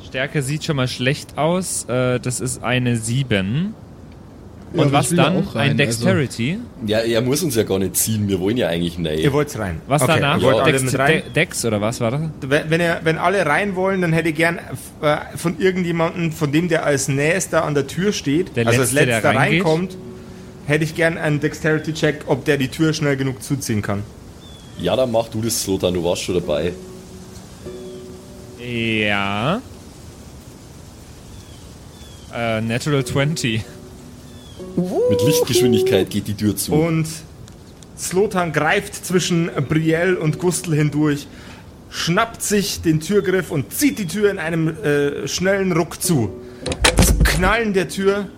Stärke 0.06 0.42
sieht 0.42 0.64
schon 0.64 0.76
mal 0.76 0.88
schlecht 0.88 1.38
aus. 1.38 1.84
Äh, 1.88 2.20
das 2.20 2.40
ist 2.40 2.62
eine 2.62 2.96
7. 2.96 3.74
Ja, 4.74 4.82
Und 4.82 4.92
was 4.92 5.08
dann? 5.08 5.38
rein, 5.54 5.70
ein 5.70 5.76
Dexterity. 5.78 6.58
Ja, 6.86 6.98
er 6.98 7.22
muss 7.22 7.42
uns 7.42 7.54
ja 7.54 7.62
gar 7.62 7.78
nicht 7.78 7.96
ziehen, 7.96 8.28
wir 8.28 8.38
wollen 8.38 8.58
ja 8.58 8.68
eigentlich 8.68 8.98
nein. 8.98 9.18
Ihr 9.18 9.32
wollt 9.32 9.58
rein. 9.58 9.80
Was 9.86 10.02
Okay, 10.02 10.12
danach? 10.20 10.42
Ja. 10.42 10.48
alle 10.58 10.72
Dex, 10.72 10.98
rein. 10.98 11.22
De 11.24 11.30
Dex 11.32 11.64
oder 11.64 11.80
was 11.80 12.00
war 12.02 12.10
das? 12.10 12.20
Wenn, 12.42 12.68
wenn, 12.70 12.80
ihr, 12.82 13.00
wenn 13.02 13.16
alle 13.16 13.46
rein 13.46 13.76
wollen, 13.76 14.02
dann 14.02 14.12
hätte 14.12 14.28
ich 14.28 14.34
gern 14.34 14.58
äh, 15.00 15.16
von 15.36 15.58
irgendjemandem, 15.58 16.32
von 16.32 16.52
dem 16.52 16.68
der 16.68 16.84
als 16.84 17.08
nächster 17.08 17.64
an 17.64 17.74
der 17.74 17.86
Tür 17.86 18.12
steht, 18.12 18.56
Der 18.56 18.66
also 18.66 18.80
als 18.82 18.92
Letzte, 18.92 19.06
der 19.06 19.14
letzter 19.16 19.34
reingeht? 19.34 19.64
reinkommt, 19.64 19.96
hätte 20.66 20.84
ich 20.84 20.94
gern 20.94 21.16
einen 21.16 21.40
Dexterity-Check, 21.40 22.24
ob 22.26 22.44
der 22.44 22.58
die 22.58 22.68
Tür 22.68 22.92
schnell 22.92 23.16
genug 23.16 23.42
zuziehen 23.42 23.80
kann. 23.80 24.02
Ja, 24.78 24.96
dann 24.96 25.10
mach 25.10 25.28
du 25.28 25.40
das, 25.40 25.62
Slotan, 25.62 25.94
du 25.94 26.04
warst 26.04 26.22
schon 26.24 26.34
dabei. 26.34 26.72
Ja. 28.60 29.62
Äh, 32.34 32.60
Natural 32.60 33.02
20. 33.04 33.64
Mit 35.10 35.22
Lichtgeschwindigkeit 35.22 36.10
geht 36.10 36.28
die 36.28 36.34
Tür 36.34 36.54
zu. 36.54 36.74
Und 36.74 37.06
Slotan 37.96 38.52
greift 38.52 38.94
zwischen 38.94 39.50
Brielle 39.68 40.18
und 40.18 40.38
Gustl 40.38 40.74
hindurch, 40.74 41.26
schnappt 41.88 42.42
sich 42.42 42.82
den 42.82 43.00
Türgriff 43.00 43.50
und 43.50 43.72
zieht 43.72 43.98
die 43.98 44.06
Tür 44.06 44.30
in 44.30 44.38
einem 44.38 44.68
äh, 44.68 45.26
schnellen 45.26 45.72
Ruck 45.72 46.02
zu. 46.02 46.30
Das 46.96 47.18
Knallen 47.24 47.72
der 47.72 47.88
Tür 47.88 48.28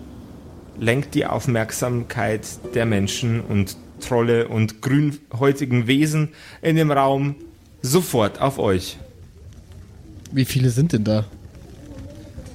lenkt 0.79 1.13
die 1.13 1.25
Aufmerksamkeit 1.25 2.47
der 2.73 2.85
Menschen 2.85 3.41
und 3.41 3.75
Trolle 3.99 4.47
und 4.47 4.81
grünhäutigen 4.81 5.87
Wesen 5.87 6.29
in 6.61 6.77
dem 6.77 6.91
Raum 6.91 7.35
sofort 7.81 8.39
auf 8.39 8.57
euch. 8.57 8.97
Wie 10.31 10.45
viele 10.45 10.69
sind 10.69 10.93
denn 10.93 11.03
da? 11.03 11.25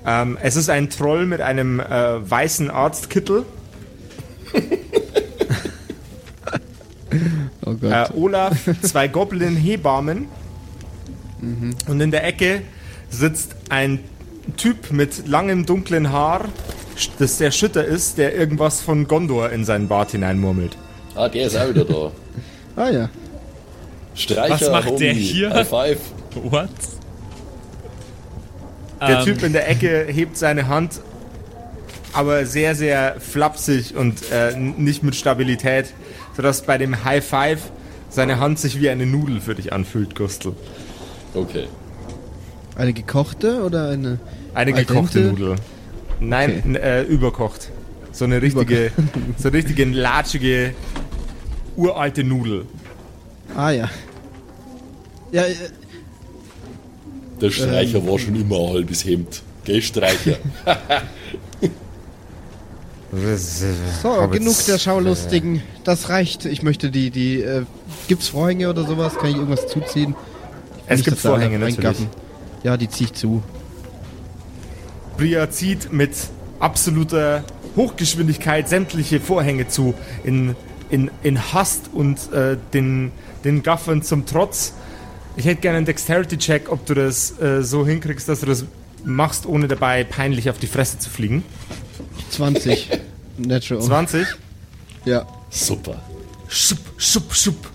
Ähm, 0.06 0.38
es 0.40 0.56
ist 0.56 0.70
ein 0.70 0.88
Troll 0.88 1.26
mit 1.26 1.42
einem 1.42 1.80
äh, 1.80 2.30
weißen 2.30 2.70
Arztkittel. 2.70 3.44
Oh 7.64 7.74
Gott. 7.74 7.90
äh, 7.92 8.06
Olaf, 8.16 8.56
zwei 8.82 9.08
Goblin-Hebammen. 9.08 10.28
Und 11.88 12.00
in 12.00 12.10
der 12.10 12.24
Ecke 12.24 12.62
sitzt 13.10 13.56
ein 13.68 14.00
Typ 14.56 14.90
mit 14.92 15.26
langem 15.26 15.66
dunklen 15.66 16.12
Haar, 16.12 16.44
das 17.18 17.38
sehr 17.38 17.50
schütter 17.50 17.84
ist, 17.84 18.18
der 18.18 18.34
irgendwas 18.34 18.80
von 18.80 19.06
Gondor 19.08 19.50
in 19.50 19.64
seinen 19.64 19.88
Bart 19.88 20.12
hineinmurmelt. 20.12 20.76
Ah, 21.14 21.28
der 21.28 21.46
ist 21.46 21.56
auch 21.56 21.68
wieder 21.68 21.84
da. 21.84 22.12
ah 22.76 22.90
ja. 22.90 23.08
Streicher, 24.14 24.54
Was 24.54 24.70
macht 24.70 24.86
Homie, 24.90 24.98
der 25.00 25.12
hier? 25.14 25.50
High 25.52 25.68
five. 25.68 25.98
What? 26.44 26.68
Der 29.00 29.18
Ähm, 29.18 29.24
Typ 29.24 29.42
in 29.42 29.52
der 29.52 29.68
Ecke 29.68 30.06
hebt 30.08 30.36
seine 30.38 30.68
Hand, 30.68 31.00
aber 32.16 32.46
sehr, 32.46 32.74
sehr 32.74 33.16
flapsig 33.20 33.94
und 33.96 34.30
äh, 34.32 34.56
nicht 34.56 35.02
mit 35.02 35.14
Stabilität, 35.14 35.92
sodass 36.36 36.62
bei 36.62 36.78
dem 36.78 37.04
High 37.04 37.24
Five 37.24 37.60
seine 38.08 38.40
Hand 38.40 38.58
sich 38.58 38.80
wie 38.80 38.88
eine 38.88 39.06
Nudel 39.06 39.40
für 39.40 39.54
dich 39.54 39.72
anfühlt, 39.72 40.14
Gustl. 40.14 40.52
Okay. 41.34 41.66
Eine 42.76 42.92
gekochte 42.92 43.62
oder 43.62 43.90
eine. 43.90 44.18
Eine 44.54 44.74
Al 44.74 44.84
gekochte? 44.84 45.20
Nudel. 45.20 45.56
Nein, 46.20 46.62
Okay. 46.66 46.78
äh, 46.78 47.02
überkocht. 47.02 47.70
So 48.12 48.24
eine 48.24 48.40
richtige, 48.40 48.90
so 49.36 49.48
eine 49.48 49.58
richtige 49.58 49.84
latschige, 49.84 50.72
uralte 51.76 52.24
Nudel. 52.24 52.64
Ah 53.54 53.70
ja. 53.70 53.90
Ja, 55.32 55.42
äh, 55.42 55.54
Der 57.40 57.50
Streicher 57.50 58.06
war 58.06 58.18
schon 58.18 58.34
immer 58.36 58.56
ein 58.58 58.68
halbes 58.74 59.04
Hemd. 59.04 59.42
Gell, 59.64 59.82
Streicher? 59.82 60.36
so, 64.02 64.28
genug 64.28 64.56
der 64.66 64.78
Schaulustigen. 64.78 65.62
Das 65.84 66.08
reicht. 66.08 66.44
Ich 66.44 66.62
möchte 66.62 66.90
die, 66.90 67.10
die, 67.10 67.40
äh, 67.40 67.62
gibt's 68.08 68.28
Vorhänge 68.28 68.68
oder 68.68 68.84
sowas? 68.84 69.14
Kann 69.16 69.30
ich 69.30 69.36
irgendwas 69.36 69.68
zuziehen? 69.68 70.14
Es 70.86 71.04
gibt 71.04 71.18
Vorhänge 71.18 71.58
natürlich. 71.58 72.06
Ja, 72.62 72.76
die 72.76 72.88
zieh 72.88 73.04
ich 73.04 73.12
zu. 73.12 73.42
Bria 75.16 75.50
zieht 75.50 75.92
mit 75.92 76.10
absoluter 76.58 77.44
Hochgeschwindigkeit 77.76 78.68
sämtliche 78.68 79.20
Vorhänge 79.20 79.68
zu. 79.68 79.94
In, 80.24 80.56
in, 80.90 81.10
in 81.22 81.52
Hast 81.52 81.90
und 81.92 82.32
äh, 82.32 82.56
den, 82.74 83.12
den 83.44 83.62
Gaffern 83.62 84.02
zum 84.02 84.26
Trotz. 84.26 84.74
Ich 85.36 85.44
hätte 85.44 85.60
gerne 85.60 85.78
einen 85.78 85.86
Dexterity-Check, 85.86 86.70
ob 86.70 86.86
du 86.86 86.94
das 86.94 87.38
äh, 87.40 87.62
so 87.62 87.86
hinkriegst, 87.86 88.28
dass 88.28 88.40
du 88.40 88.46
das 88.46 88.64
machst, 89.04 89.46
ohne 89.46 89.68
dabei 89.68 90.02
peinlich 90.04 90.50
auf 90.50 90.58
die 90.58 90.66
Fresse 90.66 90.98
zu 90.98 91.10
fliegen. 91.10 91.44
20. 92.30 92.88
Natural. 93.38 93.82
20. 93.82 94.26
Ja. 95.04 95.26
Super. 95.50 96.00
Schupp, 96.48 96.78
schupp, 96.96 97.34
schupp. 97.34 97.68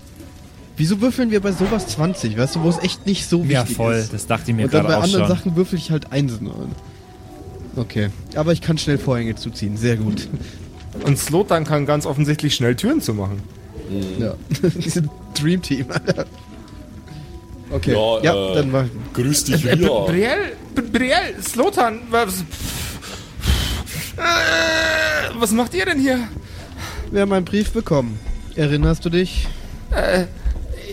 Wieso 0.76 1.00
würfeln 1.00 1.30
wir 1.30 1.40
bei 1.40 1.52
sowas 1.52 1.86
20? 1.88 2.36
Weißt 2.36 2.56
du, 2.56 2.62
wo 2.62 2.68
es 2.68 2.78
echt 2.78 3.06
nicht 3.06 3.28
so 3.28 3.40
wichtig 3.42 3.52
ja, 3.52 3.64
voll. 3.66 3.94
ist? 3.94 4.12
Das 4.12 4.26
dachte 4.26 4.50
ich 4.50 4.56
mir 4.56 4.64
Und 4.64 4.74
dann 4.74 4.82
gerade 4.86 4.94
bei 4.94 4.98
auch 4.98 5.04
anderen 5.04 5.26
schon. 5.28 5.36
Sachen 5.36 5.56
würfel 5.56 5.78
ich 5.78 5.90
halt 5.90 6.10
Einsen. 6.12 6.48
an. 6.48 6.72
Okay. 7.76 8.10
Aber 8.34 8.52
ich 8.52 8.60
kann 8.60 8.78
schnell 8.78 8.98
Vorhänge 8.98 9.34
zuziehen. 9.36 9.76
Sehr 9.76 9.96
gut. 9.96 10.28
Und 11.04 11.18
Slotan 11.18 11.64
kann 11.64 11.86
ganz 11.86 12.04
offensichtlich 12.06 12.54
schnell 12.54 12.74
Türen 12.76 13.00
zumachen. 13.00 13.40
Ja. 14.18 14.34
Diese 14.84 15.02
Dream 15.34 15.60
Team. 15.62 15.86
okay. 17.70 17.92
Ja, 17.92 18.20
Ja, 18.22 18.50
äh, 18.52 18.54
dann 18.56 18.70
mal. 18.70 18.90
Grüß 19.14 19.44
dich, 19.44 19.64
Äh, 19.64 19.72
Ria. 19.74 19.88
Brielle, 20.06 20.52
B- 20.74 20.82
Brielle, 20.82 21.42
Slotan, 21.42 22.00
was, 22.10 22.44
äh, 24.16 25.30
was 25.34 25.52
macht 25.52 25.74
ihr 25.74 25.86
denn 25.86 25.98
hier? 25.98 26.28
Wir 27.10 27.22
haben 27.22 27.32
einen 27.32 27.44
Brief 27.44 27.72
bekommen. 27.72 28.18
Erinnerst 28.54 29.04
du 29.04 29.10
dich? 29.10 29.48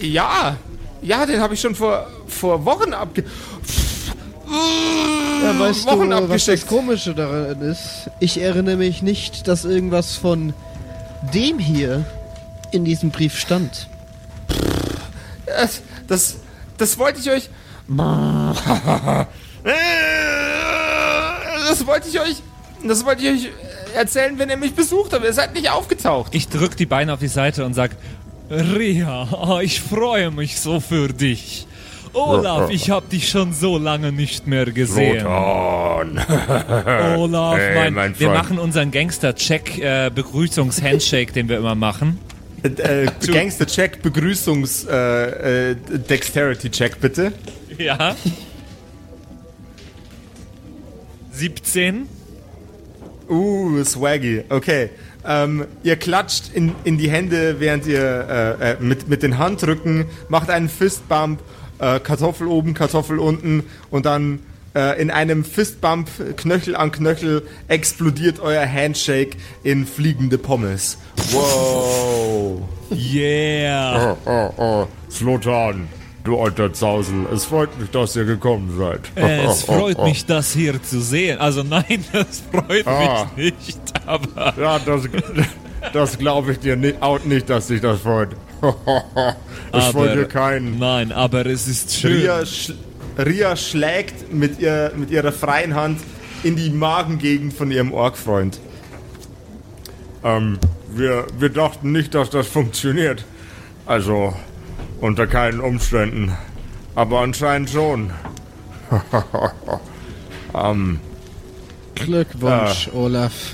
Ja, 0.02 0.58
ja, 1.02 1.26
den 1.26 1.40
habe 1.40 1.54
ich 1.54 1.62
schon 1.62 1.76
vor, 1.76 2.08
vor 2.28 2.66
Wochen 2.66 2.94
abge... 2.94 3.24
Ja, 5.44 5.58
weißt 5.60 5.86
Wochen 5.86 6.10
du, 6.10 6.16
was 6.16 6.22
das 6.22 6.24
abgeschickt. 6.24 6.68
Komische 6.68 7.14
daran 7.14 7.62
ist? 7.62 8.10
Ich 8.20 8.42
erinnere 8.42 8.76
mich 8.78 9.02
nicht, 9.02 9.48
dass 9.48 9.64
irgendwas 9.64 10.16
von 10.16 10.54
dem 11.34 11.60
hier 11.60 12.06
in 12.72 12.84
diesem 12.84 13.12
Brief 13.12 13.38
stand. 13.38 13.88
Das, 15.46 15.82
das, 16.08 16.38
das 16.78 16.98
wollte 16.98 17.20
ich 17.20 17.30
euch... 17.30 17.50
Das 21.70 21.86
wollte 21.86 22.10
ich 22.10 22.20
euch... 22.20 22.42
Das 22.88 23.06
wollte 23.06 23.24
ich 23.24 23.48
euch 23.48 23.52
erzählen, 23.96 24.38
wenn 24.38 24.50
ihr 24.50 24.58
mich 24.58 24.74
besucht 24.74 25.14
habt. 25.14 25.24
Ihr 25.24 25.34
seid 25.34 25.54
nicht 25.54 25.70
aufgetaucht. 25.70 26.34
Ich 26.34 26.48
drück 26.48 26.78
die 26.78 26.86
Beine 26.86 27.14
auf 27.14 27.20
die 27.20 27.28
Seite 27.28 27.66
und 27.66 27.74
sag, 27.74 27.92
Ria, 28.50 29.60
ich 29.62 29.82
freue 29.82 30.32
mich 30.32 30.60
so 30.60 30.80
für 30.80 31.10
dich. 31.10 31.68
Olaf, 32.14 32.72
ich 32.72 32.90
hab 32.90 33.10
dich 33.10 33.30
schon 33.30 33.54
so 33.54 33.78
lange 33.78 34.12
nicht 34.12 34.48
mehr 34.48 34.66
gesehen. 34.66 35.28
Olaf, 37.18 37.58
Hey, 37.58 37.76
mein, 37.76 37.94
mein 37.94 38.20
wir 38.20 38.30
machen 38.30 38.58
unseren 38.58 38.90
Gangster-Check, 38.90 39.78
äh, 39.78 40.10
Begrüßungs-Handshake, 40.14 41.34
den 41.34 41.48
wir 41.50 41.58
immer 41.58 41.76
machen. 41.76 42.18
Äh, 42.64 43.06
Gangster-Check, 43.28 44.02
Begrüßungs... 44.02 44.86
Äh, 44.86 45.72
äh, 45.72 45.76
bitte. 47.00 47.32
Ja. 47.78 48.16
17. 51.32 52.08
Uh, 53.30 53.84
swaggy. 53.84 54.44
Okay. 54.50 54.90
Ähm, 55.26 55.66
ihr 55.84 55.98
klatscht 55.98 56.52
in, 56.54 56.74
in 56.84 56.98
die 56.98 57.10
Hände, 57.10 57.60
während 57.60 57.86
ihr 57.86 58.58
äh, 58.60 58.72
äh, 58.72 58.78
mit, 58.80 59.10
mit 59.10 59.22
den 59.22 59.38
Handrücken 59.38 60.06
macht 60.30 60.50
einen 60.50 60.70
Fistbump, 60.70 61.40
äh, 61.80 62.00
Kartoffel 62.00 62.48
oben, 62.48 62.74
Kartoffel 62.74 63.20
unten 63.20 63.64
und 63.92 64.06
dann 64.06 64.40
äh, 64.76 65.00
in 65.02 65.12
einem 65.12 65.44
Fistbump, 65.44 66.10
Knöchel 66.38 66.76
an 66.76 66.92
Knöchel, 66.92 67.44
explodiert 67.68 68.40
euer 68.40 68.66
Handshake 68.66 69.38
in 69.64 69.86
fliegende 69.86 70.38
Pommes. 70.38 70.98
Wow. 71.32 72.62
Yeah. 72.92 74.18
Oh, 74.26 74.54
oh, 74.58 74.88
Slotan, 75.12 75.88
du 76.24 76.40
alter 76.40 76.74
Zausel, 76.74 77.26
es 77.34 77.46
freut 77.46 77.78
mich, 77.80 77.90
dass 77.92 78.16
ihr 78.16 78.26
gekommen 78.26 78.76
seid. 78.78 79.02
Es 79.16 79.64
freut 79.64 80.02
mich, 80.04 80.26
das 80.26 80.52
hier 80.54 80.82
zu 80.82 81.02
sehen. 81.02 81.40
Also 81.40 81.64
nein, 81.64 82.04
das 82.14 82.42
freut 82.52 82.86
Ah. 82.88 83.30
mich 83.36 83.54
nicht, 83.54 83.80
aber... 84.06 84.54
Ja, 84.60 84.80
das, 84.80 85.04
das 85.94 86.18
glaube 86.18 86.52
ich 86.54 86.60
dir 86.60 86.76
nicht, 86.76 87.02
auch 87.02 87.24
nicht, 87.24 87.50
dass 87.50 87.68
dich 87.68 87.82
das 87.82 88.02
freut. 88.02 88.30
Ich 89.72 89.94
wollte 89.94 90.26
keinen. 90.26 90.80
Nein, 90.80 91.12
aber 91.12 91.46
es 91.46 91.68
ist 91.68 91.94
schön. 91.94 92.14
Ria, 92.22 92.44
sch 92.44 92.74
Ria 93.20 93.56
schlägt 93.56 94.34
mit, 94.34 94.60
ihr, 94.60 94.92
mit 94.96 95.12
ihrer 95.12 95.32
freien 95.32 95.76
Hand 95.76 96.00
in 96.44 96.56
die 96.56 96.72
Magengegend 96.72 97.54
von 97.54 97.70
ihrem 97.70 97.94
Orkfreund. 97.94 98.60
Ähm, 100.24 100.58
wir, 100.90 101.28
wir 101.38 101.50
dachten 101.50 101.92
nicht, 101.92 102.16
dass 102.16 102.32
das 102.32 102.48
funktioniert. 102.48 103.24
Also, 103.86 104.34
unter 105.02 105.28
keinen 105.28 105.60
Umständen. 105.60 106.36
Aber 106.96 107.22
anscheinend 107.22 107.70
schon. 107.70 108.12
ähm, 110.54 111.00
Glückwunsch, 111.96 112.90
Olaf. 112.94 113.54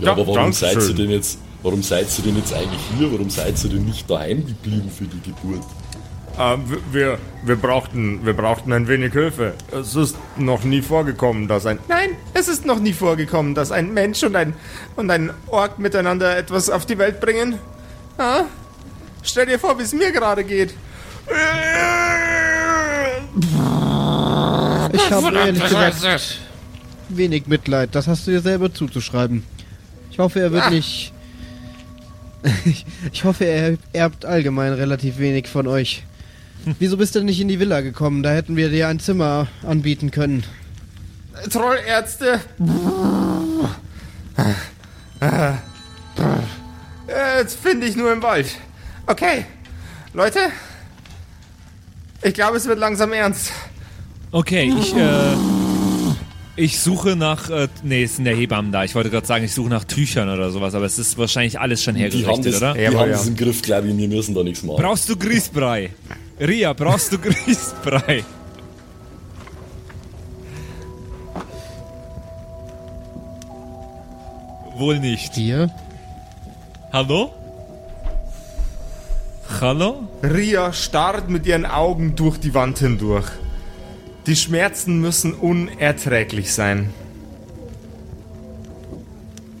Ja, 0.00 0.12
aber 0.12 0.26
warum 0.26 0.52
seid 0.52 0.76
ihr 0.76 0.94
denn 0.94 1.10
jetzt, 1.10 1.38
warum 1.62 1.82
seid 1.82 2.06
ihr 2.18 2.24
denn 2.24 2.36
jetzt 2.36 2.52
eigentlich 2.52 2.80
hier? 2.96 3.12
Warum 3.12 3.30
seid 3.30 3.62
ihr 3.64 3.70
denn 3.70 3.84
nicht 3.84 4.08
daheim 4.10 4.46
geblieben 4.46 4.90
für 4.90 5.04
die 5.04 5.20
Geburt? 5.20 5.64
ähm, 6.38 6.64
wir, 6.92 7.18
wir, 7.44 7.56
brauchten, 7.56 8.24
wir 8.24 8.34
brauchten 8.34 8.72
ein 8.72 8.88
wenig 8.88 9.12
Hilfe. 9.12 9.54
Es 9.72 9.94
ist 9.94 10.16
noch 10.36 10.64
nie 10.64 10.82
vorgekommen, 10.82 11.48
dass 11.48 11.66
ein... 11.66 11.78
Nein, 11.88 12.10
es 12.34 12.48
ist 12.48 12.66
noch 12.66 12.78
nie 12.78 12.92
vorgekommen, 12.92 13.54
dass 13.54 13.72
ein 13.72 13.94
Mensch 13.94 14.22
und 14.22 14.36
ein, 14.36 14.54
und 14.96 15.10
ein 15.10 15.30
Ork 15.46 15.78
miteinander 15.78 16.36
etwas 16.36 16.68
auf 16.68 16.86
die 16.86 16.98
Welt 16.98 17.20
bringen. 17.20 17.58
Ah? 18.18 18.42
Stell 19.26 19.46
dir 19.46 19.58
vor, 19.58 19.78
wie 19.78 19.82
es 19.82 19.92
mir 19.92 20.12
gerade 20.12 20.44
geht. 20.44 20.72
Ich 24.92 25.10
habe 25.10 25.36
ehrlich 25.36 25.62
gesagt 25.62 26.38
wenig 27.08 27.46
Mitleid. 27.46 27.90
Das 27.94 28.06
hast 28.08 28.26
du 28.26 28.30
dir 28.30 28.40
selber 28.40 28.72
zuzuschreiben. 28.72 29.42
Ich 30.10 30.18
hoffe, 30.18 30.40
er 30.40 30.52
wird 30.52 30.64
Ah. 30.64 30.70
nicht. 30.70 31.12
Ich, 32.64 32.86
ich 33.12 33.24
hoffe, 33.24 33.44
er 33.44 33.76
erbt 33.92 34.24
allgemein 34.24 34.72
relativ 34.72 35.18
wenig 35.18 35.48
von 35.48 35.66
euch. 35.66 36.04
Wieso 36.78 36.96
bist 36.96 37.14
du 37.14 37.20
denn 37.20 37.26
nicht 37.26 37.40
in 37.40 37.48
die 37.48 37.60
Villa 37.60 37.80
gekommen? 37.80 38.22
Da 38.22 38.30
hätten 38.30 38.56
wir 38.56 38.70
dir 38.70 38.88
ein 38.88 38.98
Zimmer 38.98 39.46
anbieten 39.64 40.10
können. 40.10 40.42
Trollärzte. 41.50 42.40
Jetzt 47.38 47.58
finde 47.60 47.86
ich 47.86 47.96
nur 47.96 48.12
im 48.12 48.22
Wald. 48.22 48.46
Okay, 49.06 49.44
Leute. 50.14 50.38
Ich 52.22 52.34
glaube, 52.34 52.56
es 52.56 52.66
wird 52.66 52.78
langsam 52.78 53.12
ernst. 53.12 53.52
Okay, 54.32 54.72
ich, 54.80 54.96
äh, 54.96 55.36
ich 56.56 56.80
suche 56.80 57.14
nach, 57.14 57.48
äh, 57.48 57.68
nee, 57.84 58.02
es 58.02 58.16
sind 58.16 58.26
ja 58.26 58.32
Hebammen 58.32 58.72
da. 58.72 58.82
Ich 58.82 58.94
wollte 58.96 59.10
gerade 59.10 59.26
sagen, 59.26 59.44
ich 59.44 59.54
suche 59.54 59.68
nach 59.68 59.84
Tüchern 59.84 60.28
oder 60.28 60.50
sowas, 60.50 60.74
aber 60.74 60.86
es 60.86 60.98
ist 60.98 61.16
wahrscheinlich 61.18 61.60
alles 61.60 61.82
schon 61.82 61.94
Die 61.94 62.00
hergerichtet, 62.00 62.46
das, 62.46 62.56
oder? 62.56 62.74
die 62.74 62.80
Jawohl, 62.80 62.98
haben 62.98 63.10
ja. 63.10 63.16
das 63.16 63.26
im 63.28 63.36
Griff, 63.36 63.62
glaube 63.62 63.88
ich, 63.88 63.96
wir 63.96 64.08
müssen 64.08 64.34
da 64.34 64.42
nichts 64.42 64.64
machen. 64.64 64.82
Brauchst 64.82 65.08
du 65.08 65.16
Grießbrei? 65.16 65.90
Ria, 66.40 66.72
brauchst 66.72 67.12
du 67.12 67.18
Grießbrei? 67.18 68.24
Wohl 74.76 74.98
nicht. 74.98 75.34
Hier? 75.34 75.70
Hallo? 76.92 77.32
Hallo? 79.48 80.08
Ria 80.22 80.72
starrt 80.72 81.30
mit 81.30 81.46
ihren 81.46 81.64
Augen 81.64 82.14
durch 82.14 82.38
die 82.38 82.52
Wand 82.52 82.78
hindurch. 82.78 83.26
Die 84.26 84.36
Schmerzen 84.36 85.00
müssen 85.00 85.34
unerträglich 85.34 86.52
sein. 86.52 86.90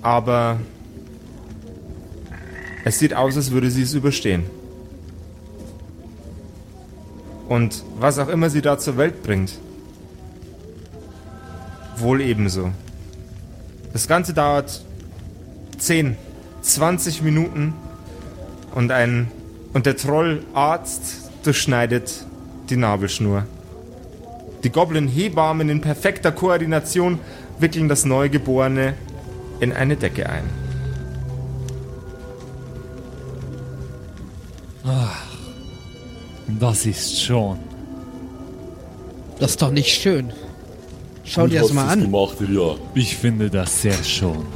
Aber 0.02 0.58
es 2.84 2.98
sieht 2.98 3.14
aus, 3.14 3.36
als 3.36 3.52
würde 3.52 3.70
sie 3.70 3.82
es 3.82 3.94
überstehen. 3.94 4.44
Und 7.48 7.82
was 7.98 8.18
auch 8.18 8.28
immer 8.28 8.50
sie 8.50 8.62
da 8.62 8.78
zur 8.78 8.96
Welt 8.96 9.22
bringt, 9.22 9.58
wohl 11.96 12.20
ebenso. 12.20 12.70
Das 13.92 14.08
Ganze 14.08 14.34
dauert 14.34 14.84
10, 15.78 16.16
20 16.60 17.22
Minuten 17.22 17.72
und 18.74 18.90
ein 18.90 19.30
und 19.76 19.84
der 19.84 19.94
Trollarzt 19.94 21.30
durchschneidet 21.42 22.24
die 22.70 22.76
Nabelschnur. 22.76 23.44
Die 24.64 24.70
Goblin-Hebammen 24.70 25.68
in 25.68 25.82
perfekter 25.82 26.32
Koordination 26.32 27.18
wickeln 27.58 27.86
das 27.86 28.06
Neugeborene 28.06 28.94
in 29.60 29.74
eine 29.74 29.96
Decke 29.96 30.30
ein. 30.30 30.44
Das 36.58 36.86
ist 36.86 37.20
schon. 37.20 37.58
Das 39.38 39.50
ist 39.50 39.60
doch 39.60 39.72
nicht 39.72 39.90
schön. 39.90 40.32
Schau 41.22 41.42
Gut 41.42 41.52
dir 41.52 41.60
das 41.60 41.74
mal 41.74 41.88
an. 41.88 42.00
gemacht, 42.00 42.38
Ria. 42.40 42.76
Ich 42.94 43.14
finde 43.14 43.50
das 43.50 43.82
sehr 43.82 44.02
schon. 44.02 44.46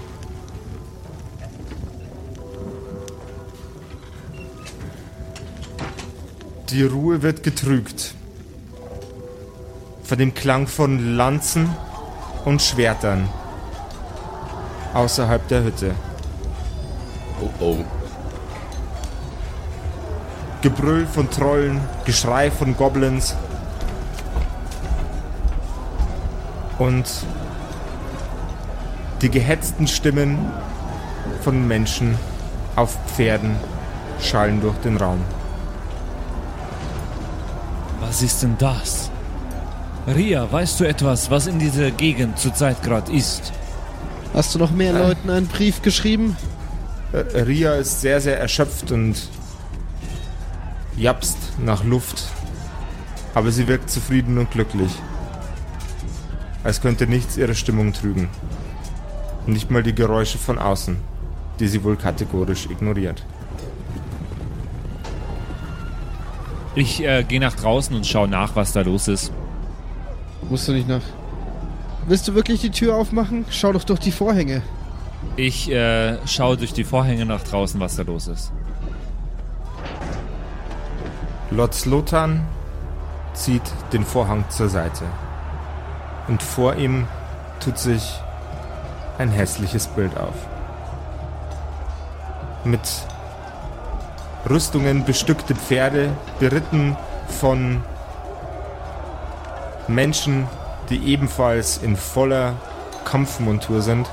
Die 6.70 6.84
Ruhe 6.84 7.20
wird 7.20 7.42
getrügt. 7.42 8.14
Von 10.04 10.18
dem 10.18 10.34
Klang 10.34 10.68
von 10.68 11.16
Lanzen 11.16 11.68
und 12.44 12.62
Schwertern 12.62 13.28
außerhalb 14.94 15.48
der 15.48 15.64
Hütte. 15.64 15.94
Oh 17.40 17.50
oh. 17.58 17.76
Gebrüll 20.62 21.06
von 21.06 21.28
Trollen, 21.28 21.80
Geschrei 22.04 22.52
von 22.52 22.76
Goblins. 22.76 23.34
Und 26.78 27.06
Die 29.22 29.28
gehetzten 29.28 29.88
Stimmen 29.88 30.38
von 31.42 31.66
Menschen 31.66 32.16
auf 32.76 32.96
Pferden 33.06 33.56
schallen 34.20 34.60
durch 34.60 34.76
den 34.78 34.96
Raum. 34.96 35.20
Was 38.10 38.22
ist 38.22 38.42
denn 38.42 38.56
das? 38.58 39.08
Ria, 40.08 40.50
weißt 40.50 40.80
du 40.80 40.84
etwas, 40.84 41.30
was 41.30 41.46
in 41.46 41.60
dieser 41.60 41.92
Gegend 41.92 42.40
zurzeit 42.40 42.82
gerade 42.82 43.12
ist? 43.12 43.52
Hast 44.34 44.52
du 44.52 44.58
noch 44.58 44.72
mehr 44.72 44.92
Leuten 44.92 45.30
einen 45.30 45.46
Brief 45.46 45.80
geschrieben? 45.80 46.36
Äh, 47.12 47.42
Ria 47.42 47.74
ist 47.74 48.00
sehr, 48.00 48.20
sehr 48.20 48.40
erschöpft 48.40 48.90
und 48.90 49.14
japst 50.96 51.38
nach 51.58 51.84
Luft. 51.84 52.24
Aber 53.32 53.52
sie 53.52 53.68
wirkt 53.68 53.90
zufrieden 53.90 54.38
und 54.38 54.50
glücklich. 54.50 54.90
Als 56.64 56.80
könnte 56.80 57.06
nichts 57.06 57.36
ihre 57.36 57.54
Stimmung 57.54 57.92
trügen. 57.92 58.28
Nicht 59.46 59.70
mal 59.70 59.84
die 59.84 59.94
Geräusche 59.94 60.38
von 60.38 60.58
außen, 60.58 60.96
die 61.60 61.68
sie 61.68 61.84
wohl 61.84 61.94
kategorisch 61.94 62.66
ignoriert. 62.66 63.24
Ich 66.80 67.04
äh, 67.04 67.24
gehe 67.24 67.40
nach 67.40 67.56
draußen 67.56 67.94
und 67.94 68.06
schaue 68.06 68.26
nach, 68.26 68.56
was 68.56 68.72
da 68.72 68.80
los 68.80 69.06
ist. 69.06 69.30
Musst 70.48 70.66
du 70.66 70.72
nicht 70.72 70.88
nach. 70.88 71.02
Willst 72.06 72.26
du 72.26 72.34
wirklich 72.34 72.62
die 72.62 72.70
Tür 72.70 72.96
aufmachen? 72.96 73.44
Schau 73.50 73.74
doch 73.74 73.84
durch 73.84 74.00
die 74.00 74.10
Vorhänge. 74.10 74.62
Ich 75.36 75.70
äh, 75.70 76.16
schaue 76.26 76.56
durch 76.56 76.72
die 76.72 76.84
Vorhänge 76.84 77.26
nach 77.26 77.42
draußen, 77.42 77.78
was 77.80 77.96
da 77.96 78.02
los 78.04 78.28
ist. 78.28 78.50
Lord 81.50 81.74
Slotan 81.74 82.46
zieht 83.34 83.62
den 83.92 84.06
Vorhang 84.06 84.46
zur 84.48 84.70
Seite. 84.70 85.04
Und 86.28 86.42
vor 86.42 86.76
ihm 86.76 87.06
tut 87.62 87.76
sich 87.76 88.14
ein 89.18 89.28
hässliches 89.28 89.86
Bild 89.88 90.16
auf. 90.16 90.34
Mit 92.64 92.80
Rüstungen 94.50 95.04
bestückte 95.04 95.54
Pferde, 95.54 96.10
beritten 96.40 96.96
von 97.40 97.84
Menschen, 99.86 100.48
die 100.88 101.12
ebenfalls 101.12 101.78
in 101.78 101.96
voller 101.96 102.54
Kampfmontur 103.04 103.80
sind, 103.80 104.08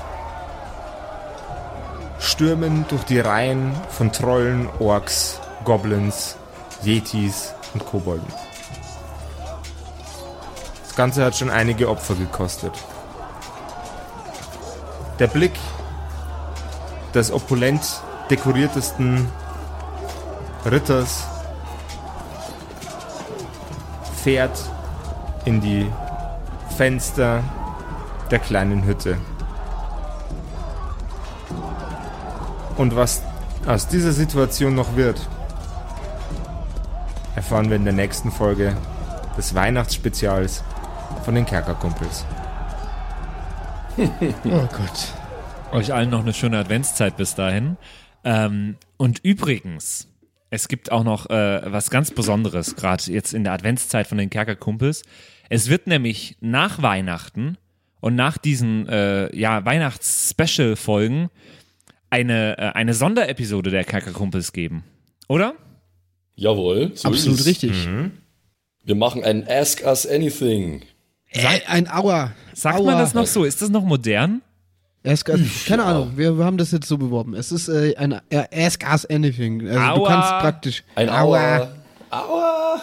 stürmen 2.20 2.84
durch 2.88 3.02
die 3.02 3.18
Reihen 3.18 3.74
von 3.88 4.12
Trollen, 4.12 4.68
Orks, 4.78 5.40
Goblins, 5.64 6.36
Yetis 6.84 7.52
und 7.74 7.84
Kobolden. 7.84 8.32
Das 10.84 10.94
Ganze 10.94 11.24
hat 11.24 11.36
schon 11.36 11.50
einige 11.50 11.88
Opfer 11.88 12.14
gekostet. 12.14 12.72
Der 15.18 15.26
Blick 15.26 15.58
des 17.12 17.32
opulent 17.32 17.82
dekoriertesten 18.30 19.26
Ritters 20.64 21.26
fährt 24.22 24.58
in 25.44 25.60
die 25.60 25.90
Fenster 26.76 27.42
der 28.30 28.38
kleinen 28.38 28.84
Hütte. 28.84 29.16
Und 32.76 32.94
was 32.94 33.22
aus 33.66 33.88
dieser 33.88 34.12
Situation 34.12 34.74
noch 34.74 34.94
wird, 34.94 35.26
erfahren 37.34 37.68
wir 37.70 37.76
in 37.76 37.84
der 37.84 37.94
nächsten 37.94 38.30
Folge 38.30 38.76
des 39.36 39.54
Weihnachtsspezials 39.54 40.62
von 41.24 41.34
den 41.34 41.46
Kerkerkumpels. 41.46 42.24
Oh 44.44 44.68
Gott. 44.72 45.12
Euch 45.72 45.92
allen 45.92 46.10
noch 46.10 46.20
eine 46.20 46.32
schöne 46.32 46.58
Adventszeit 46.58 47.16
bis 47.16 47.34
dahin. 47.34 47.76
Ähm, 48.22 48.76
und 48.96 49.18
übrigens, 49.24 50.08
es 50.50 50.68
gibt 50.68 50.90
auch 50.92 51.04
noch 51.04 51.28
äh, 51.30 51.72
was 51.72 51.90
ganz 51.90 52.10
Besonderes, 52.10 52.76
gerade 52.76 53.04
jetzt 53.12 53.34
in 53.34 53.44
der 53.44 53.52
Adventszeit 53.52 54.06
von 54.06 54.18
den 54.18 54.30
Kerkerkumpels. 54.30 55.02
Es 55.50 55.68
wird 55.68 55.86
nämlich 55.86 56.36
nach 56.40 56.82
Weihnachten 56.82 57.56
und 58.00 58.14
nach 58.14 58.38
diesen 58.38 58.88
äh, 58.88 59.34
ja, 59.36 59.64
Weihnachts-Special-Folgen 59.64 61.28
eine, 62.10 62.58
äh, 62.58 62.62
eine 62.74 62.94
Sonderepisode 62.94 63.70
der 63.70 63.84
Kerkerkumpels 63.84 64.52
geben. 64.52 64.84
Oder? 65.28 65.54
Jawohl, 66.34 66.92
so 66.94 67.08
Absolut 67.08 67.44
richtig. 67.44 67.88
Wir 68.84 68.94
machen 68.94 69.24
ein 69.24 69.46
Ask 69.48 69.84
Us 69.84 70.06
Anything. 70.06 70.82
Äh, 71.30 71.60
ein 71.66 71.90
Aua. 71.90 72.32
Sagt 72.54 72.78
Aua. 72.78 72.92
man 72.92 72.98
das 72.98 73.12
noch 73.12 73.26
so? 73.26 73.44
Ist 73.44 73.60
das 73.60 73.68
noch 73.68 73.84
modern? 73.84 74.40
Ask 75.06 75.28
us, 75.28 75.40
keine 75.66 75.84
Ahnung, 75.84 76.12
wir, 76.16 76.36
wir 76.36 76.44
haben 76.44 76.58
das 76.58 76.72
jetzt 76.72 76.88
so 76.88 76.98
beworben. 76.98 77.34
Es 77.34 77.52
ist 77.52 77.68
äh, 77.68 77.94
ein 77.96 78.20
äh, 78.30 78.44
Ask 78.52 78.84
Us 78.90 79.06
Anything. 79.06 79.66
Also 79.68 80.00
du 80.00 80.06
kannst 80.06 80.28
praktisch. 80.40 80.84
Ein 80.96 81.08
Aua. 81.08 81.68
Aua. 82.10 82.80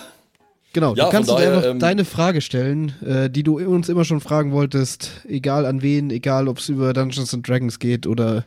Genau, 0.76 0.94
Ja, 0.94 1.06
du 1.06 1.12
kannst 1.12 1.30
von 1.30 1.38
uns 1.38 1.46
daher, 1.46 1.58
einfach 1.58 1.72
ähm, 1.72 1.80
deine 1.80 2.04
Frage 2.04 2.42
stellen, 2.42 2.94
äh, 3.06 3.30
die 3.30 3.44
du 3.44 3.60
uns 3.60 3.88
immer 3.88 4.04
schon 4.04 4.20
fragen 4.20 4.52
wolltest, 4.52 5.10
egal 5.28 5.66
an 5.66 5.82
wen, 5.82 6.10
egal 6.10 6.50
ob 6.50 6.58
es 6.60 6.68
über 6.68 6.92
Dungeons 6.92 7.34
and 7.34 7.48
Dragons 7.48 7.80
geht 7.80 8.08
oder 8.08 8.46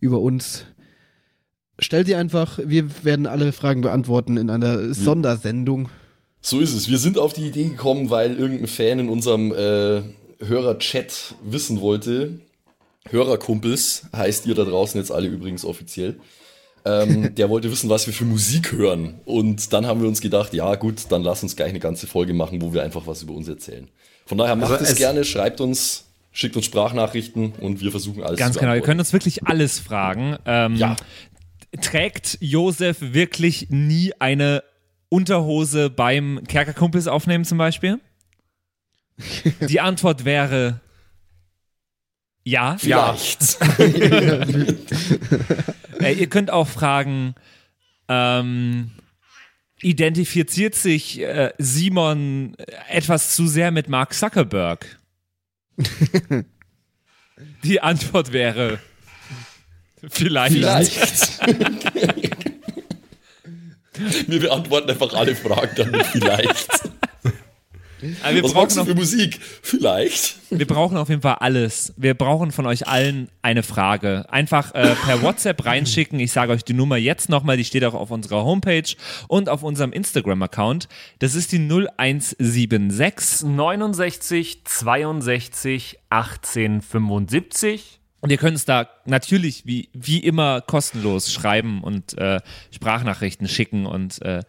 über 0.00 0.20
uns. 0.20 0.66
Stell 1.78 2.04
sie 2.04 2.14
einfach, 2.14 2.58
wir 2.62 3.04
werden 3.04 3.26
alle 3.26 3.52
Fragen 3.52 3.80
beantworten 3.80 4.36
in 4.36 4.50
einer 4.50 4.92
Sondersendung. 4.92 5.88
So 6.42 6.60
ist 6.60 6.74
es. 6.74 6.90
Wir 6.90 6.98
sind 6.98 7.18
auf 7.18 7.32
die 7.32 7.46
Idee 7.46 7.68
gekommen, 7.68 8.10
weil 8.10 8.36
irgendein 8.36 8.66
Fan 8.66 8.98
in 8.98 9.08
unserem 9.08 9.52
äh, 9.52 10.02
Hörer-Chat 10.44 11.36
wissen 11.42 11.80
wollte. 11.80 12.40
Hörerkumpels 13.10 14.06
heißt 14.14 14.46
ihr 14.46 14.54
da 14.54 14.64
draußen 14.64 15.00
jetzt 15.00 15.10
alle 15.10 15.28
übrigens 15.28 15.64
offiziell. 15.64 16.18
Ähm, 16.84 17.34
der 17.36 17.48
wollte 17.50 17.70
wissen, 17.70 17.90
was 17.90 18.06
wir 18.06 18.14
für 18.14 18.24
Musik 18.24 18.72
hören. 18.72 19.20
Und 19.24 19.72
dann 19.72 19.86
haben 19.86 20.00
wir 20.00 20.08
uns 20.08 20.20
gedacht, 20.20 20.52
ja 20.54 20.74
gut, 20.74 21.02
dann 21.10 21.22
lass 21.22 21.42
uns 21.42 21.56
gleich 21.56 21.70
eine 21.70 21.80
ganze 21.80 22.06
Folge 22.06 22.34
machen, 22.34 22.60
wo 22.62 22.72
wir 22.72 22.82
einfach 22.82 23.06
was 23.06 23.22
über 23.22 23.34
uns 23.34 23.48
erzählen. 23.48 23.88
Von 24.26 24.38
daher 24.38 24.56
macht 24.56 24.72
Also 24.72 24.84
es 24.84 24.90
es- 24.92 24.96
gerne, 24.98 25.24
schreibt 25.24 25.60
uns, 25.60 26.04
schickt 26.32 26.56
uns 26.56 26.64
Sprachnachrichten 26.66 27.52
und 27.60 27.80
wir 27.80 27.90
versuchen 27.90 28.22
alles 28.22 28.38
Ganz 28.38 28.54
zu 28.54 28.60
genau, 28.60 28.74
ihr 28.74 28.80
könnt 28.80 29.00
uns 29.00 29.12
wirklich 29.12 29.46
alles 29.46 29.78
fragen. 29.78 30.36
Ähm, 30.46 30.76
Ja. 30.76 30.96
Trägt 31.80 32.36
Josef 32.40 32.98
wirklich 33.00 33.68
nie 33.70 34.12
eine 34.18 34.62
Unterhose 35.08 35.88
beim 35.88 36.40
Kerkerkumpels 36.46 37.06
aufnehmen 37.08 37.44
zum 37.46 37.56
Beispiel? 37.58 37.98
Die 39.68 39.80
Antwort 39.80 40.24
wäre 40.26 40.80
ja. 42.44 42.76
Vielleicht. 42.78 43.58
Äh, 46.00 46.14
ihr 46.14 46.28
könnt 46.28 46.50
auch 46.50 46.66
fragen, 46.66 47.34
ähm, 48.08 48.90
identifiziert 49.80 50.74
sich 50.74 51.20
äh, 51.20 51.52
Simon 51.58 52.56
etwas 52.88 53.34
zu 53.34 53.46
sehr 53.46 53.70
mit 53.70 53.88
Mark 53.88 54.14
Zuckerberg? 54.14 54.98
Die 57.64 57.80
Antwort 57.80 58.32
wäre 58.32 58.78
vielleicht. 60.08 60.56
Vielleicht. 60.56 61.40
wir 64.28 64.40
beantworten 64.40 64.90
einfach 64.90 65.12
alle 65.14 65.34
Fragen 65.34 65.74
dann 65.76 65.90
mit 65.90 66.06
vielleicht. 66.06 66.68
Aber 68.22 68.34
wir, 68.34 68.42
Was 68.44 68.52
brauchen 68.52 68.78
auf, 68.78 68.86
für 68.86 68.94
Musik? 68.94 69.38
Vielleicht. 69.62 70.36
wir 70.50 70.66
brauchen 70.66 70.96
auf 70.96 71.08
jeden 71.08 71.22
Fall 71.22 71.36
alles. 71.36 71.92
Wir 71.96 72.14
brauchen 72.14 72.50
von 72.52 72.66
euch 72.66 72.86
allen 72.88 73.28
eine 73.42 73.62
Frage. 73.62 74.26
Einfach 74.28 74.74
äh, 74.74 74.94
per 75.04 75.22
WhatsApp 75.22 75.64
reinschicken. 75.64 76.18
Ich 76.20 76.32
sage 76.32 76.52
euch 76.52 76.64
die 76.64 76.74
Nummer 76.74 76.96
jetzt 76.96 77.28
nochmal. 77.28 77.56
Die 77.56 77.64
steht 77.64 77.84
auch 77.84 77.94
auf 77.94 78.10
unserer 78.10 78.44
Homepage 78.44 78.94
und 79.28 79.48
auf 79.48 79.62
unserem 79.62 79.92
Instagram-Account. 79.92 80.88
Das 81.20 81.34
ist 81.34 81.52
die 81.52 81.58
0176 81.58 83.46
69 83.48 84.64
62 84.64 85.98
18 86.10 86.82
75. 86.82 88.00
Und 88.20 88.30
ihr 88.30 88.38
könnt 88.38 88.56
es 88.56 88.64
da 88.64 88.88
natürlich 89.04 89.66
wie, 89.66 89.88
wie 89.92 90.18
immer 90.18 90.60
kostenlos 90.60 91.32
schreiben 91.32 91.82
und 91.82 92.16
äh, 92.18 92.40
Sprachnachrichten 92.70 93.48
schicken 93.48 93.84
und 93.84 94.22
äh, 94.22 94.42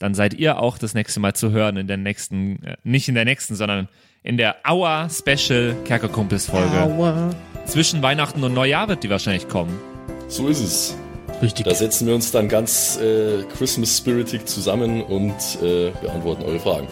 dann 0.00 0.14
seid 0.14 0.34
ihr 0.34 0.58
auch 0.58 0.78
das 0.78 0.94
nächste 0.94 1.20
Mal 1.20 1.34
zu 1.34 1.52
hören 1.52 1.76
in 1.76 1.86
der 1.86 1.98
nächsten, 1.98 2.64
äh, 2.64 2.76
nicht 2.82 3.08
in 3.08 3.14
der 3.14 3.24
nächsten, 3.24 3.54
sondern 3.54 3.88
in 4.24 4.36
der 4.36 4.56
Hour 4.68 5.08
Special 5.10 5.76
Kerkerkumpels 5.84 6.46
Folge. 6.46 6.80
Aua. 6.80 7.30
Zwischen 7.66 8.02
Weihnachten 8.02 8.42
und 8.42 8.54
Neujahr 8.54 8.88
wird 8.88 9.04
die 9.04 9.10
wahrscheinlich 9.10 9.48
kommen. 9.48 9.78
So 10.26 10.48
ist 10.48 10.60
es. 10.60 10.96
Richtig. 11.42 11.66
Da 11.66 11.74
setzen 11.74 12.06
wir 12.06 12.14
uns 12.14 12.32
dann 12.32 12.48
ganz 12.48 12.98
äh, 13.00 13.42
Christmas-spiritig 13.56 14.46
zusammen 14.46 15.02
und 15.02 15.34
äh, 15.62 15.90
beantworten 16.02 16.42
eure 16.42 16.58
Fragen. 16.58 16.88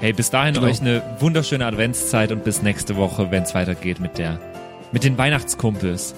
Hey, 0.00 0.12
bis 0.12 0.30
dahin 0.30 0.54
Genau. 0.54 0.66
euch 0.66 0.80
eine 0.80 1.02
wunderschöne 1.20 1.66
Adventszeit 1.66 2.30
und 2.30 2.44
bis 2.44 2.62
nächste 2.62 2.96
Woche, 2.96 3.30
wenn 3.30 3.42
es 3.44 3.54
weitergeht 3.54 3.98
mit 4.00 4.18
der, 4.18 4.38
mit 4.92 5.04
den 5.04 5.18
Weihnachtskumpels. 5.18 6.14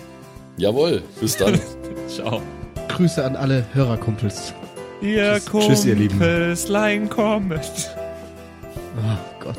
Jawohl, 0.57 1.03
bis 1.21 1.37
dann. 1.37 1.59
Ciao. 2.09 2.43
Grüße 2.89 3.25
an 3.25 3.37
alle 3.37 3.65
Hörerkumpels. 3.73 4.53
Ihr 5.01 5.41
Tschüss, 5.41 5.67
Tschüss, 5.67 5.85
ihr 5.85 5.95
Lieben. 5.95 6.19
kommt. 7.09 7.95
Oh 8.97 9.19
Gott. 9.41 9.57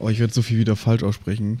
Oh, 0.00 0.08
ich 0.08 0.20
werde 0.20 0.32
so 0.32 0.40
viel 0.42 0.58
wieder 0.58 0.76
falsch 0.76 1.02
aussprechen. 1.02 1.60